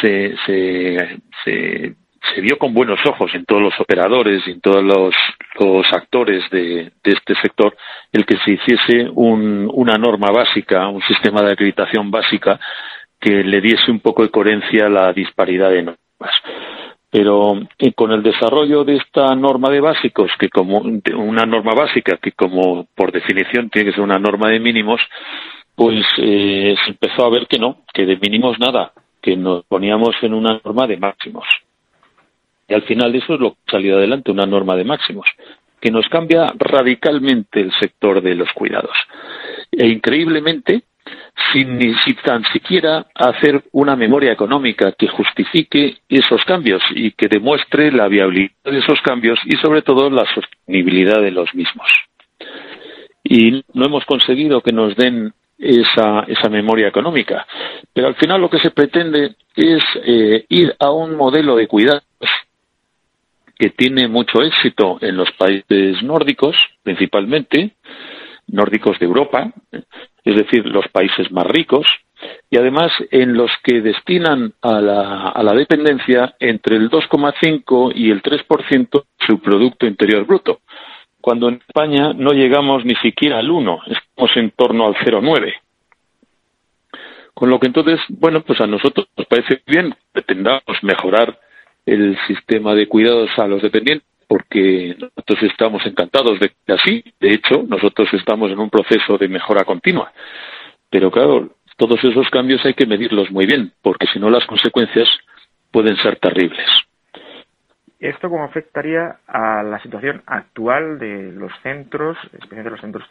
se, 0.00 0.34
se, 0.44 1.20
se, 1.44 1.94
se, 2.34 2.40
vio 2.40 2.58
con 2.58 2.74
buenos 2.74 2.98
ojos 3.06 3.34
en 3.34 3.44
todos 3.44 3.62
los 3.62 3.80
operadores 3.80 4.42
y 4.46 4.52
en 4.52 4.60
todos 4.60 4.82
los, 4.82 5.14
actores 5.92 6.48
de, 6.50 6.92
este 7.02 7.34
sector 7.40 7.76
el 8.12 8.24
que 8.24 8.36
se 8.38 8.52
hiciese 8.52 9.10
un, 9.14 9.70
una 9.72 9.96
norma 9.96 10.30
básica, 10.30 10.88
un 10.88 11.02
sistema 11.02 11.42
de 11.42 11.52
acreditación 11.52 12.10
básica 12.10 12.58
que 13.20 13.44
le 13.44 13.60
diese 13.60 13.90
un 13.90 14.00
poco 14.00 14.22
de 14.22 14.30
coherencia 14.30 14.86
a 14.86 14.90
la 14.90 15.12
disparidad 15.12 15.70
de 15.70 15.82
normas. 15.82 16.34
Pero 17.08 17.60
con 17.94 18.10
el 18.10 18.22
desarrollo 18.22 18.84
de 18.84 18.96
esta 18.96 19.34
norma 19.34 19.68
de 19.70 19.80
básicos, 19.80 20.30
que 20.38 20.48
como 20.48 20.78
una 20.78 21.44
norma 21.44 21.72
básica 21.74 22.16
que 22.16 22.32
como 22.32 22.86
por 22.94 23.12
definición 23.12 23.70
tiene 23.70 23.90
que 23.90 23.94
ser 23.94 24.02
una 24.02 24.18
norma 24.18 24.48
de 24.48 24.58
mínimos, 24.58 25.00
pues 25.74 26.04
eh, 26.18 26.74
se 26.84 26.90
empezó 26.90 27.26
a 27.26 27.30
ver 27.30 27.46
que 27.46 27.58
no, 27.58 27.82
que 27.92 28.06
de 28.06 28.16
mínimos 28.16 28.58
nada, 28.58 28.92
que 29.20 29.36
nos 29.36 29.64
poníamos 29.64 30.16
en 30.22 30.34
una 30.34 30.60
norma 30.64 30.86
de 30.86 30.96
máximos. 30.96 31.44
Y 32.72 32.74
al 32.74 32.84
final 32.84 33.14
eso 33.14 33.34
es 33.34 33.40
lo 33.40 33.50
que 33.50 33.58
ha 33.66 33.70
salido 33.72 33.98
adelante, 33.98 34.30
una 34.30 34.46
norma 34.46 34.74
de 34.76 34.84
máximos, 34.84 35.26
que 35.78 35.90
nos 35.90 36.08
cambia 36.08 36.54
radicalmente 36.58 37.60
el 37.60 37.70
sector 37.78 38.22
de 38.22 38.34
los 38.34 38.50
cuidados. 38.54 38.96
E 39.70 39.88
increíblemente, 39.88 40.84
sin 41.52 41.76
ni 41.76 41.92
tan 42.24 42.42
siquiera 42.44 43.08
hacer 43.14 43.62
una 43.72 43.94
memoria 43.94 44.32
económica 44.32 44.92
que 44.92 45.06
justifique 45.06 45.98
esos 46.08 46.42
cambios 46.46 46.82
y 46.94 47.10
que 47.10 47.28
demuestre 47.28 47.92
la 47.92 48.08
viabilidad 48.08 48.54
de 48.64 48.78
esos 48.78 49.02
cambios 49.02 49.38
y 49.44 49.54
sobre 49.58 49.82
todo 49.82 50.08
la 50.08 50.24
sostenibilidad 50.34 51.20
de 51.20 51.30
los 51.30 51.54
mismos. 51.54 51.88
Y 53.22 53.62
no 53.74 53.84
hemos 53.84 54.06
conseguido 54.06 54.62
que 54.62 54.72
nos 54.72 54.96
den 54.96 55.34
esa, 55.58 56.20
esa 56.20 56.48
memoria 56.48 56.88
económica. 56.88 57.46
Pero 57.92 58.06
al 58.06 58.14
final 58.14 58.40
lo 58.40 58.48
que 58.48 58.60
se 58.60 58.70
pretende 58.70 59.36
es 59.56 59.82
eh, 60.06 60.46
ir 60.48 60.74
a 60.78 60.90
un 60.90 61.16
modelo 61.16 61.54
de 61.54 61.66
cuidados 61.66 62.02
que 63.58 63.70
tiene 63.70 64.08
mucho 64.08 64.42
éxito 64.42 64.98
en 65.00 65.16
los 65.16 65.30
países 65.32 66.02
nórdicos, 66.02 66.56
principalmente, 66.82 67.72
nórdicos 68.48 68.98
de 68.98 69.06
Europa, 69.06 69.52
es 70.24 70.36
decir, 70.36 70.66
los 70.66 70.86
países 70.88 71.30
más 71.32 71.46
ricos, 71.46 71.86
y 72.50 72.56
además 72.56 72.92
en 73.10 73.34
los 73.34 73.50
que 73.64 73.80
destinan 73.80 74.52
a 74.62 74.80
la, 74.80 75.28
a 75.30 75.42
la 75.42 75.52
dependencia 75.54 76.34
entre 76.38 76.76
el 76.76 76.90
2,5 76.90 77.92
y 77.94 78.10
el 78.10 78.22
3% 78.22 78.90
de 78.90 79.26
su 79.26 79.40
Producto 79.40 79.86
Interior 79.86 80.24
Bruto, 80.24 80.60
cuando 81.20 81.48
en 81.48 81.62
España 81.66 82.12
no 82.14 82.32
llegamos 82.32 82.84
ni 82.84 82.94
siquiera 82.96 83.38
al 83.38 83.50
1, 83.50 83.80
estamos 83.86 84.36
en 84.36 84.50
torno 84.50 84.86
al 84.86 84.94
0,9. 84.94 85.54
Con 87.34 87.48
lo 87.48 87.58
que 87.58 87.68
entonces, 87.68 87.98
bueno, 88.08 88.42
pues 88.42 88.60
a 88.60 88.66
nosotros 88.66 89.08
nos 89.16 89.26
parece 89.26 89.62
bien, 89.66 89.94
pretendamos 90.12 90.62
mejorar 90.82 91.38
el 91.86 92.16
sistema 92.26 92.74
de 92.74 92.88
cuidados 92.88 93.30
a 93.38 93.46
los 93.46 93.62
dependientes, 93.62 94.06
porque 94.28 94.96
nosotros 94.98 95.42
estamos 95.42 95.84
encantados 95.84 96.40
de 96.40 96.52
que 96.64 96.72
así, 96.72 97.04
de 97.20 97.32
hecho, 97.32 97.64
nosotros 97.68 98.08
estamos 98.14 98.50
en 98.50 98.58
un 98.58 98.70
proceso 98.70 99.18
de 99.18 99.28
mejora 99.28 99.64
continua. 99.64 100.12
Pero 100.88 101.10
claro, 101.10 101.50
todos 101.76 102.02
esos 102.04 102.28
cambios 102.30 102.64
hay 102.64 102.74
que 102.74 102.86
medirlos 102.86 103.30
muy 103.30 103.46
bien, 103.46 103.72
porque 103.82 104.06
si 104.06 104.18
no 104.18 104.30
las 104.30 104.46
consecuencias 104.46 105.08
pueden 105.70 105.96
ser 105.96 106.16
terribles. 106.16 106.66
¿Esto 107.98 108.28
cómo 108.28 108.44
afectaría 108.44 109.16
a 109.26 109.62
la 109.62 109.80
situación 109.80 110.22
actual 110.26 110.98
de 110.98 111.32
los 111.32 111.52
centros, 111.62 112.16
especialmente 112.24 112.70
los 112.70 112.80
centros 112.80 113.04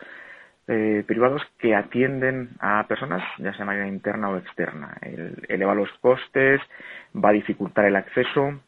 eh, 0.72 1.04
privados 1.06 1.42
que 1.60 1.76
atienden 1.76 2.52
a 2.60 2.88
personas, 2.88 3.22
ya 3.38 3.52
sea 3.52 3.60
de 3.60 3.66
manera 3.66 3.88
interna 3.88 4.30
o 4.30 4.38
externa? 4.38 4.98
El, 5.02 5.36
eleva 5.50 5.76
los 5.76 5.92
costes, 6.00 6.62
va 7.14 7.30
a 7.30 7.34
dificultar 7.34 7.86
el 7.86 7.98
acceso. 7.98 8.60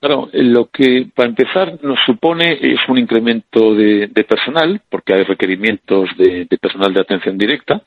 Claro, 0.00 0.28
lo 0.32 0.66
que 0.66 1.06
para 1.14 1.28
empezar 1.28 1.78
nos 1.84 2.00
supone 2.04 2.58
es 2.60 2.80
un 2.88 2.98
incremento 2.98 3.74
de, 3.76 4.08
de 4.08 4.24
personal, 4.24 4.80
porque 4.90 5.14
hay 5.14 5.22
requerimientos 5.22 6.10
de, 6.18 6.46
de, 6.50 6.58
personal 6.58 6.92
de 6.92 7.00
atención 7.00 7.38
directa, 7.38 7.80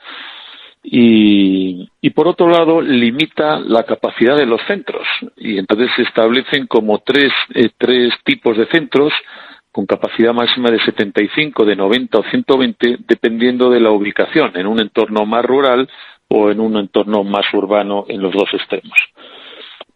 y, 0.81 1.89
y, 1.99 2.09
por 2.11 2.27
otro 2.29 2.47
lado 2.47 2.79
limita 2.79 3.59
la 3.59 3.83
capacidad 3.83 4.37
de 4.37 4.45
los 4.45 4.61
centros, 4.67 5.05
y 5.35 5.57
entonces 5.57 5.89
se 5.97 6.03
establecen 6.03 6.67
como 6.67 6.99
tres, 6.99 7.33
eh, 7.53 7.71
tres 7.77 8.13
tipos 8.23 8.55
de 8.55 8.67
centros 8.67 9.11
con 9.76 9.86
capacidad 9.86 10.34
máxima 10.34 10.71
de 10.71 10.80
75, 10.80 11.65
de 11.65 11.76
90 11.76 12.17
o 12.17 12.23
120, 12.23 12.99
dependiendo 13.05 13.69
de 13.69 13.82
la 13.82 13.91
ubicación, 13.91 14.55
en 14.55 14.67
un 14.67 14.80
entorno 14.80 15.26
más 15.26 15.43
rural 15.43 15.89
o 16.30 16.49
en 16.49 16.61
un 16.61 16.78
entorno 16.78 17.26
más 17.26 17.45
urbano 17.53 18.05
en 18.07 18.21
los 18.21 18.32
dos 18.32 18.47
extremos. 18.53 18.97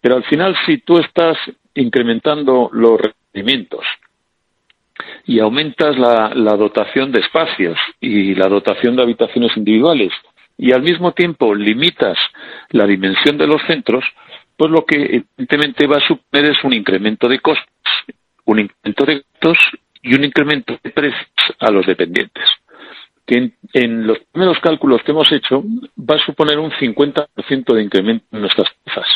Pero 0.01 0.17
al 0.17 0.25
final, 0.25 0.53
si 0.65 0.79
tú 0.79 0.97
estás 0.97 1.37
incrementando 1.75 2.69
los 2.73 2.99
requerimientos 2.99 3.85
y 5.23 5.39
aumentas 5.39 5.97
la, 5.97 6.33
la, 6.35 6.57
dotación 6.57 7.13
de 7.13 7.21
espacios 7.21 7.79
y 8.01 8.35
la 8.35 8.49
dotación 8.49 8.97
de 8.97 9.03
habitaciones 9.03 9.55
individuales 9.55 10.11
y 10.57 10.73
al 10.73 10.81
mismo 10.81 11.13
tiempo 11.13 11.55
limitas 11.55 12.17
la 12.71 12.85
dimensión 12.85 13.37
de 13.37 13.47
los 13.47 13.61
centros, 13.65 14.03
pues 14.57 14.71
lo 14.71 14.83
que 14.83 15.23
evidentemente 15.37 15.87
va 15.87 15.99
a 15.99 16.05
suponer 16.05 16.51
es 16.51 16.61
un 16.65 16.73
incremento 16.73 17.29
de 17.29 17.39
costes, 17.39 17.69
un 18.49 18.59
incremento 18.59 19.05
de 19.05 19.23
gastos 19.33 19.57
y 20.01 20.15
un 20.15 20.23
incremento 20.23 20.79
de 20.83 20.89
precios 20.89 21.27
a 21.59 21.71
los 21.71 21.85
dependientes 21.85 22.49
que 23.29 23.51
en, 23.73 24.07
los 24.07 24.17
primeros 24.31 24.57
cálculos 24.59 25.03
que 25.03 25.11
hemos 25.11 25.31
hecho 25.31 25.63
va 25.97 26.15
a 26.15 26.25
suponer 26.25 26.57
un 26.57 26.71
50% 26.71 27.73
de 27.75 27.83
incremento 27.83 28.25
en 28.31 28.41
nuestras 28.41 28.69
tarifas. 28.83 29.07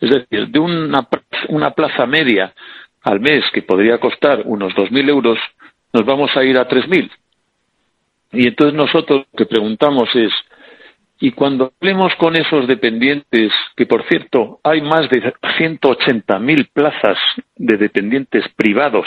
Es 0.00 0.10
decir, 0.10 0.46
de 0.48 0.60
una, 0.60 1.08
una 1.48 1.72
plaza 1.72 2.06
media 2.06 2.54
al 3.02 3.18
mes 3.18 3.44
que 3.52 3.62
podría 3.62 3.98
costar 3.98 4.42
unos 4.44 4.72
2.000 4.74 5.08
euros, 5.08 5.38
nos 5.92 6.06
vamos 6.06 6.36
a 6.36 6.44
ir 6.44 6.56
a 6.56 6.68
3.000. 6.68 7.10
Y 8.30 8.46
entonces 8.46 8.74
nosotros 8.74 9.26
lo 9.32 9.36
que 9.36 9.46
preguntamos 9.46 10.08
es, 10.14 10.32
y 11.18 11.32
cuando 11.32 11.72
hablemos 11.80 12.14
con 12.16 12.36
esos 12.36 12.66
dependientes, 12.66 13.52
que 13.76 13.86
por 13.86 14.06
cierto 14.08 14.60
hay 14.62 14.82
más 14.82 15.08
de 15.08 15.22
180.000 15.22 16.68
plazas 16.72 17.18
de 17.56 17.76
dependientes 17.76 18.44
privados, 18.54 19.06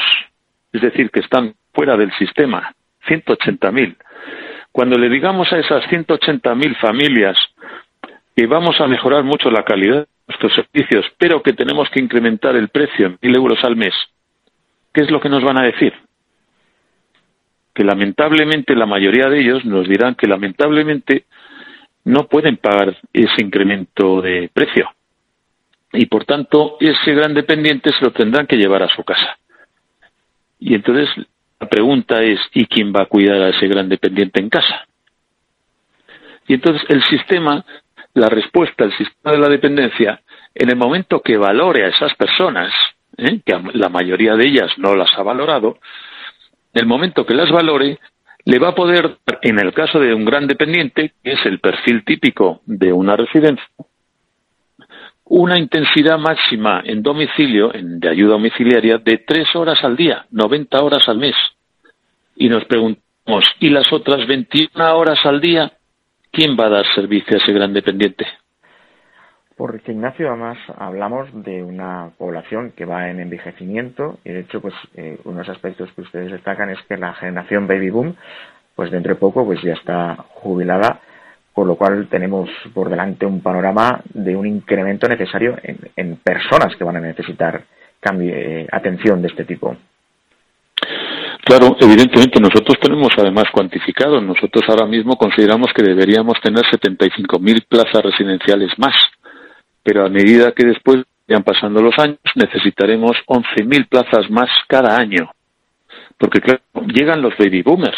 es 0.73 0.81
decir, 0.81 1.11
que 1.11 1.19
están 1.19 1.53
fuera 1.73 1.95
del 1.97 2.11
sistema, 2.13 2.73
180.000. 3.07 3.95
Cuando 4.71 4.97
le 4.97 5.09
digamos 5.09 5.51
a 5.53 5.59
esas 5.59 5.83
180.000 5.85 6.79
familias 6.79 7.37
que 8.35 8.47
vamos 8.47 8.79
a 8.81 8.87
mejorar 8.87 9.23
mucho 9.23 9.51
la 9.51 9.63
calidad 9.63 10.07
nuestros 10.27 10.53
servicios, 10.53 11.05
pero 11.17 11.41
que 11.41 11.53
tenemos 11.53 11.89
que 11.89 11.99
incrementar 11.99 12.55
el 12.55 12.69
precio 12.69 13.07
en 13.07 13.17
mil 13.21 13.35
euros 13.35 13.63
al 13.63 13.75
mes, 13.75 13.93
¿qué 14.93 15.01
es 15.01 15.11
lo 15.11 15.19
que 15.19 15.29
nos 15.29 15.43
van 15.43 15.57
a 15.57 15.65
decir? 15.65 15.93
que 17.79 17.85
lamentablemente 17.85 18.75
la 18.75 18.85
mayoría 18.85 19.29
de 19.29 19.39
ellos 19.39 19.63
nos 19.63 19.87
dirán 19.87 20.15
que 20.15 20.27
lamentablemente 20.27 21.23
no 22.05 22.27
pueden 22.27 22.57
pagar 22.57 22.97
ese 23.13 23.41
incremento 23.41 24.21
de 24.21 24.49
precio 24.53 24.89
y 25.93 26.05
por 26.05 26.25
tanto 26.25 26.77
ese 26.79 27.13
gran 27.13 27.33
dependiente 27.33 27.91
se 27.91 28.05
lo 28.05 28.11
tendrán 28.11 28.47
que 28.47 28.57
llevar 28.57 28.83
a 28.83 28.89
su 28.89 29.03
casa. 29.03 29.37
Y 30.59 30.75
entonces 30.75 31.09
la 31.59 31.67
pregunta 31.67 32.21
es, 32.21 32.39
¿y 32.53 32.65
quién 32.65 32.93
va 32.93 33.03
a 33.03 33.07
cuidar 33.07 33.41
a 33.41 33.49
ese 33.49 33.67
gran 33.67 33.89
dependiente 33.89 34.39
en 34.39 34.49
casa? 34.49 34.87
Y 36.47 36.53
entonces 36.53 36.83
el 36.89 37.03
sistema, 37.03 37.65
la 38.13 38.27
respuesta 38.27 38.83
al 38.83 38.95
sistema 38.97 39.33
de 39.33 39.39
la 39.39 39.49
dependencia, 39.49 40.21
en 40.55 40.69
el 40.69 40.75
momento 40.75 41.21
que 41.21 41.37
valore 41.37 41.85
a 41.85 41.89
esas 41.89 42.13
personas, 42.15 42.73
¿eh? 43.17 43.39
que 43.45 43.61
la 43.73 43.89
mayoría 43.89 44.35
de 44.35 44.47
ellas 44.47 44.71
no 44.77 44.95
las 44.95 45.15
ha 45.17 45.23
valorado, 45.23 45.77
en 46.73 46.81
el 46.81 46.87
momento 46.87 47.25
que 47.25 47.33
las 47.33 47.51
valore, 47.51 47.99
le 48.45 48.59
va 48.59 48.69
a 48.69 48.75
poder, 48.75 49.17
en 49.41 49.59
el 49.59 49.73
caso 49.73 49.99
de 49.99 50.13
un 50.13 50.25
gran 50.25 50.47
dependiente, 50.47 51.13
que 51.23 51.33
es 51.33 51.45
el 51.45 51.59
perfil 51.59 52.03
típico 52.03 52.61
de 52.65 52.91
una 52.91 53.15
residencia, 53.15 53.67
una 55.25 55.59
intensidad 55.59 56.17
máxima 56.17 56.81
en 56.83 57.03
domicilio, 57.03 57.73
en, 57.73 57.99
de 57.99 58.09
ayuda 58.09 58.31
domiciliaria, 58.31 58.97
de 58.97 59.19
tres 59.19 59.55
horas 59.55 59.83
al 59.83 59.95
día, 59.95 60.25
90 60.31 60.81
horas 60.81 61.07
al 61.07 61.19
mes. 61.19 61.35
Y 62.35 62.49
nos 62.49 62.65
preguntamos, 62.65 63.45
¿y 63.59 63.69
las 63.69 63.91
otras 63.93 64.25
21 64.27 64.97
horas 64.97 65.19
al 65.25 65.39
día? 65.39 65.71
¿Quién 66.31 66.57
va 66.59 66.65
a 66.65 66.69
dar 66.69 66.85
servicio 66.95 67.35
a 67.37 67.41
ese 67.41 67.53
gran 67.53 67.73
dependiente? 67.73 68.25
Porque 69.59 69.91
Ignacio, 69.91 70.29
además 70.29 70.57
hablamos 70.77 71.27
de 71.43 71.61
una 71.61 72.11
población 72.17 72.71
que 72.77 72.85
va 72.85 73.09
en 73.09 73.19
envejecimiento 73.19 74.17
y 74.23 74.29
de 74.29 74.39
hecho, 74.39 74.61
pues 74.61 74.73
eh, 74.95 75.19
unos 75.25 75.49
aspectos 75.49 75.91
que 75.91 75.99
ustedes 75.99 76.31
destacan 76.31 76.69
es 76.69 76.79
que 76.87 76.95
la 76.95 77.13
generación 77.15 77.67
baby 77.67 77.89
boom, 77.89 78.15
pues 78.73 78.89
dentro 78.89 79.15
de 79.15 79.19
poco, 79.19 79.43
pues 79.43 79.61
ya 79.61 79.73
está 79.73 80.15
jubilada 80.29 81.01
por 81.53 81.67
lo 81.67 81.75
cual 81.75 82.07
tenemos 82.09 82.49
por 82.73 82.89
delante 82.89 83.25
un 83.25 83.41
panorama 83.41 83.99
de 84.13 84.33
un 84.33 84.47
incremento 84.47 85.09
necesario 85.09 85.57
en, 85.61 86.15
personas 86.23 86.73
que 86.77 86.85
van 86.85 86.95
a 86.95 87.01
necesitar 87.01 87.61
eh, 88.21 88.65
atención 88.71 89.21
de 89.21 89.27
este 89.27 89.43
tipo. 89.43 89.75
Claro, 91.43 91.75
evidentemente 91.81 92.39
nosotros 92.39 92.77
tenemos 92.81 93.09
además 93.17 93.45
cuantificado, 93.51 94.21
nosotros 94.21 94.63
ahora 94.69 94.85
mismo 94.85 95.17
consideramos 95.17 95.73
que 95.75 95.83
deberíamos 95.83 96.39
tener 96.41 96.63
75.000 96.63 97.65
plazas 97.67 98.03
residenciales 98.03 98.71
más, 98.77 98.95
pero 99.83 100.05
a 100.05 100.09
medida 100.09 100.51
que 100.51 100.65
después 100.65 101.03
vayan 101.27 101.43
pasando 101.43 101.81
los 101.81 101.97
años 101.99 102.19
necesitaremos 102.35 103.11
11.000 103.27 103.87
plazas 103.87 104.29
más 104.29 104.49
cada 104.67 104.97
año, 104.97 105.31
porque 106.17 106.41
claro, 106.41 106.61
llegan 106.87 107.21
los 107.21 107.37
baby 107.37 107.61
boomers, 107.61 107.97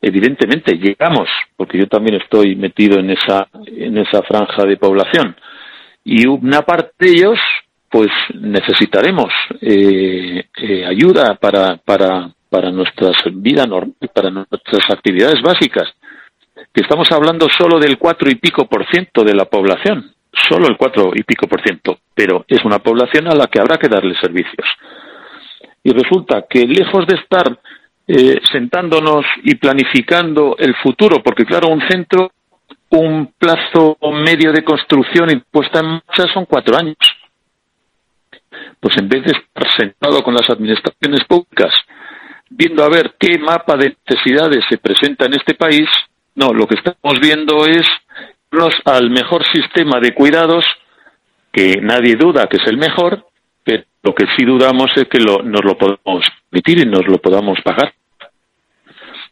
evidentemente 0.00 0.76
llegamos, 0.76 1.28
porque 1.56 1.78
yo 1.78 1.86
también 1.86 2.20
estoy 2.20 2.56
metido 2.56 2.98
en 2.98 3.10
esa, 3.10 3.48
en 3.66 3.98
esa 3.98 4.22
franja 4.22 4.64
de 4.64 4.76
población, 4.76 5.36
y 6.04 6.26
una 6.26 6.62
parte 6.62 6.92
de 6.98 7.10
ellos, 7.10 7.38
pues 7.90 8.08
necesitaremos 8.34 9.32
eh, 9.60 10.44
eh, 10.56 10.86
ayuda 10.86 11.34
para, 11.34 11.76
para, 11.78 12.30
para 12.48 12.70
nuestra 12.70 13.10
vida 13.32 13.66
normal, 13.66 13.94
para 14.12 14.30
nuestras 14.30 14.90
actividades 14.90 15.42
básicas, 15.42 15.92
que 16.72 16.82
estamos 16.82 17.10
hablando 17.12 17.48
solo 17.48 17.78
del 17.78 17.98
cuatro 17.98 18.30
y 18.30 18.36
pico 18.36 18.68
por 18.68 18.86
ciento 18.86 19.24
de 19.24 19.34
la 19.34 19.46
población, 19.46 20.12
solo 20.48 20.68
el 20.68 20.76
cuatro 20.76 21.12
y 21.14 21.22
pico 21.22 21.46
por 21.46 21.62
ciento, 21.62 21.98
pero 22.14 22.44
es 22.48 22.64
una 22.64 22.78
población 22.78 23.28
a 23.28 23.34
la 23.34 23.46
que 23.46 23.60
habrá 23.60 23.78
que 23.78 23.88
darle 23.88 24.14
servicios. 24.20 24.66
Y 25.82 25.92
resulta 25.92 26.46
que 26.48 26.66
lejos 26.66 27.06
de 27.06 27.16
estar 27.16 27.58
eh, 28.08 28.38
sentándonos 28.52 29.24
y 29.42 29.54
planificando 29.56 30.56
el 30.58 30.74
futuro, 30.76 31.22
porque 31.22 31.44
claro, 31.44 31.68
un 31.68 31.80
centro, 31.88 32.30
un 32.90 33.32
plazo 33.38 33.96
medio 34.24 34.52
de 34.52 34.62
construcción 34.62 35.30
y 35.30 35.36
puesta 35.50 35.80
en 35.80 35.86
marcha 35.86 36.32
son 36.32 36.44
cuatro 36.46 36.76
años. 36.76 36.96
Pues 38.80 38.96
en 38.98 39.08
vez 39.08 39.24
de 39.24 39.32
estar 39.32 39.76
sentado 39.76 40.22
con 40.22 40.34
las 40.34 40.48
administraciones 40.48 41.24
públicas, 41.24 41.72
viendo 42.48 42.84
a 42.84 42.88
ver 42.88 43.16
qué 43.18 43.38
mapa 43.38 43.76
de 43.76 43.96
necesidades 44.06 44.64
se 44.68 44.78
presenta 44.78 45.26
en 45.26 45.34
este 45.34 45.54
país, 45.54 45.88
no, 46.36 46.52
lo 46.52 46.66
que 46.66 46.76
estamos 46.76 47.18
viendo 47.20 47.66
es 47.66 47.86
al 48.84 49.10
mejor 49.10 49.44
sistema 49.52 50.00
de 50.00 50.14
cuidados, 50.14 50.64
que 51.52 51.80
nadie 51.80 52.14
duda 52.16 52.46
que 52.46 52.56
es 52.56 52.66
el 52.66 52.76
mejor, 52.76 53.26
pero 53.64 53.84
lo 54.02 54.14
que 54.14 54.26
sí 54.36 54.44
dudamos 54.44 54.90
es 54.96 55.04
que 55.08 55.18
lo, 55.18 55.42
nos 55.42 55.64
lo 55.64 55.76
podamos 55.76 56.24
permitir 56.50 56.80
y 56.80 56.88
nos 56.88 57.06
lo 57.06 57.18
podamos 57.18 57.58
pagar. 57.62 57.92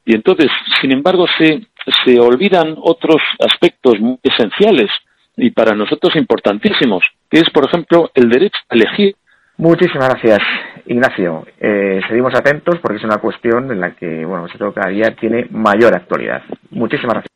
Y 0.04 0.14
entonces, 0.14 0.50
sin 0.80 0.92
embargo, 0.92 1.26
se, 1.38 1.66
se 2.04 2.20
olvidan 2.20 2.76
otros 2.78 3.22
aspectos 3.38 3.98
muy 4.00 4.18
esenciales 4.22 4.90
y 5.36 5.50
para 5.50 5.74
nosotros 5.74 6.14
importantísimos, 6.16 7.04
que 7.30 7.38
es, 7.38 7.50
por 7.50 7.66
ejemplo, 7.66 8.10
el 8.14 8.28
derecho 8.28 8.58
a 8.68 8.74
elegir. 8.74 9.16
Muchísimas 9.56 10.08
gracias, 10.10 10.40
Ignacio. 10.86 11.46
Eh, 11.60 12.00
seguimos 12.08 12.34
atentos 12.34 12.76
porque 12.80 12.98
es 12.98 13.04
una 13.04 13.18
cuestión 13.18 13.70
en 13.70 13.80
la 13.80 13.92
que, 13.92 14.24
bueno, 14.24 14.46
cada 14.74 14.90
día 14.90 15.14
tiene 15.14 15.46
mayor 15.50 15.94
actualidad. 15.94 16.42
Muchísimas 16.70 17.14
gracias. 17.14 17.33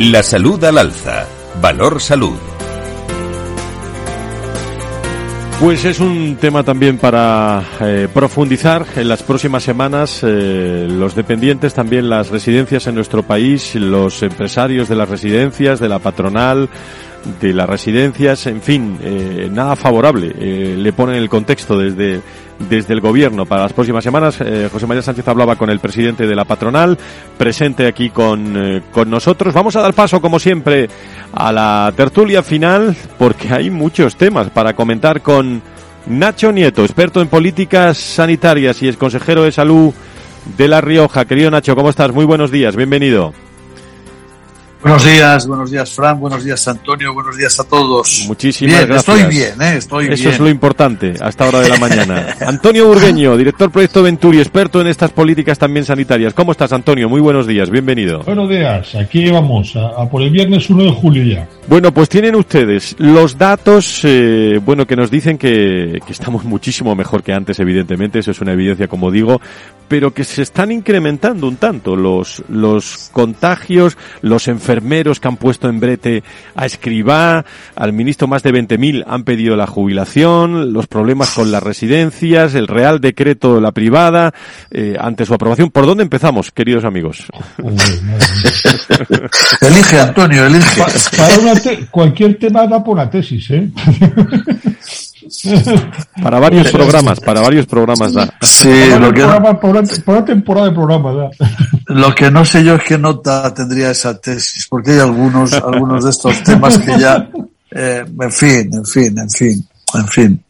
La 0.00 0.24
salud 0.24 0.62
al 0.64 0.78
alza. 0.78 1.24
Valor 1.62 2.00
salud. 2.00 2.36
Pues 5.60 5.84
es 5.84 6.00
un 6.00 6.36
tema 6.40 6.64
también 6.64 6.98
para 6.98 7.62
eh, 7.80 8.08
profundizar 8.12 8.84
en 8.96 9.08
las 9.08 9.22
próximas 9.22 9.62
semanas. 9.62 10.18
Eh, 10.24 10.88
los 10.90 11.14
dependientes, 11.14 11.74
también 11.74 12.10
las 12.10 12.30
residencias 12.30 12.88
en 12.88 12.96
nuestro 12.96 13.22
país, 13.22 13.76
los 13.76 14.20
empresarios 14.24 14.88
de 14.88 14.96
las 14.96 15.08
residencias, 15.08 15.78
de 15.78 15.88
la 15.88 16.00
patronal, 16.00 16.68
de 17.40 17.54
las 17.54 17.68
residencias, 17.68 18.48
en 18.48 18.62
fin, 18.62 18.98
eh, 19.00 19.48
nada 19.50 19.76
favorable. 19.76 20.34
le 20.76 20.92
ponen 20.92 21.14
el 21.14 21.28
contexto 21.28 21.78
desde 21.78 22.20
desde 22.58 22.94
el 22.94 23.00
gobierno 23.00 23.46
para 23.46 23.62
las 23.62 23.72
próximas 23.72 24.04
semanas. 24.04 24.40
Eh, 24.40 24.68
José 24.72 24.86
María 24.86 25.02
Sánchez 25.02 25.26
hablaba 25.28 25.56
con 25.56 25.70
el 25.70 25.80
presidente 25.80 26.26
de 26.26 26.34
la 26.34 26.44
patronal, 26.44 26.98
presente 27.36 27.86
aquí 27.86 28.10
con, 28.10 28.56
eh, 28.56 28.82
con 28.92 29.10
nosotros. 29.10 29.54
Vamos 29.54 29.76
a 29.76 29.80
dar 29.80 29.94
paso, 29.94 30.20
como 30.20 30.38
siempre, 30.38 30.88
a 31.32 31.52
la 31.52 31.92
tertulia 31.96 32.42
final, 32.42 32.96
porque 33.18 33.52
hay 33.52 33.70
muchos 33.70 34.16
temas 34.16 34.50
para 34.50 34.74
comentar 34.74 35.20
con 35.20 35.62
Nacho 36.06 36.52
Nieto, 36.52 36.84
experto 36.84 37.20
en 37.20 37.28
políticas 37.28 37.98
sanitarias 37.98 38.82
y 38.82 38.88
es 38.88 38.96
consejero 38.96 39.44
de 39.44 39.52
salud 39.52 39.92
de 40.56 40.68
La 40.68 40.80
Rioja. 40.80 41.24
Querido 41.24 41.50
Nacho, 41.50 41.74
¿cómo 41.74 41.90
estás? 41.90 42.12
Muy 42.12 42.24
buenos 42.24 42.50
días, 42.50 42.76
bienvenido. 42.76 43.43
Buenos 44.84 45.02
días, 45.02 45.46
buenos 45.46 45.70
días, 45.70 45.90
Fran, 45.94 46.20
buenos 46.20 46.44
días, 46.44 46.68
Antonio, 46.68 47.14
buenos 47.14 47.38
días 47.38 47.58
a 47.58 47.64
todos. 47.64 48.26
Muchísimas 48.28 48.86
gracias. 48.86 49.16
Estoy 49.16 49.30
bien, 49.34 49.62
¿eh? 49.62 49.76
estoy 49.78 50.08
Eso 50.08 50.28
es 50.28 50.38
lo 50.38 50.50
importante 50.50 51.14
a 51.22 51.30
esta 51.30 51.48
hora 51.48 51.60
de 51.60 51.70
la 51.70 51.78
mañana. 51.78 52.36
Antonio 52.46 52.86
Burgueño, 52.88 53.34
director 53.34 53.70
Proyecto 53.70 54.02
Venturi, 54.02 54.40
experto 54.40 54.82
en 54.82 54.88
estas 54.88 55.10
políticas 55.10 55.58
también 55.58 55.86
sanitarias. 55.86 56.34
¿Cómo 56.34 56.52
estás, 56.52 56.70
Antonio? 56.74 57.08
Muy 57.08 57.22
buenos 57.22 57.46
días, 57.46 57.70
bienvenido. 57.70 58.24
Buenos 58.24 58.46
días, 58.46 58.94
aquí 58.94 59.30
vamos, 59.30 59.74
a, 59.74 60.06
por 60.10 60.20
el 60.20 60.28
viernes 60.28 60.68
1 60.68 60.84
de 60.84 60.90
julio 60.90 61.24
ya. 61.24 61.48
Bueno, 61.66 61.90
pues 61.90 62.10
tienen 62.10 62.34
ustedes 62.34 62.94
los 62.98 63.38
datos, 63.38 64.02
eh, 64.04 64.60
bueno, 64.62 64.86
que 64.86 64.96
nos 64.96 65.10
dicen 65.10 65.38
que, 65.38 65.98
que 66.04 66.12
estamos 66.12 66.44
muchísimo 66.44 66.94
mejor 66.94 67.22
que 67.22 67.32
antes, 67.32 67.58
evidentemente, 67.58 68.18
eso 68.18 68.32
es 68.32 68.40
una 68.42 68.52
evidencia, 68.52 68.86
como 68.86 69.10
digo, 69.10 69.40
pero 69.88 70.12
que 70.12 70.24
se 70.24 70.42
están 70.42 70.72
incrementando 70.72 71.48
un 71.48 71.56
tanto 71.56 71.96
los, 71.96 72.42
los 72.48 73.10
contagios, 73.12 73.96
los 74.20 74.48
enfermeros 74.74 75.20
que 75.20 75.28
han 75.28 75.36
puesto 75.36 75.68
en 75.68 75.78
brete 75.78 76.24
a 76.56 76.66
Escribá, 76.66 77.44
al 77.76 77.92
ministro 77.92 78.26
más 78.26 78.42
de 78.42 78.52
20.000 78.52 79.04
han 79.06 79.22
pedido 79.22 79.54
la 79.56 79.68
jubilación, 79.68 80.72
los 80.72 80.88
problemas 80.88 81.30
con 81.30 81.52
las 81.52 81.62
residencias, 81.62 82.54
el 82.54 82.66
Real 82.66 83.00
Decreto 83.00 83.54
de 83.54 83.60
la 83.60 83.70
privada, 83.70 84.34
eh, 84.70 84.96
ante 84.98 85.24
su 85.26 85.34
aprobación. 85.34 85.70
¿Por 85.70 85.86
dónde 85.86 86.02
empezamos, 86.02 86.50
queridos 86.50 86.84
amigos? 86.84 87.26
elige, 89.60 90.00
Antonio, 90.00 90.44
elige. 90.46 90.82
para 91.16 91.54
cualquier 91.90 92.36
tema 92.38 92.66
da 92.66 92.82
por 92.82 92.94
una 92.94 93.08
tesis, 93.08 93.48
¿eh? 93.50 93.70
para 96.22 96.38
varios 96.38 96.70
programas, 96.70 97.20
para 97.20 97.40
varios 97.40 97.66
programas 97.66 98.12
da. 98.12 98.34
Sí, 98.42 98.68
lo 98.98 99.12
que 99.12 99.22
por, 100.04 100.24
temporada 100.24 100.68
de 100.68 100.74
programa 100.74 101.30
Lo 101.94 102.14
que 102.14 102.30
no 102.30 102.44
sé 102.44 102.64
yo 102.64 102.74
es 102.74 102.82
qué 102.82 102.98
nota 102.98 103.54
tendría 103.54 103.90
esa 103.90 104.18
tesis, 104.20 104.66
porque 104.68 104.92
hay 104.92 104.98
algunos, 104.98 105.52
algunos 105.52 106.04
de 106.04 106.10
estos 106.10 106.42
temas 106.42 106.76
que 106.78 106.98
ya 106.98 107.30
eh, 107.70 108.04
en 108.20 108.32
fin, 108.32 108.70
en 108.72 108.84
fin, 108.84 109.18
en 109.18 109.30
fin, 109.30 109.68
en 109.94 110.08
fin. 110.08 110.44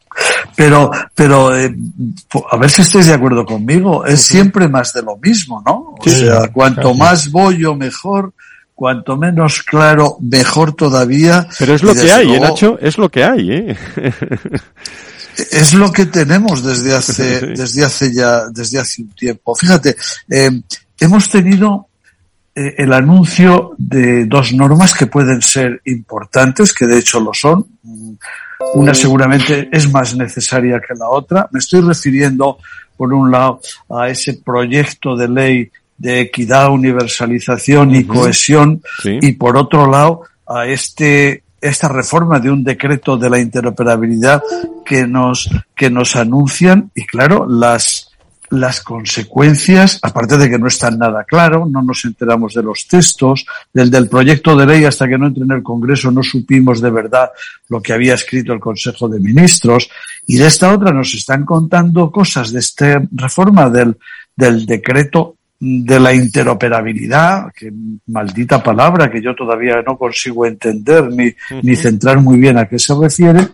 Pero, 0.56 0.90
pero 1.14 1.54
eh, 1.54 1.74
a 2.50 2.56
ver 2.56 2.70
si 2.70 2.82
estáis 2.82 3.08
de 3.08 3.14
acuerdo 3.14 3.44
conmigo, 3.44 4.06
es 4.06 4.22
siempre 4.22 4.68
más 4.68 4.92
de 4.92 5.02
lo 5.02 5.16
mismo, 5.16 5.62
¿no? 5.66 5.94
O 5.98 6.08
sea, 6.08 6.48
cuanto 6.48 6.94
más 6.94 7.30
bollo, 7.30 7.74
mejor, 7.74 8.32
cuanto 8.74 9.16
menos 9.16 9.62
claro, 9.62 10.16
mejor 10.20 10.74
todavía. 10.74 11.46
Pero 11.58 11.74
es 11.74 11.82
lo 11.82 11.94
que 11.94 12.12
hay, 12.12 12.34
¿eh, 12.34 12.40
Nacho? 12.40 12.78
Es 12.80 12.96
lo 12.96 13.10
que 13.10 13.24
hay, 13.24 13.50
¿eh? 13.50 13.76
es 15.50 15.74
lo 15.74 15.92
que 15.92 16.06
tenemos 16.06 16.62
desde 16.62 16.94
hace, 16.96 17.40
desde 17.48 17.84
hace 17.84 18.12
ya, 18.14 18.48
desde 18.48 18.78
hace 18.78 19.02
un 19.02 19.10
tiempo. 19.10 19.54
Fíjate, 19.54 19.96
eh, 20.30 20.50
hemos 20.98 21.28
tenido 21.28 21.88
eh, 22.54 22.74
el 22.78 22.92
anuncio 22.92 23.74
de 23.78 24.26
dos 24.26 24.52
normas 24.52 24.94
que 24.94 25.06
pueden 25.06 25.42
ser 25.42 25.80
importantes, 25.86 26.72
que 26.72 26.86
de 26.86 26.98
hecho 26.98 27.20
lo 27.20 27.34
son. 27.34 27.66
Una 28.74 28.94
seguramente 28.94 29.68
es 29.72 29.90
más 29.90 30.16
necesaria 30.16 30.80
que 30.80 30.94
la 30.94 31.08
otra. 31.08 31.48
Me 31.52 31.58
estoy 31.58 31.80
refiriendo, 31.80 32.58
por 32.96 33.12
un 33.12 33.30
lado, 33.30 33.60
a 33.90 34.08
ese 34.08 34.34
proyecto 34.34 35.16
de 35.16 35.28
ley 35.28 35.70
de 35.98 36.20
equidad, 36.20 36.70
universalización 36.70 37.94
y 37.94 38.04
cohesión, 38.04 38.82
y 39.04 39.32
por 39.32 39.56
otro 39.56 39.90
lado, 39.90 40.22
a 40.46 40.66
este 40.66 41.42
esta 41.60 41.88
reforma 41.88 42.38
de 42.40 42.50
un 42.50 42.62
decreto 42.62 43.16
de 43.16 43.30
la 43.30 43.40
interoperabilidad 43.40 44.42
que 44.84 45.06
nos 45.06 45.48
que 45.74 45.88
nos 45.88 46.14
anuncian 46.14 46.90
y 46.94 47.06
claro 47.06 47.46
las 47.48 48.03
las 48.60 48.80
consecuencias, 48.80 49.98
aparte 50.02 50.36
de 50.38 50.48
que 50.48 50.58
no 50.58 50.68
están 50.68 50.98
nada 50.98 51.24
claro, 51.24 51.66
no 51.66 51.82
nos 51.82 52.04
enteramos 52.04 52.54
de 52.54 52.62
los 52.62 52.86
textos, 52.86 53.46
del, 53.72 53.90
del 53.90 54.08
proyecto 54.08 54.56
de 54.56 54.66
ley 54.66 54.84
hasta 54.84 55.08
que 55.08 55.18
no 55.18 55.26
entró 55.26 55.44
en 55.44 55.52
el 55.52 55.62
Congreso 55.62 56.10
no 56.10 56.22
supimos 56.22 56.80
de 56.80 56.90
verdad 56.90 57.30
lo 57.68 57.80
que 57.80 57.92
había 57.92 58.14
escrito 58.14 58.52
el 58.52 58.60
Consejo 58.60 59.08
de 59.08 59.20
Ministros, 59.20 59.90
y 60.26 60.36
de 60.36 60.46
esta 60.46 60.72
otra 60.72 60.92
nos 60.92 61.14
están 61.14 61.44
contando 61.44 62.10
cosas 62.10 62.52
de 62.52 62.60
esta 62.60 63.02
reforma 63.12 63.68
del, 63.68 63.96
del 64.34 64.66
decreto 64.66 65.36
de 65.60 66.00
la 66.00 66.12
interoperabilidad, 66.12 67.52
que 67.54 67.72
maldita 68.06 68.62
palabra 68.62 69.10
que 69.10 69.22
yo 69.22 69.34
todavía 69.34 69.80
no 69.82 69.96
consigo 69.96 70.44
entender 70.44 71.04
ni, 71.10 71.32
ni 71.62 71.76
centrar 71.76 72.20
muy 72.20 72.38
bien 72.38 72.58
a 72.58 72.66
qué 72.66 72.78
se 72.78 72.94
refiere, 72.94 73.48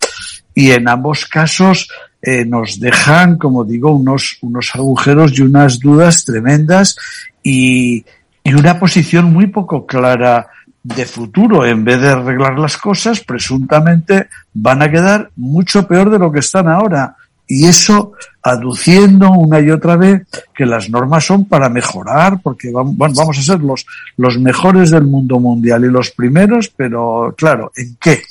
y 0.55 0.73
en 0.73 0.89
ambos 0.89 1.27
casos 1.27 1.89
eh, 2.23 2.45
nos 2.45 2.79
dejan, 2.79 3.39
como 3.39 3.64
digo, 3.64 3.93
unos, 3.93 4.39
unos 4.43 4.75
agujeros 4.75 5.39
y 5.39 5.43
unas 5.43 5.79
dudas 5.79 6.25
tremendas 6.25 6.97
y, 7.43 8.05
y 8.45 8.55
una 8.55 8.79
posición 8.79 9.33
muy 9.33 9.47
poco 9.47 9.87
clara 9.87 10.49
de 10.83 11.05
futuro. 11.07 11.66
En 11.66 11.85
vez 11.85 12.01
de 12.01 12.09
arreglar 12.09 12.59
las 12.59 12.77
cosas, 12.77 13.21
presuntamente 13.21 14.29
van 14.55 14.83
a 14.83 14.91
quedar 14.91 15.31
mucho 15.37 15.87
peor 15.87 16.11
de 16.11 16.18
lo 16.18 16.31
que 16.33 16.41
están 16.41 16.68
ahora. 16.68 17.16
Y 17.47 17.66
eso 17.66 18.12
aduciendo 18.43 19.33
una 19.33 19.59
y 19.59 19.71
otra 19.71 19.97
vez 19.97 20.23
que 20.55 20.64
las 20.64 20.89
normas 20.89 21.25
son 21.25 21.47
para 21.47 21.68
mejorar, 21.68 22.41
porque 22.43 22.71
vamos, 22.71 22.95
vamos 22.97 23.39
a 23.39 23.43
ser 23.43 23.61
los, 23.61 23.85
los 24.16 24.39
mejores 24.39 24.91
del 24.91 25.05
mundo 25.05 25.41
mundial 25.41 25.85
y 25.85 25.89
los 25.89 26.12
primeros, 26.12 26.68
pero 26.68 27.35
claro, 27.37 27.73
¿en 27.75 27.97
qué? 28.01 28.23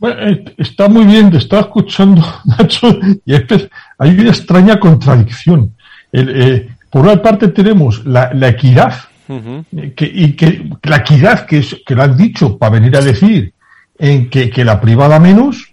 Bueno, 0.00 0.18
eh, 0.22 0.44
está 0.56 0.88
muy 0.88 1.04
bien, 1.04 1.30
te 1.30 1.36
estaba 1.36 1.60
escuchando, 1.62 2.24
Nacho, 2.46 2.98
y 3.26 3.34
hay 3.34 4.18
una 4.18 4.30
extraña 4.30 4.80
contradicción. 4.80 5.74
Eh, 6.10 6.68
por 6.88 7.02
una 7.02 7.20
parte 7.22 7.48
tenemos 7.48 8.04
la, 8.06 8.32
equidad, 8.48 8.94
eh, 9.28 9.92
que, 9.94 10.10
y 10.12 10.32
que 10.32 10.70
la 10.84 10.96
equidad 10.96 11.44
que, 11.44 11.58
es, 11.58 11.76
que 11.86 11.94
lo 11.94 12.02
han 12.02 12.16
dicho 12.16 12.56
para 12.56 12.72
venir 12.72 12.96
a 12.96 13.02
decir 13.02 13.52
en 13.98 14.30
que, 14.30 14.48
que 14.48 14.64
la 14.64 14.80
privada 14.80 15.20
menos, 15.20 15.70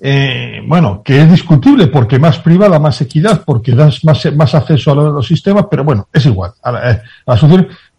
eh, 0.00 0.62
bueno, 0.66 1.02
que 1.04 1.20
es 1.20 1.30
discutible 1.30 1.88
porque 1.88 2.18
más 2.18 2.38
privada, 2.38 2.78
más 2.78 2.98
equidad, 3.02 3.44
porque 3.44 3.72
das 3.72 4.02
más, 4.06 4.24
más 4.34 4.54
acceso 4.54 4.92
a 4.92 4.94
los, 4.94 5.26
sistemas, 5.26 5.66
pero 5.70 5.84
bueno, 5.84 6.08
es 6.10 6.24
igual. 6.24 6.52
A 6.62 6.72
la, 6.72 6.80
a 7.26 7.34
la 7.34 7.36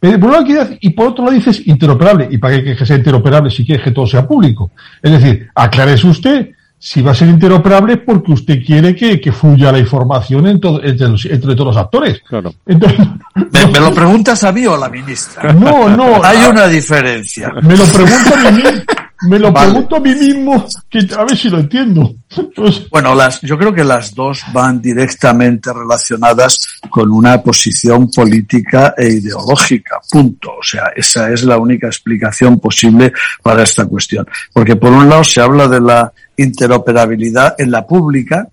pero 0.02 0.20
por 0.20 0.30
una 0.32 0.40
equidad 0.40 0.68
y 0.80 0.90
por 0.90 1.10
otro 1.10 1.26
lado 1.26 1.38
dices 1.38 1.62
interoperable. 1.68 2.28
¿Y 2.32 2.40
para 2.40 2.64
qué 2.64 2.76
que 2.76 2.86
sea 2.88 2.98
interoperable 2.98 3.52
si 3.52 3.64
quiere 3.64 3.84
que 3.84 3.92
todo 3.92 4.08
sea 4.08 4.28
público? 4.28 4.72
Es 5.00 5.12
decir, 5.12 5.48
aclárese 5.54 6.08
usted 6.08 6.50
si 6.80 7.04
va 7.04 7.12
a 7.12 7.14
ser 7.14 7.28
interoperable 7.28 7.98
porque 7.98 8.32
usted 8.32 8.66
quiere 8.66 8.96
que, 8.96 9.22
que 9.22 9.32
fluya 9.32 9.72
la 9.72 9.78
información 9.78 10.48
entre, 10.48 10.90
entre, 10.90 11.54
todos 11.54 11.68
los 11.68 11.78
actores. 11.78 12.20
Claro. 12.28 12.52
¿Me, 12.66 13.80
lo 13.80 13.94
preguntas 13.94 14.44
a 14.44 14.52
mí 14.52 14.66
o 14.66 14.74
a 14.74 14.80
la 14.80 14.90
ministra? 14.90 15.54
No, 15.54 15.88
no. 15.96 16.20
Hay 16.24 16.50
una 16.50 16.66
diferencia. 16.66 17.54
Me 17.62 17.78
lo 17.78 17.86
pregunto 17.86 18.34
a 18.44 18.52
mí 18.52 18.64
me 19.28 19.38
lo 19.38 19.54
pregunto 19.54 19.96
a 19.98 20.00
mí 20.00 20.16
mismo, 20.16 20.66
que 20.90 21.00
a 21.16 21.24
ver 21.24 21.38
si 21.38 21.50
lo 21.50 21.60
entiendo. 21.60 22.14
Bueno, 22.90 23.14
las, 23.14 23.42
yo 23.42 23.58
creo 23.58 23.74
que 23.74 23.84
las 23.84 24.14
dos 24.16 24.42
van 24.54 24.82
directamente 24.82 25.72
relacionadas 25.72 26.80
con 26.90 27.12
una 27.12 27.42
posición 27.42 28.10
política 28.10 28.94
e 28.98 29.08
ideológica. 29.08 30.00
Punto. 30.10 30.52
O 30.60 30.64
sea, 30.64 30.92
esa 30.96 31.32
es 31.32 31.44
la 31.44 31.58
única 31.58 31.88
explicación 31.88 32.60
posible 32.60 33.14
para 33.44 33.64
esta 33.64 33.86
cuestión. 33.86 34.26
Porque 34.54 34.76
por 34.76 34.92
un 34.92 35.08
lado 35.08 35.24
se 35.24 35.42
habla 35.42 35.68
de 35.68 35.82
la 35.82 36.12
interoperabilidad 36.38 37.56
en 37.60 37.72
la 37.72 37.86
pública, 37.86 38.48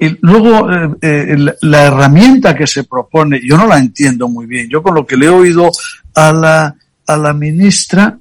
y 0.00 0.18
luego, 0.20 0.70
eh, 0.70 0.90
eh, 1.00 1.36
la 1.62 1.84
herramienta 1.84 2.54
que 2.54 2.66
se 2.66 2.84
propone, 2.84 3.40
yo 3.42 3.56
no 3.56 3.66
la 3.66 3.78
entiendo 3.78 4.28
muy 4.28 4.46
bien. 4.46 4.68
Yo 4.68 4.82
con 4.82 4.94
lo 4.94 5.06
que 5.06 5.16
le 5.16 5.26
he 5.26 5.30
oído 5.30 5.70
a 6.14 6.32
la, 6.32 6.74
a 7.06 7.16
la 7.16 7.32
ministra, 7.32 8.18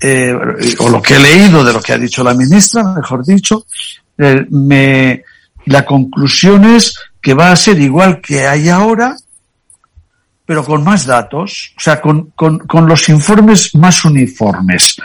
eh, 0.00 0.34
o 0.78 0.88
lo 0.88 1.00
que 1.00 1.14
he 1.14 1.18
leído 1.18 1.64
de 1.64 1.72
lo 1.72 1.80
que 1.80 1.92
ha 1.92 1.98
dicho 1.98 2.24
la 2.24 2.34
ministra, 2.34 2.82
mejor 2.84 3.24
dicho, 3.24 3.66
eh, 4.18 4.46
me, 4.50 5.22
la 5.66 5.84
conclusión 5.84 6.64
es 6.64 6.94
que 7.20 7.34
va 7.34 7.52
a 7.52 7.56
ser 7.56 7.80
igual 7.80 8.20
que 8.20 8.46
hay 8.46 8.68
ahora, 8.68 9.16
pero 10.46 10.64
con 10.64 10.84
más 10.84 11.06
datos, 11.06 11.72
o 11.76 11.80
sea, 11.80 12.00
con, 12.00 12.32
con, 12.36 12.58
con 12.58 12.86
los 12.86 13.08
informes 13.08 13.74
más 13.74 14.04
uniformes. 14.04 14.96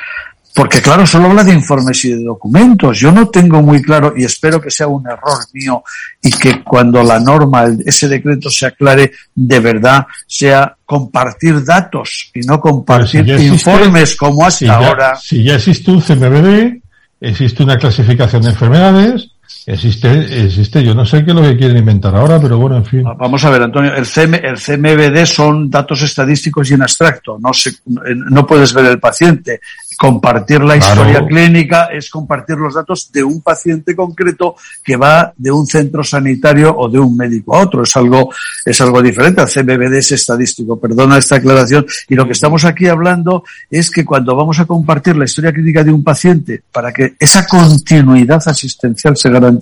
Porque 0.59 0.81
claro, 0.81 1.07
solo 1.07 1.27
habla 1.29 1.45
de 1.45 1.53
informes 1.53 2.03
y 2.03 2.09
de 2.09 2.21
documentos. 2.21 2.99
Yo 2.99 3.13
no 3.13 3.29
tengo 3.29 3.61
muy 3.61 3.81
claro, 3.81 4.13
y 4.17 4.25
espero 4.25 4.59
que 4.59 4.69
sea 4.69 4.87
un 4.87 5.07
error 5.07 5.39
mío, 5.53 5.81
y 6.21 6.29
que 6.31 6.61
cuando 6.61 7.01
la 7.01 7.17
norma, 7.17 7.63
ese 7.85 8.09
decreto 8.09 8.49
se 8.49 8.65
aclare, 8.65 9.09
de 9.33 9.59
verdad 9.61 10.05
sea 10.27 10.75
compartir 10.83 11.63
datos 11.63 12.29
y 12.33 12.41
no 12.41 12.59
compartir 12.59 13.25
informes 13.39 14.17
como 14.17 14.45
hasta 14.45 14.75
ahora. 14.75 15.15
Si 15.15 15.45
ya 15.45 15.55
existe 15.55 15.91
un 15.91 16.01
CMBD, 16.01 16.81
existe 17.21 17.63
una 17.63 17.77
clasificación 17.77 18.41
de 18.41 18.49
enfermedades, 18.49 19.29
Existe, 19.71 20.45
existe, 20.45 20.83
yo 20.83 20.95
no 20.95 21.05
sé 21.05 21.23
qué 21.23 21.29
es 21.29 21.35
lo 21.35 21.43
que 21.43 21.55
quieren 21.55 21.77
inventar 21.77 22.15
ahora, 22.15 22.41
pero 22.41 22.57
bueno, 22.57 22.77
en 22.77 22.85
fin. 22.85 23.03
Vamos 23.03 23.45
a 23.45 23.51
ver, 23.51 23.61
Antonio, 23.61 23.93
el, 23.93 24.03
CM, 24.03 24.37
el 24.37 24.57
CMBD 24.57 25.25
son 25.27 25.69
datos 25.69 26.01
estadísticos 26.01 26.71
y 26.71 26.73
en 26.73 26.81
abstracto, 26.81 27.37
no, 27.39 27.53
se, 27.53 27.73
no 27.85 28.47
puedes 28.47 28.73
ver 28.73 28.85
el 28.85 28.99
paciente. 28.99 29.61
Compartir 29.99 30.61
la 30.61 30.77
historia 30.77 31.25
clínica 31.27 31.89
es 31.91 32.09
compartir 32.09 32.55
los 32.55 32.73
datos 32.73 33.11
de 33.11 33.21
un 33.21 33.41
paciente 33.41 33.93
concreto 33.97 34.55
que 34.81 34.95
va 34.95 35.33
de 35.35 35.51
un 35.51 35.67
centro 35.67 36.05
sanitario 36.05 36.73
o 36.73 36.87
de 36.87 36.97
un 36.97 37.17
médico 37.17 37.53
a 37.53 37.63
otro. 37.63 37.83
Es 37.83 37.97
algo, 37.97 38.29
es 38.65 38.79
algo 38.79 39.01
diferente. 39.01 39.41
El 39.41 39.49
CMBD 39.49 39.97
es 39.97 40.13
estadístico. 40.13 40.79
Perdona 40.79 41.17
esta 41.17 41.35
aclaración. 41.35 41.85
Y 42.07 42.15
lo 42.15 42.25
que 42.25 42.31
estamos 42.31 42.63
aquí 42.63 42.87
hablando 42.87 43.43
es 43.69 43.91
que 43.91 44.05
cuando 44.05 44.37
vamos 44.37 44.57
a 44.59 44.65
compartir 44.65 45.17
la 45.17 45.25
historia 45.25 45.51
clínica 45.51 45.83
de 45.83 45.91
un 45.91 46.01
paciente 46.01 46.63
para 46.71 46.93
que 46.93 47.15
esa 47.19 47.45
continuidad 47.45 48.41
asistencial 48.45 49.17
se 49.17 49.29
garantice, 49.29 49.58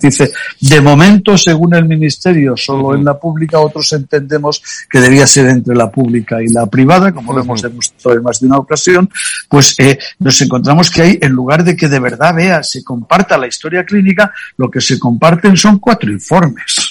de 0.60 0.80
momento, 0.80 1.36
según 1.36 1.74
el 1.74 1.84
ministerio, 1.84 2.56
solo 2.56 2.94
en 2.94 3.04
la 3.04 3.18
pública, 3.18 3.60
otros 3.60 3.92
entendemos 3.92 4.62
que 4.90 5.00
debía 5.00 5.26
ser 5.26 5.46
entre 5.48 5.74
la 5.74 5.90
pública 5.90 6.42
y 6.42 6.48
la 6.48 6.66
privada, 6.66 7.12
como 7.12 7.32
lo 7.32 7.42
hemos 7.42 7.62
demostrado 7.62 8.16
en 8.16 8.22
más 8.22 8.40
de 8.40 8.46
una 8.46 8.58
ocasión, 8.58 9.08
pues 9.48 9.74
eh, 9.78 9.98
nos 10.18 10.40
encontramos 10.40 10.90
que 10.90 11.02
hay, 11.02 11.18
en 11.20 11.32
lugar 11.32 11.64
de 11.64 11.76
que 11.76 11.88
de 11.88 12.00
verdad 12.00 12.34
vea, 12.34 12.62
se 12.62 12.82
comparta 12.84 13.36
la 13.38 13.46
historia 13.46 13.84
clínica, 13.84 14.32
lo 14.56 14.70
que 14.70 14.80
se 14.80 14.98
comparten 14.98 15.56
son 15.56 15.78
cuatro 15.78 16.10
informes. 16.10 16.87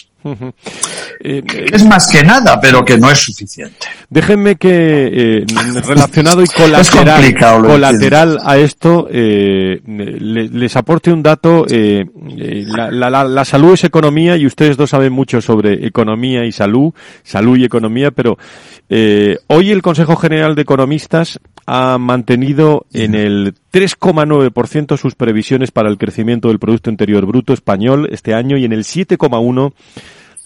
Eh, 1.19 1.43
es 1.71 1.85
más 1.85 2.07
que 2.07 2.23
nada, 2.23 2.59
pero 2.59 2.85
que 2.85 2.97
no 2.97 3.09
es 3.09 3.19
suficiente. 3.19 3.87
Déjenme 4.09 4.55
que, 4.55 5.39
eh, 5.41 5.45
relacionado 5.85 6.43
y 6.43 6.47
colateral, 6.55 7.35
colateral 7.65 8.39
a 8.45 8.57
esto, 8.57 9.07
eh, 9.11 9.81
les 9.85 10.75
aporte 10.75 11.11
un 11.11 11.23
dato. 11.23 11.65
Eh, 11.69 12.05
eh, 12.37 12.65
la, 12.67 12.91
la, 12.91 13.23
la, 13.23 13.45
salud 13.45 13.73
es 13.73 13.83
economía 13.83 14.37
y 14.37 14.45
ustedes 14.45 14.77
dos 14.77 14.91
saben 14.91 15.11
mucho 15.11 15.41
sobre 15.41 15.85
economía 15.85 16.45
y 16.45 16.51
salud, 16.51 16.93
salud 17.23 17.57
y 17.57 17.65
economía, 17.65 18.11
pero 18.11 18.37
eh, 18.89 19.37
hoy 19.47 19.71
el 19.71 19.81
Consejo 19.81 20.15
General 20.15 20.55
de 20.55 20.61
Economistas 20.61 21.39
ha 21.65 21.97
mantenido 21.97 22.85
en 22.93 23.15
el 23.15 23.55
3,9% 23.73 24.97
sus 24.97 25.15
previsiones 25.15 25.71
para 25.71 25.89
el 25.89 25.97
crecimiento 25.97 26.47
del 26.47 26.59
Producto 26.59 26.89
Interior 26.89 27.25
Bruto 27.25 27.51
español 27.51 28.07
este 28.11 28.33
año 28.33 28.55
y 28.55 28.63
en 28.63 28.71
el 28.71 28.85
7,1% 28.85 29.73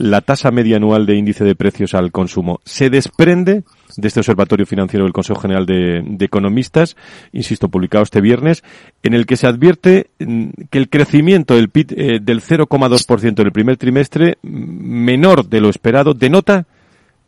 la 0.02 0.22
tasa 0.22 0.50
media 0.50 0.78
anual 0.78 1.06
de 1.06 1.16
índice 1.16 1.44
de 1.44 1.56
precios 1.56 1.94
al 1.94 2.12
consumo. 2.12 2.60
Se 2.66 2.90
desprende 2.90 3.64
de 3.98 4.08
este 4.08 4.20
Observatorio 4.20 4.66
Financiero 4.66 5.06
del 5.06 5.14
Consejo 5.14 5.40
General 5.40 5.66
de, 5.66 6.04
Economistas, 6.20 6.96
insisto, 7.34 7.70
publicado 7.70 8.04
este 8.04 8.20
viernes, 8.20 8.64
en 9.04 9.14
el 9.14 9.28
que 9.28 9.38
se 9.38 9.46
advierte 9.46 10.10
mm, 10.20 10.50
que 10.72 10.80
el 10.80 10.90
crecimiento 10.90 11.56
del 11.56 11.70
PIB 11.70 11.94
eh, 11.96 12.20
del 12.20 12.42
0,2% 12.42 13.40
en 13.40 13.46
el 13.46 13.52
primer 13.52 13.78
trimestre, 13.78 14.38
mm, 14.42 14.50
menor 14.50 15.48
de 15.48 15.62
lo 15.62 15.70
esperado, 15.70 16.16
denota 16.16 16.66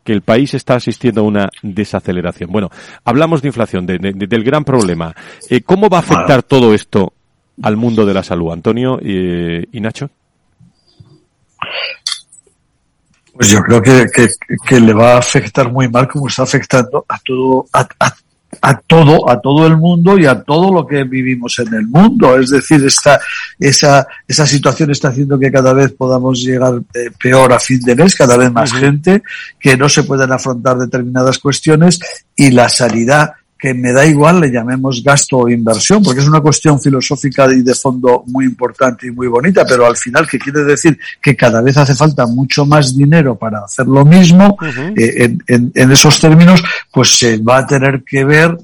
que 0.02 0.12
el 0.12 0.22
país 0.22 0.52
está 0.54 0.74
asistiendo 0.74 1.20
a 1.20 1.24
una 1.24 1.50
desaceleración. 1.62 2.50
Bueno, 2.50 2.70
hablamos 3.04 3.40
de 3.40 3.48
inflación, 3.48 3.86
del 3.86 4.44
gran 4.44 4.64
problema. 4.64 5.14
Eh, 5.48 5.62
¿Cómo 5.62 5.88
va 5.88 5.98
a 5.98 6.00
afectar 6.00 6.42
todo 6.42 6.74
esto 6.74 7.12
al 7.62 7.76
mundo 7.76 8.04
de 8.04 8.14
la 8.14 8.22
salud, 8.22 8.52
Antonio 8.52 8.98
y 9.00 9.80
Nacho? 9.80 10.10
Pues 13.34 13.48
yo 13.48 13.60
creo 13.62 13.82
que, 13.82 14.06
que, 14.66 14.80
le 14.80 14.92
va 14.92 15.14
a 15.14 15.18
afectar 15.18 15.70
muy 15.70 15.88
mal 15.88 16.06
como 16.06 16.28
está 16.28 16.44
afectando 16.44 17.04
a 17.08 17.18
todo, 17.18 17.66
a, 17.72 17.86
a, 18.60 18.78
todo, 18.78 19.28
a 19.28 19.40
todo 19.40 19.66
el 19.66 19.76
mundo 19.76 20.16
y 20.16 20.24
a 20.24 20.40
todo 20.40 20.72
lo 20.72 20.86
que 20.86 21.02
vivimos 21.02 21.58
en 21.58 21.74
el 21.74 21.86
mundo. 21.88 22.38
Es 22.38 22.50
decir, 22.50 22.84
esta, 22.84 23.20
esa, 23.58 24.06
esa 24.28 24.46
situación 24.46 24.92
está 24.92 25.08
haciendo 25.08 25.36
que 25.36 25.50
cada 25.50 25.72
vez 25.72 25.92
podamos 25.92 26.42
llegar 26.42 26.74
eh, 26.94 27.10
peor 27.20 27.52
a 27.52 27.58
fin 27.58 27.80
de 27.80 27.96
mes, 27.96 28.14
cada 28.14 28.36
vez 28.36 28.52
más 28.52 28.72
gente, 28.72 29.22
que 29.58 29.76
no 29.76 29.88
se 29.88 30.04
pueden 30.04 30.30
afrontar 30.30 30.78
determinadas 30.78 31.40
cuestiones 31.40 31.98
y 32.36 32.52
la 32.52 32.68
sanidad 32.68 33.32
que 33.58 33.72
me 33.72 33.92
da 33.92 34.04
igual 34.04 34.40
le 34.40 34.50
llamemos 34.50 35.02
gasto 35.02 35.38
o 35.38 35.48
inversión, 35.48 36.02
porque 36.02 36.20
es 36.20 36.28
una 36.28 36.40
cuestión 36.40 36.80
filosófica 36.80 37.46
y 37.52 37.62
de 37.62 37.74
fondo 37.74 38.24
muy 38.26 38.44
importante 38.44 39.06
y 39.06 39.10
muy 39.10 39.26
bonita, 39.26 39.64
pero 39.66 39.86
al 39.86 39.96
final 39.96 40.28
que 40.28 40.38
quiere 40.38 40.64
decir 40.64 40.98
que 41.22 41.34
cada 41.34 41.62
vez 41.62 41.76
hace 41.76 41.94
falta 41.94 42.26
mucho 42.26 42.66
más 42.66 42.96
dinero 42.96 43.36
para 43.36 43.60
hacer 43.60 43.86
lo 43.86 44.04
mismo, 44.04 44.58
eh, 44.96 45.36
en, 45.46 45.72
en, 45.74 45.92
esos 45.92 46.20
términos, 46.20 46.62
pues 46.92 47.18
se 47.18 47.38
va 47.38 47.58
a 47.58 47.66
tener 47.66 48.02
que 48.04 48.24
ver 48.24 48.56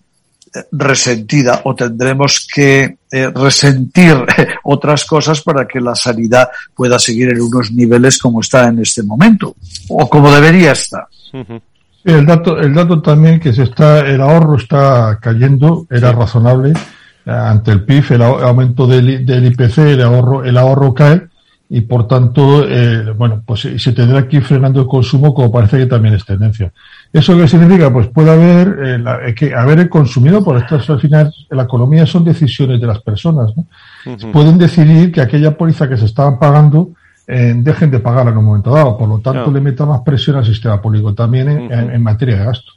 eh, 0.53 0.65
resentida 0.73 1.61
o 1.63 1.77
tendremos 1.77 2.49
que 2.53 2.97
eh, 3.09 3.31
resentir 3.33 4.17
otras 4.65 5.05
cosas 5.05 5.41
para 5.43 5.67
que 5.69 5.81
la 5.81 5.95
sanidad 5.95 6.49
pueda 6.75 6.99
seguir 6.99 7.29
en 7.31 7.41
unos 7.41 7.71
niveles 7.71 8.19
como 8.19 8.41
está 8.41 8.67
en 8.67 8.81
este 8.81 9.05
momento 9.05 9.55
o 9.89 10.09
como 10.09 10.33
debería 10.35 10.73
estar. 10.73 11.07
El 12.05 12.25
dato, 12.27 12.59
el 12.59 12.75
dato 12.75 13.03
también 13.03 13.41
que 13.41 13.53
se 13.53 13.65
está, 13.65 14.01
el 14.01 14.21
ahorro 14.21 14.57
está 14.57 15.19
cayendo, 15.21 15.87
era 15.91 16.13
razonable 16.13 16.73
ante 17.27 17.71
el 17.71 17.85
PIB, 17.85 18.13
el 18.13 18.23
aumento 18.23 18.87
del, 18.87 19.25
del, 19.27 19.47
IPC, 19.47 19.79
el 19.79 20.03
ahorro, 20.03 20.45
el 20.45 20.57
ahorro 20.57 20.95
cae 20.95 21.29
y 21.73 21.83
por 21.83 22.09
tanto, 22.09 22.69
eh, 22.69 23.13
bueno, 23.17 23.45
pues 23.47 23.61
se 23.61 23.93
tendrá 23.93 24.27
que 24.27 24.39
ir 24.39 24.43
frenando 24.43 24.81
el 24.81 24.89
consumo 24.89 25.33
como 25.33 25.53
parece 25.53 25.79
que 25.79 25.87
también 25.87 26.15
es 26.15 26.25
tendencia. 26.25 26.73
¿Eso 27.13 27.37
qué 27.37 27.47
significa? 27.47 27.93
Pues 27.93 28.09
puede 28.09 28.33
haber, 28.33 29.05
eh, 29.25 29.35
que 29.37 29.55
haber 29.55 29.89
consumido, 29.89 30.43
por 30.43 30.57
esto 30.57 30.81
al 30.93 31.01
final, 31.01 31.33
la 31.49 31.63
economía 31.63 32.07
son 32.07 32.25
decisiones 32.25 32.81
de 32.81 32.87
las 32.89 33.01
personas, 33.03 33.53
¿no? 33.57 33.67
Pueden 34.33 34.59
decidir 34.59 35.13
que 35.13 35.21
aquella 35.21 35.57
póliza 35.57 35.89
que 35.89 35.97
se 35.97 36.07
estaban 36.07 36.41
pagando, 36.41 36.91
dejen 37.57 37.91
de 37.91 38.01
pagar 38.01 38.29
en 38.29 38.37
un 38.37 38.45
momento 38.45 38.71
dado. 38.71 38.97
Por 38.99 39.09
lo 39.09 39.19
tanto, 39.19 39.51
le 39.51 39.61
meta 39.61 39.87
más 39.87 40.01
presión 40.01 40.37
al 40.37 40.45
sistema 40.45 40.81
público 40.81 41.15
también 41.15 41.49
en, 41.71 42.03
materia 42.03 42.37
de 42.37 42.45
gasto. 42.45 42.73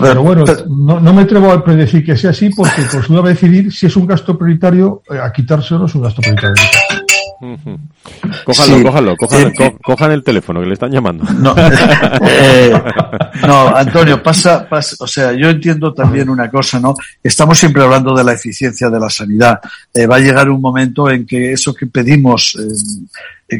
pero 0.00 0.22
bueno, 0.22 0.44
no, 0.68 1.00
no, 1.00 1.12
me 1.12 1.22
atrevo 1.22 1.50
a 1.50 1.64
predecir 1.64 2.04
que 2.04 2.16
sea 2.16 2.30
así 2.30 2.50
porque 2.50 2.82
pues 2.90 3.08
uno 3.08 3.22
va 3.22 3.30
a 3.30 3.32
decidir 3.32 3.72
si 3.72 3.86
es 3.86 3.96
un 3.96 4.06
gasto 4.06 4.38
prioritario 4.38 5.02
eh, 5.10 5.18
a 5.18 5.32
quitarse 5.32 5.74
o 5.74 5.78
no 5.78 5.86
es 5.86 5.94
un 5.94 6.02
gasto 6.02 6.22
prioritario. 6.22 6.54
Cójalo, 8.44 9.16
cójalo, 9.16 9.16
cojan 9.82 10.12
el 10.12 10.22
teléfono 10.22 10.60
que 10.60 10.66
le 10.66 10.74
están 10.74 10.92
llamando. 10.92 11.24
No, 11.24 11.54
eh, 12.28 12.72
no, 13.44 13.76
Antonio, 13.76 14.22
pasa, 14.22 14.68
pasa, 14.68 14.94
o 15.00 15.08
sea, 15.08 15.32
yo 15.32 15.50
entiendo 15.50 15.92
también 15.92 16.30
una 16.30 16.48
cosa, 16.48 16.78
¿no? 16.78 16.94
Estamos 17.20 17.58
siempre 17.58 17.82
hablando 17.82 18.14
de 18.14 18.22
la 18.22 18.34
eficiencia 18.34 18.88
de 18.90 19.00
la 19.00 19.10
sanidad. 19.10 19.58
Eh, 19.92 20.06
va 20.06 20.16
a 20.16 20.20
llegar 20.20 20.48
un 20.50 20.60
momento 20.60 21.10
en 21.10 21.26
que 21.26 21.52
eso 21.52 21.74
que 21.74 21.86
pedimos, 21.86 22.56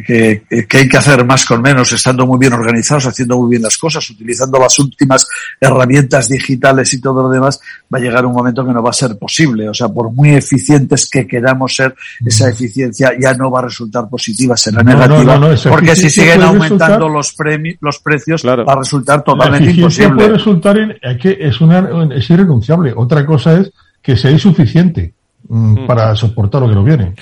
que, 0.01 0.43
que, 0.67 0.77
hay 0.77 0.87
que 0.87 0.97
hacer 0.97 1.23
más 1.25 1.45
con 1.45 1.61
menos, 1.61 1.91
estando 1.91 2.25
muy 2.25 2.39
bien 2.39 2.53
organizados, 2.53 3.05
haciendo 3.05 3.37
muy 3.37 3.51
bien 3.51 3.61
las 3.61 3.77
cosas, 3.77 4.09
utilizando 4.09 4.57
las 4.59 4.77
últimas 4.79 5.27
herramientas 5.59 6.29
digitales 6.29 6.93
y 6.93 7.01
todo 7.01 7.23
lo 7.23 7.29
demás, 7.29 7.59
va 7.93 7.99
a 7.99 8.01
llegar 8.01 8.25
un 8.25 8.33
momento 8.33 8.65
que 8.65 8.71
no 8.71 8.81
va 8.81 8.89
a 8.89 8.93
ser 8.93 9.17
posible. 9.17 9.69
O 9.69 9.73
sea, 9.73 9.89
por 9.89 10.11
muy 10.11 10.31
eficientes 10.31 11.09
que 11.09 11.27
queramos 11.27 11.75
ser, 11.75 11.93
esa 12.25 12.49
eficiencia 12.49 13.11
ya 13.19 13.33
no 13.33 13.51
va 13.51 13.59
a 13.59 13.63
resultar 13.63 14.09
positiva, 14.09 14.55
será 14.57 14.81
negativa. 14.83 15.39
porque 15.69 15.95
si 15.95 16.09
siguen 16.09 16.41
aumentando 16.41 17.09
los, 17.09 17.35
los 17.81 17.99
precios, 17.99 18.43
va 18.45 18.73
a 18.73 18.75
resultar 18.77 19.23
totalmente 19.23 19.71
imposible. 19.71 20.15
puede 20.15 20.29
resultar 20.29 20.77
en, 20.77 21.17
que 21.19 21.37
es, 21.39 21.59
una, 21.61 22.07
es 22.15 22.29
irrenunciable. 22.29 22.93
Otra 22.95 23.25
cosa 23.25 23.59
es 23.59 23.71
que 24.01 24.17
sea 24.17 24.31
insuficiente 24.31 25.13
mm, 25.47 25.85
para 25.85 26.15
soportar 26.15 26.61
lo 26.61 26.69
que 26.69 26.75
nos 26.75 26.85
viene. 26.85 27.13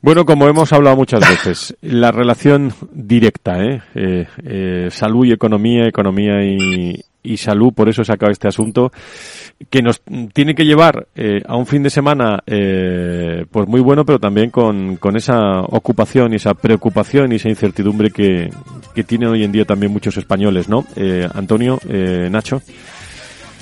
Bueno, 0.00 0.24
como 0.24 0.48
hemos 0.48 0.72
hablado 0.72 0.96
muchas 0.96 1.20
veces, 1.20 1.76
la 1.82 2.12
relación 2.12 2.72
directa, 2.92 3.58
¿eh? 3.64 3.82
Eh, 3.96 4.26
eh, 4.44 4.88
salud 4.92 5.26
y 5.26 5.32
economía, 5.32 5.88
economía 5.88 6.44
y, 6.44 7.04
y, 7.20 7.36
salud, 7.36 7.72
por 7.74 7.88
eso 7.88 8.04
se 8.04 8.12
acaba 8.12 8.30
este 8.30 8.46
asunto, 8.46 8.92
que 9.68 9.82
nos 9.82 10.00
tiene 10.32 10.54
que 10.54 10.64
llevar 10.64 11.08
eh, 11.16 11.42
a 11.44 11.56
un 11.56 11.66
fin 11.66 11.82
de 11.82 11.90
semana 11.90 12.38
eh, 12.46 13.44
pues 13.50 13.66
muy 13.66 13.80
bueno, 13.80 14.04
pero 14.04 14.20
también 14.20 14.50
con, 14.50 14.96
con 14.98 15.16
esa 15.16 15.62
ocupación 15.62 16.32
y 16.32 16.36
esa 16.36 16.54
preocupación 16.54 17.32
y 17.32 17.36
esa 17.36 17.48
incertidumbre 17.48 18.10
que, 18.10 18.50
que 18.94 19.02
tienen 19.02 19.30
hoy 19.30 19.42
en 19.42 19.50
día 19.50 19.64
también 19.64 19.92
muchos 19.92 20.16
españoles, 20.16 20.68
¿no? 20.68 20.86
Antonio, 21.34 21.80
Nacho. 22.30 22.62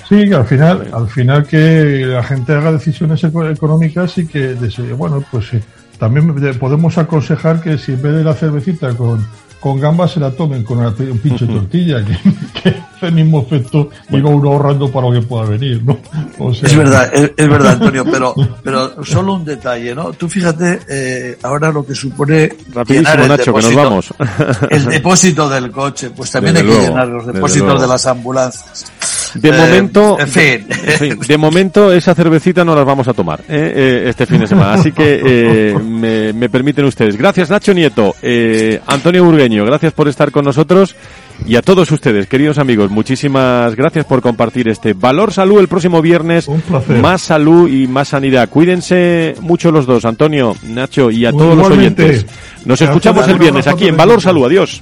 Sí, 0.07 0.31
al 0.31 0.45
final, 0.45 0.87
al 0.93 1.09
final 1.09 1.45
que 1.45 2.05
la 2.05 2.23
gente 2.23 2.53
haga 2.53 2.71
decisiones 2.71 3.21
económicas 3.23 4.17
y 4.19 4.27
que, 4.27 4.53
bueno, 4.95 5.21
pues 5.29 5.51
también 5.99 6.33
podemos 6.59 6.97
aconsejar 6.97 7.61
que 7.61 7.77
si 7.77 7.93
en 7.93 8.01
vez 8.01 8.13
de 8.15 8.23
la 8.23 8.33
cervecita 8.33 8.95
con, 8.95 9.25
con 9.59 9.79
gambas 9.79 10.11
se 10.11 10.19
la 10.19 10.31
tomen 10.31 10.63
con 10.63 10.79
un 10.79 11.19
pinche 11.19 11.45
tortilla, 11.45 12.03
que, 12.05 12.69
hace 12.95 13.07
el 13.07 13.13
mismo 13.13 13.41
efecto 13.41 13.89
y 14.09 14.21
va 14.21 14.29
uno 14.29 14.51
ahorrando 14.51 14.91
para 14.91 15.09
lo 15.09 15.13
que 15.19 15.25
pueda 15.25 15.45
venir, 15.45 15.83
¿no? 15.83 15.97
es 16.51 16.75
verdad, 16.75 17.11
es, 17.13 17.49
verdad, 17.49 17.71
Antonio, 17.81 18.05
pero, 18.05 18.35
pero 18.63 19.03
solo 19.03 19.33
un 19.33 19.45
detalle, 19.45 19.95
¿no? 19.95 20.13
Tú 20.13 20.29
fíjate 20.29 20.79
eh, 20.87 21.37
ahora 21.43 21.71
lo 21.71 21.85
que 21.85 21.95
supone 21.95 22.49
llenar 22.87 23.19
el 23.19 23.27
Nacho, 23.27 23.51
depósito, 23.51 23.69
que 23.69 23.75
nos 23.75 23.75
vamos. 23.75 24.13
el 24.69 24.85
depósito 24.89 25.49
del 25.49 25.71
coche, 25.71 26.11
pues 26.11 26.31
también 26.31 26.57
hay 26.57 26.63
que 26.63 26.79
llenar 26.79 27.07
los 27.07 27.25
depósitos 27.25 27.81
de 27.81 27.87
las 27.87 28.05
ambulancias. 28.05 28.91
De 29.35 29.49
eh, 29.49 29.51
momento, 29.51 30.17
de 31.27 31.37
momento 31.37 31.91
esa 31.91 32.15
cervecita 32.15 32.63
no 32.63 32.75
las 32.75 32.85
vamos 32.85 33.07
a 33.07 33.13
tomar 33.13 33.41
eh, 33.41 33.73
eh, 33.75 34.03
este 34.09 34.25
fin 34.25 34.39
de 34.39 34.47
semana. 34.47 34.73
Así 34.73 34.91
que 34.91 35.75
me, 35.83 36.33
me, 36.33 36.49
permiten 36.49 36.85
ustedes. 36.85 37.17
Gracias 37.17 37.49
Nacho 37.49 37.73
Nieto, 37.73 38.15
Antonio 38.87 39.23
Burgueño, 39.23 39.65
gracias 39.65 39.93
por 39.93 40.07
estar 40.07 40.31
con 40.31 40.45
nosotros. 40.45 40.95
Y 41.45 41.55
a 41.55 41.61
todos 41.61 41.91
ustedes, 41.91 42.27
queridos 42.27 42.57
amigos, 42.57 42.89
muchísimas 42.89 43.75
gracias 43.75 44.05
por 44.05 44.21
compartir 44.21 44.67
este 44.69 44.93
Valor 44.93 45.31
Salud 45.31 45.59
el 45.59 45.67
próximo 45.67 46.01
viernes. 46.01 46.49
Más 47.01 47.21
salud 47.21 47.69
y 47.69 47.87
más 47.87 48.09
sanidad. 48.09 48.49
Cuídense 48.49 49.35
mucho 49.41 49.71
los 49.71 49.85
dos, 49.85 50.05
Antonio, 50.05 50.55
Nacho 50.63 51.11
y 51.11 51.25
a 51.25 51.31
todos 51.31 51.55
los 51.55 51.69
oyentes. 51.69 52.25
Nos 52.65 52.81
escuchamos 52.81 53.27
el 53.27 53.37
viernes 53.37 53.67
aquí 53.67 53.87
en 53.87 53.97
Valor 53.97 54.21
Salud. 54.21 54.45
Adiós. 54.45 54.81